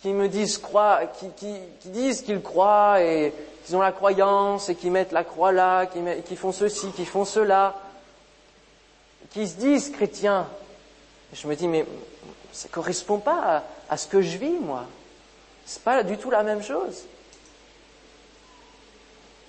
qui, 0.02 0.14
me 0.14 0.30
disent 0.30 0.60
croire, 0.60 1.02
qui, 1.12 1.58
disent 1.84 2.22
qu'ils 2.22 2.42
croient 2.42 3.02
et 3.04 3.34
qu'ils 3.66 3.76
ont 3.76 3.82
la 3.82 3.92
croyance 3.92 4.70
et 4.70 4.76
qui 4.76 4.90
mettent 4.90 5.12
la 5.12 5.26
croix 5.26 5.52
là, 5.52 5.88
qui, 5.88 6.38
font 6.38 6.54
ceci, 6.54 6.92
qui 6.94 7.04
font 7.04 7.26
cela, 7.26 7.76
qui 9.32 9.46
se 9.46 9.58
disent 9.58 9.90
chrétiens. 9.90 10.48
je 11.34 11.46
me 11.50 11.56
dis 11.58 11.68
mais 11.68 11.86
ça 12.54 12.70
ne 12.70 12.74
correspond 12.74 13.18
pas 13.18 13.66
à, 13.90 13.98
ce 13.98 14.08
que 14.08 14.22
je 14.22 14.38
vis 14.38 14.58
moi. 14.58 14.86
C'est 15.66 15.84
pas 15.84 16.02
du 16.02 16.18
tout 16.18 16.32
la 16.32 16.44
même 16.44 16.64
chose. 16.64 17.04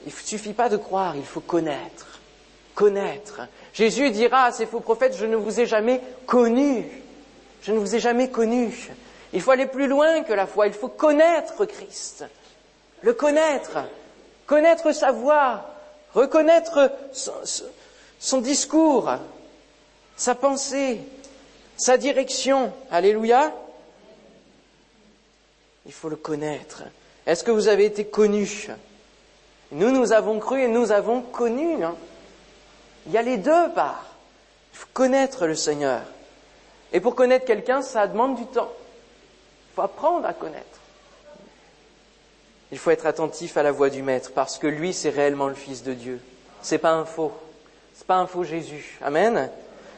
Il 0.06 0.12
ne 0.12 0.18
suffit 0.26 0.52
pas 0.52 0.68
de 0.68 0.76
croire, 0.76 1.16
il 1.16 1.24
faut 1.24 1.40
connaître. 1.40 2.20
Connaître. 2.74 3.42
Jésus 3.74 4.10
dira 4.10 4.44
à 4.44 4.52
ces 4.52 4.66
faux 4.66 4.80
prophètes, 4.80 5.16
je 5.16 5.26
ne 5.26 5.36
vous 5.36 5.60
ai 5.60 5.66
jamais 5.66 6.00
connus. 6.26 6.86
Je 7.62 7.72
ne 7.72 7.78
vous 7.78 7.94
ai 7.94 8.00
jamais 8.00 8.30
connus. 8.30 8.90
Il 9.32 9.42
faut 9.42 9.50
aller 9.50 9.66
plus 9.66 9.86
loin 9.86 10.22
que 10.22 10.32
la 10.32 10.46
foi, 10.46 10.66
il 10.66 10.72
faut 10.72 10.88
connaître 10.88 11.64
Christ. 11.66 12.24
Le 13.02 13.12
connaître. 13.12 13.78
Connaître 14.46 14.92
sa 14.92 15.12
voix. 15.12 15.66
Reconnaître 16.14 16.90
son, 18.18 18.40
discours. 18.40 19.10
Sa 20.16 20.34
pensée. 20.34 21.00
Sa 21.76 21.96
direction. 21.96 22.72
Alléluia. 22.90 23.54
Il 25.86 25.92
faut 25.92 26.08
le 26.08 26.16
connaître. 26.16 26.82
Est-ce 27.26 27.44
que 27.44 27.50
vous 27.50 27.68
avez 27.68 27.84
été 27.84 28.06
connus 28.06 28.68
Nous, 29.72 29.90
nous 29.90 30.12
avons 30.12 30.38
cru 30.38 30.62
et 30.62 30.68
nous 30.68 30.92
avons 30.92 31.20
connu. 31.20 31.76
Il 33.06 33.12
y 33.12 33.18
a 33.18 33.22
les 33.22 33.36
deux 33.36 33.70
parts. 33.74 34.06
Il 34.72 34.78
faut 34.78 34.88
connaître 34.92 35.46
le 35.46 35.54
Seigneur. 35.54 36.02
Et 36.92 37.00
pour 37.00 37.14
connaître 37.14 37.44
quelqu'un, 37.44 37.82
ça 37.82 38.06
demande 38.06 38.36
du 38.36 38.46
temps. 38.46 38.72
Il 39.70 39.74
faut 39.76 39.82
apprendre 39.82 40.26
à 40.26 40.32
connaître. 40.32 40.64
Il 42.72 42.78
faut 42.78 42.90
être 42.90 43.06
attentif 43.06 43.56
à 43.56 43.62
la 43.62 43.72
voix 43.72 43.90
du 43.90 44.02
Maître 44.02 44.32
parce 44.34 44.58
que 44.58 44.66
lui, 44.66 44.92
c'est 44.92 45.10
réellement 45.10 45.48
le 45.48 45.54
Fils 45.54 45.82
de 45.82 45.94
Dieu. 45.94 46.20
C'est 46.62 46.78
pas 46.78 46.92
un 46.92 47.04
faux. 47.04 47.32
C'est 47.94 48.06
pas 48.06 48.16
un 48.16 48.26
faux 48.26 48.44
Jésus. 48.44 48.98
Amen? 49.02 49.50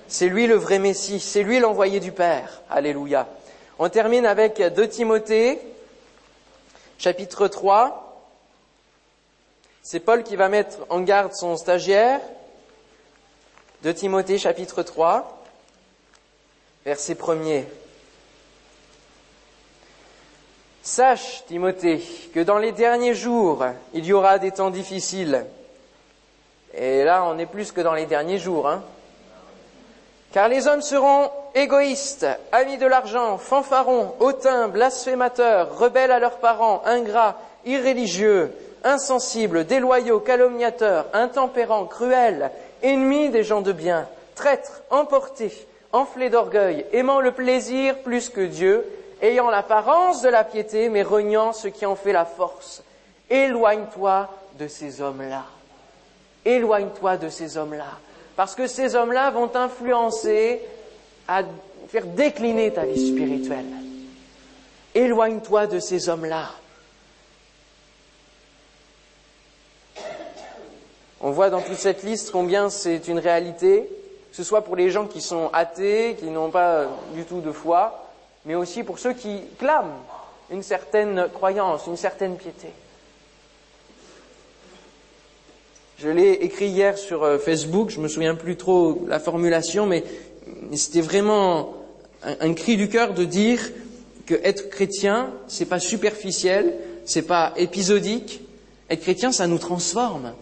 C'est 0.08 0.28
lui 0.28 0.46
le 0.46 0.54
vrai 0.54 0.78
Messie. 0.78 1.20
C'est 1.20 1.42
lui 1.42 1.58
l'envoyé 1.58 2.00
du 2.00 2.12
Père. 2.12 2.60
Alléluia. 2.70 3.26
On 3.78 3.88
termine 3.88 4.26
avec 4.26 4.62
2 4.62 4.88
Timothée, 4.88 5.58
chapitre 6.98 7.48
3. 7.48 8.11
C'est 9.84 9.98
Paul 9.98 10.22
qui 10.22 10.36
va 10.36 10.48
mettre 10.48 10.78
en 10.90 11.00
garde 11.00 11.32
son 11.32 11.56
stagiaire 11.56 12.20
de 13.82 13.90
Timothée 13.90 14.38
chapitre 14.38 14.84
3, 14.84 15.42
verset 16.84 17.14
1er. 17.14 17.64
Sache, 20.84 21.44
Timothée, 21.48 22.00
que 22.32 22.38
dans 22.38 22.58
les 22.58 22.70
derniers 22.70 23.16
jours, 23.16 23.64
il 23.92 24.06
y 24.06 24.12
aura 24.12 24.38
des 24.38 24.52
temps 24.52 24.70
difficiles. 24.70 25.44
Et 26.74 27.02
là, 27.02 27.24
on 27.24 27.36
est 27.38 27.46
plus 27.46 27.72
que 27.72 27.80
dans 27.80 27.94
les 27.94 28.06
derniers 28.06 28.38
jours. 28.38 28.68
Hein. 28.68 28.84
Car 30.30 30.46
les 30.46 30.68
hommes 30.68 30.80
seront 30.80 31.28
égoïstes, 31.56 32.26
amis 32.52 32.78
de 32.78 32.86
l'argent, 32.86 33.36
fanfarons, 33.36 34.14
hautains, 34.20 34.68
blasphémateurs, 34.68 35.76
rebelles 35.76 36.12
à 36.12 36.20
leurs 36.20 36.38
parents, 36.38 36.82
ingrats, 36.86 37.36
irréligieux, 37.64 38.52
insensibles, 38.84 39.64
déloyaux, 39.64 40.20
calomniateurs, 40.20 41.06
intempérants, 41.12 41.86
cruels, 41.86 42.50
ennemis 42.82 43.30
des 43.30 43.44
gens 43.44 43.60
de 43.60 43.72
bien, 43.72 44.08
traîtres, 44.34 44.82
emportés, 44.90 45.66
enflés 45.92 46.30
d'orgueil, 46.30 46.86
aimant 46.92 47.20
le 47.20 47.32
plaisir 47.32 47.98
plus 47.98 48.28
que 48.28 48.40
Dieu, 48.40 48.84
ayant 49.20 49.50
l'apparence 49.50 50.22
de 50.22 50.28
la 50.28 50.44
piété, 50.44 50.88
mais 50.88 51.02
reniant 51.02 51.52
ce 51.52 51.68
qui 51.68 51.86
en 51.86 51.94
fait 51.94 52.12
la 52.12 52.24
force. 52.24 52.82
Éloigne-toi 53.30 54.28
de 54.58 54.68
ces 54.68 55.00
hommes-là. 55.00 55.44
Éloigne-toi 56.44 57.16
de 57.16 57.28
ces 57.28 57.56
hommes-là. 57.56 57.98
Parce 58.36 58.54
que 58.54 58.66
ces 58.66 58.96
hommes-là 58.96 59.30
vont 59.30 59.48
t'influencer 59.48 60.60
à 61.28 61.42
faire 61.88 62.06
décliner 62.06 62.72
ta 62.72 62.84
vie 62.84 63.12
spirituelle. 63.12 63.66
Éloigne-toi 64.94 65.66
de 65.66 65.78
ces 65.78 66.08
hommes-là. 66.08 66.50
On 71.24 71.30
voit 71.30 71.50
dans 71.50 71.60
toute 71.60 71.76
cette 71.76 72.02
liste 72.02 72.32
combien 72.32 72.68
c'est 72.68 73.06
une 73.06 73.20
réalité, 73.20 73.88
que 74.30 74.36
ce 74.36 74.42
soit 74.42 74.62
pour 74.62 74.74
les 74.74 74.90
gens 74.90 75.06
qui 75.06 75.20
sont 75.20 75.50
athées, 75.52 76.16
qui 76.18 76.26
n'ont 76.26 76.50
pas 76.50 76.86
du 77.14 77.24
tout 77.24 77.40
de 77.40 77.52
foi, 77.52 78.10
mais 78.44 78.56
aussi 78.56 78.82
pour 78.82 78.98
ceux 78.98 79.12
qui 79.12 79.40
clament 79.56 80.02
une 80.50 80.64
certaine 80.64 81.28
croyance, 81.32 81.86
une 81.86 81.96
certaine 81.96 82.36
piété. 82.36 82.68
Je 85.98 86.08
l'ai 86.08 86.32
écrit 86.32 86.66
hier 86.66 86.98
sur 86.98 87.22
euh, 87.22 87.38
Facebook, 87.38 87.90
je 87.90 88.00
me 88.00 88.08
souviens 88.08 88.34
plus 88.34 88.56
trop 88.56 89.04
la 89.06 89.20
formulation, 89.20 89.86
mais 89.86 90.02
c'était 90.74 91.00
vraiment 91.00 91.74
un, 92.24 92.54
cri 92.54 92.76
du 92.76 92.88
cœur 92.88 93.14
de 93.14 93.24
dire 93.24 93.60
que 94.26 94.34
être 94.42 94.68
chrétien, 94.70 95.30
c'est 95.46 95.66
pas 95.66 95.78
superficiel, 95.78 96.74
c'est 97.04 97.22
pas 97.22 97.52
épisodique. 97.56 98.40
Être 98.90 99.02
chrétien, 99.02 99.30
ça 99.30 99.46
nous 99.46 99.58
transforme. 99.58 100.32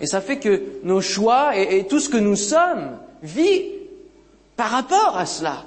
Et 0.00 0.06
ça 0.06 0.20
fait 0.20 0.38
que 0.38 0.62
nos 0.82 1.00
choix 1.00 1.56
et, 1.56 1.86
tout 1.86 2.00
ce 2.00 2.08
que 2.08 2.16
nous 2.16 2.36
sommes 2.36 2.98
vit 3.22 3.64
par 4.56 4.70
rapport 4.70 5.16
à 5.16 5.26
cela. 5.26 5.64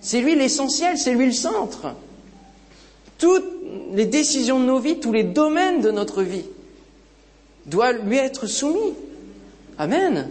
C'est 0.00 0.20
lui 0.20 0.36
l'essentiel, 0.36 0.96
c'est 0.96 1.14
lui 1.14 1.26
le 1.26 1.32
centre. 1.32 1.94
Toutes 3.18 3.44
les 3.92 4.06
décisions 4.06 4.60
de 4.60 4.66
nos 4.66 4.78
vies, 4.78 5.00
tous 5.00 5.12
les 5.12 5.24
domaines 5.24 5.80
de 5.80 5.90
notre 5.90 6.22
vie 6.22 6.44
doivent 7.66 8.06
lui 8.06 8.16
être 8.16 8.46
soumis. 8.46 8.94
Amen. 9.78 10.28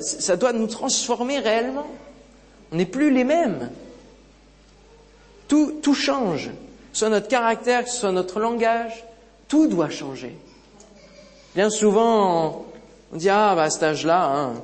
ça 0.00 0.36
doit 0.36 0.52
nous 0.52 0.66
transformer 0.66 1.38
réellement. 1.38 1.86
On 2.72 2.76
n'est 2.76 2.86
plus 2.86 3.10
les 3.10 3.24
mêmes. 3.24 3.70
Tout, 5.48 5.78
tout 5.82 5.94
change. 5.94 6.50
Soit 6.92 7.08
notre 7.08 7.28
caractère, 7.28 7.88
soit 7.88 8.12
notre 8.12 8.40
langage, 8.40 9.04
tout 9.48 9.68
doit 9.68 9.90
changer. 9.90 10.36
Bien 11.54 11.70
souvent, 11.70 12.66
on 13.12 13.16
dit 13.16 13.28
ah 13.28 13.54
bah 13.54 13.64
à 13.64 13.70
cet 13.70 13.84
âge-là, 13.84 14.24
hein, 14.26 14.54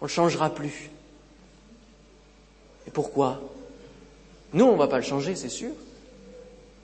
on 0.00 0.04
ne 0.04 0.08
changera 0.08 0.50
plus. 0.50 0.90
Et 2.86 2.90
pourquoi? 2.90 3.40
Nous, 4.52 4.64
on 4.64 4.72
ne 4.72 4.78
va 4.78 4.86
pas 4.86 4.98
le 4.98 5.02
changer, 5.02 5.34
c'est 5.34 5.48
sûr. 5.48 5.70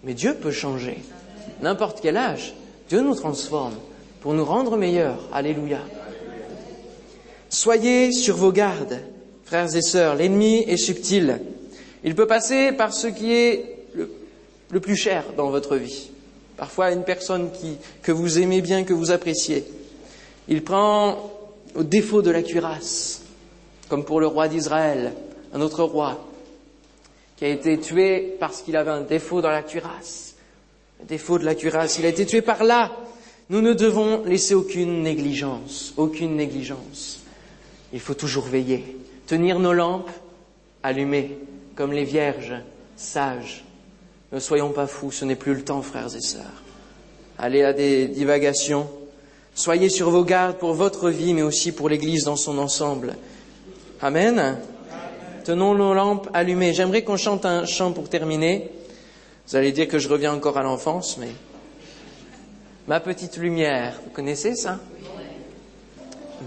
Mais 0.03 0.14
Dieu 0.14 0.34
peut 0.34 0.51
changer. 0.51 0.99
N'importe 1.62 2.01
quel 2.01 2.16
âge, 2.16 2.55
Dieu 2.88 3.01
nous 3.01 3.14
transforme 3.14 3.74
pour 4.20 4.34
nous 4.34 4.44
rendre 4.44 4.76
meilleurs. 4.76 5.20
Alléluia. 5.32 5.80
Soyez 7.49 8.11
sur 8.11 8.36
vos 8.36 8.51
gardes, 8.51 9.01
frères 9.44 9.74
et 9.76 9.82
sœurs. 9.82 10.16
L'ennemi 10.16 10.64
est 10.66 10.76
subtil. 10.76 11.40
Il 12.03 12.16
peut 12.16 12.26
passer 12.26 12.72
par 12.72 12.92
ce 12.92 13.07
qui 13.07 13.32
est 13.32 13.86
le, 13.94 14.11
le 14.70 14.80
plus 14.80 14.97
cher 14.97 15.24
dans 15.36 15.51
votre 15.51 15.76
vie 15.76 16.11
parfois 16.57 16.93
une 16.93 17.05
personne 17.05 17.51
qui, 17.53 17.77
que 18.03 18.13
vous 18.13 18.39
aimez 18.39 18.61
bien, 18.61 18.85
que 18.85 18.95
vous 18.95 19.11
appréciez. 19.11 19.65
Il 20.49 20.63
prend 20.63 21.31
au 21.75 21.83
défaut 21.83 22.23
de 22.23 22.31
la 22.31 22.43
cuirasse, 22.43 23.23
comme 23.89 24.05
pour 24.05 24.21
le 24.21 24.27
roi 24.27 24.49
d'Israël, 24.49 25.13
un 25.53 25.61
autre 25.61 25.85
roi, 25.85 26.25
qui 27.37 27.45
a 27.45 27.49
été 27.49 27.79
tué 27.79 28.37
parce 28.41 28.63
qu'il 28.63 28.77
avait 28.77 28.91
un 28.91 29.03
défaut 29.03 29.41
dans 29.43 29.51
la 29.51 29.63
cuirasse. 29.63 30.35
Le 31.01 31.07
défaut 31.07 31.39
de 31.39 31.45
la 31.45 31.55
cuirasse, 31.55 31.99
il 31.99 32.07
a 32.07 32.09
été 32.09 32.25
tué 32.25 32.41
par 32.41 32.65
là. 32.65 32.93
Nous 33.51 33.61
ne 33.61 33.75
devons 33.75 34.25
laisser 34.25 34.55
aucune 34.55 35.03
négligence, 35.03 35.93
aucune 35.97 36.37
négligence. 36.37 37.21
Il 37.93 38.01
faut 38.01 38.15
toujours 38.15 38.45
veiller, 38.45 38.97
tenir 39.27 39.61
nos 39.61 39.73
lampes 39.73 40.11
allumées, 40.83 41.39
comme 41.77 41.93
les 41.93 42.05
vierges 42.05 42.55
sages 42.97 43.66
ne 44.33 44.41
soyons 44.41 44.70
pas 44.70 44.87
fous, 44.87 45.11
ce 45.12 45.24
n'est 45.24 45.37
plus 45.37 45.55
le 45.55 45.62
temps, 45.62 45.83
frères 45.83 46.14
et 46.14 46.20
sœurs. 46.20 46.62
Allez 47.39 47.62
à 47.62 47.72
des 47.72 48.09
divagations. 48.09 48.89
Soyez 49.55 49.89
sur 49.89 50.11
vos 50.11 50.24
gardes 50.24 50.57
pour 50.57 50.74
votre 50.74 51.11
vie, 51.11 51.33
mais 51.33 51.43
aussi 51.43 51.72
pour 51.72 51.89
l'Église 51.89 52.24
dans 52.24 52.37
son 52.37 52.59
ensemble. 52.59 53.16
Amen. 54.01 54.59
Tenons 55.45 55.74
nos 55.74 55.95
lampes 55.95 56.29
allumées. 56.35 56.74
J'aimerais 56.74 57.03
qu'on 57.03 57.16
chante 57.16 57.47
un 57.47 57.64
chant 57.66 57.93
pour 57.93 58.09
terminer. 58.09 58.70
Vous 59.49 59.57
allez 59.57 59.70
dire 59.72 59.87
que 59.87 59.99
je 59.99 60.09
reviens 60.09 60.35
encore 60.35 60.59
à 60.59 60.62
l'enfance, 60.62 61.18
mais 61.18 61.31
ma 62.89 62.99
petite 63.01 63.37
lumière, 63.37 64.01
vous 64.05 64.11
connaissez 64.11 64.57
ça? 64.57 64.81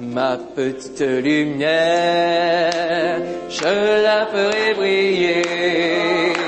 Ma 0.01 0.38
petite 0.38 0.99
lumière, 1.01 2.71
je 3.49 4.03
la 4.03 4.27
ferai 4.27 4.73
briller. 4.75 6.38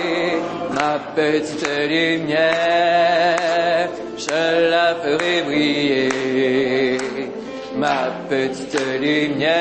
Petite 1.15 1.67
lumière, 1.89 3.35
je 4.17 4.69
la 4.69 4.95
ferai 4.95 5.41
briller. 5.43 6.97
Ma 7.75 8.09
petite 8.29 8.79
lumière, 9.01 9.59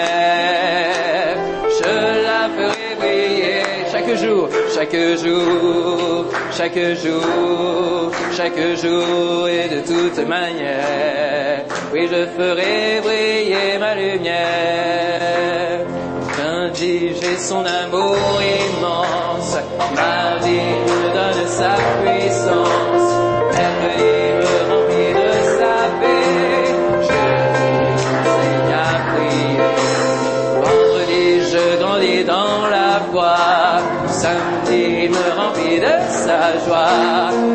je 1.79 1.93
la 2.27 2.49
ferai 2.57 2.95
briller. 3.01 3.63
Chaque 3.91 4.15
jour, 4.17 4.49
chaque 4.75 4.97
jour, 5.25 6.27
chaque 6.53 6.83
jour, 7.03 8.13
chaque 8.37 8.63
jour 8.83 9.49
et 9.49 9.69
de 9.69 9.81
toute 9.81 10.21
manière. 10.27 11.65
Oui, 11.93 12.09
je 12.11 12.27
ferai 12.37 13.01
briller 13.03 13.79
ma 13.79 13.95
lumière. 13.95 15.70
Son 17.39 17.65
amour 17.65 18.17
immense. 18.43 19.57
Mardi, 19.95 20.57
il 20.57 20.81
me 20.93 21.09
donne 21.15 21.47
sa 21.47 21.75
puissance. 22.03 23.09
Mercredi, 23.55 24.15
me 24.41 24.53
remplit 24.71 25.13
de 25.15 25.31
sa 25.57 25.75
paix. 26.01 26.65
Jeudi, 27.09 27.71
m'enseigne 28.25 28.75
à 28.75 28.91
prier. 29.11 29.75
Vendredi, 30.63 31.27
je 31.51 31.65
grandis 31.83 32.25
dans 32.25 32.69
la 32.69 33.01
foi. 33.11 33.37
Samedi, 34.09 35.09
me 35.09 35.25
remplit 35.41 35.79
de 35.81 35.95
sa 36.11 36.41
joie. 36.67 37.50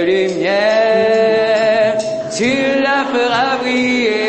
Lumière, 0.00 1.96
tu 2.36 2.52
la 2.82 3.04
feras 3.12 3.56
briller. 3.58 4.22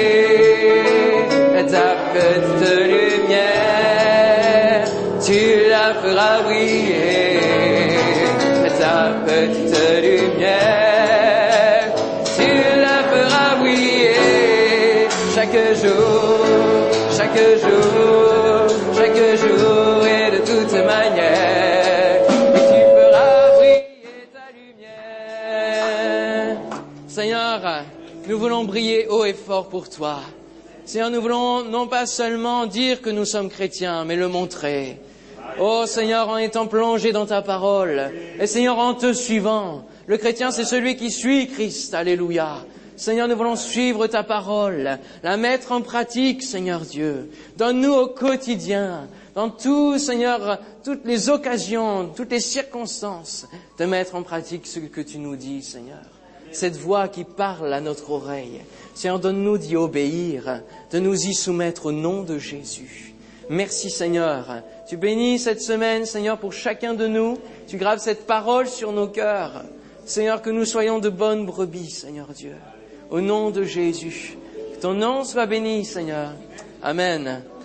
Voulons 28.43 28.65
briller 28.65 29.07
haut 29.07 29.23
et 29.23 29.31
fort 29.31 29.69
pour 29.69 29.89
toi. 29.89 30.19
Seigneur, 30.83 31.09
nous 31.09 31.21
voulons 31.21 31.63
non 31.63 31.87
pas 31.87 32.05
seulement 32.05 32.65
dire 32.65 33.01
que 33.01 33.09
nous 33.09 33.23
sommes 33.23 33.49
chrétiens, 33.49 34.03
mais 34.03 34.17
le 34.17 34.27
montrer. 34.27 34.99
Oh 35.61 35.85
Seigneur, 35.85 36.27
en 36.27 36.35
étant 36.35 36.67
plongé 36.67 37.13
dans 37.13 37.25
ta 37.25 37.41
parole, 37.41 38.11
et 38.37 38.45
Seigneur, 38.45 38.79
en 38.79 38.95
te 38.95 39.13
suivant, 39.13 39.85
le 40.07 40.17
chrétien, 40.17 40.51
c'est 40.51 40.65
celui 40.65 40.97
qui 40.97 41.09
suit 41.09 41.47
Christ. 41.47 41.93
Alléluia. 41.93 42.65
Seigneur, 42.97 43.29
nous 43.29 43.37
voulons 43.37 43.55
suivre 43.55 44.07
ta 44.07 44.23
parole, 44.23 44.99
la 45.23 45.37
mettre 45.37 45.71
en 45.71 45.79
pratique, 45.79 46.43
Seigneur 46.43 46.81
Dieu. 46.81 47.31
Donne-nous 47.55 47.93
au 47.93 48.07
quotidien, 48.07 49.07
dans 49.35 49.49
tout, 49.51 49.97
Seigneur, 49.97 50.59
toutes 50.83 51.05
les 51.05 51.29
occasions, 51.29 52.09
toutes 52.13 52.31
les 52.31 52.41
circonstances, 52.41 53.47
de 53.79 53.85
mettre 53.85 54.15
en 54.15 54.21
pratique 54.21 54.67
ce 54.67 54.79
que 54.79 54.99
tu 54.99 55.17
nous 55.17 55.37
dis, 55.37 55.61
Seigneur. 55.61 56.12
Cette 56.53 56.77
voix 56.77 57.07
qui 57.07 57.23
parle 57.23 57.73
à 57.73 57.81
notre 57.81 58.11
oreille. 58.11 58.61
Seigneur, 58.93 59.19
donne-nous 59.19 59.57
d'y 59.57 59.75
obéir, 59.75 60.61
de 60.91 60.99
nous 60.99 61.25
y 61.25 61.33
soumettre 61.33 61.87
au 61.87 61.91
nom 61.91 62.23
de 62.23 62.37
Jésus. 62.37 63.13
Merci 63.49 63.89
Seigneur. 63.89 64.61
Tu 64.87 64.97
bénis 64.97 65.39
cette 65.39 65.61
semaine, 65.61 66.05
Seigneur, 66.05 66.37
pour 66.37 66.53
chacun 66.53 66.93
de 66.93 67.07
nous. 67.07 67.37
Tu 67.67 67.77
graves 67.77 67.99
cette 67.99 68.25
parole 68.25 68.67
sur 68.67 68.91
nos 68.91 69.07
cœurs. 69.07 69.63
Seigneur, 70.05 70.41
que 70.41 70.49
nous 70.49 70.65
soyons 70.65 70.99
de 70.99 71.09
bonnes 71.09 71.45
brebis, 71.45 71.89
Seigneur 71.89 72.27
Dieu. 72.27 72.55
Au 73.09 73.21
nom 73.21 73.49
de 73.49 73.63
Jésus. 73.63 74.37
Que 74.75 74.81
ton 74.81 74.93
nom 74.93 75.23
soit 75.23 75.45
béni, 75.45 75.85
Seigneur. 75.85 76.33
Amen. 76.81 77.43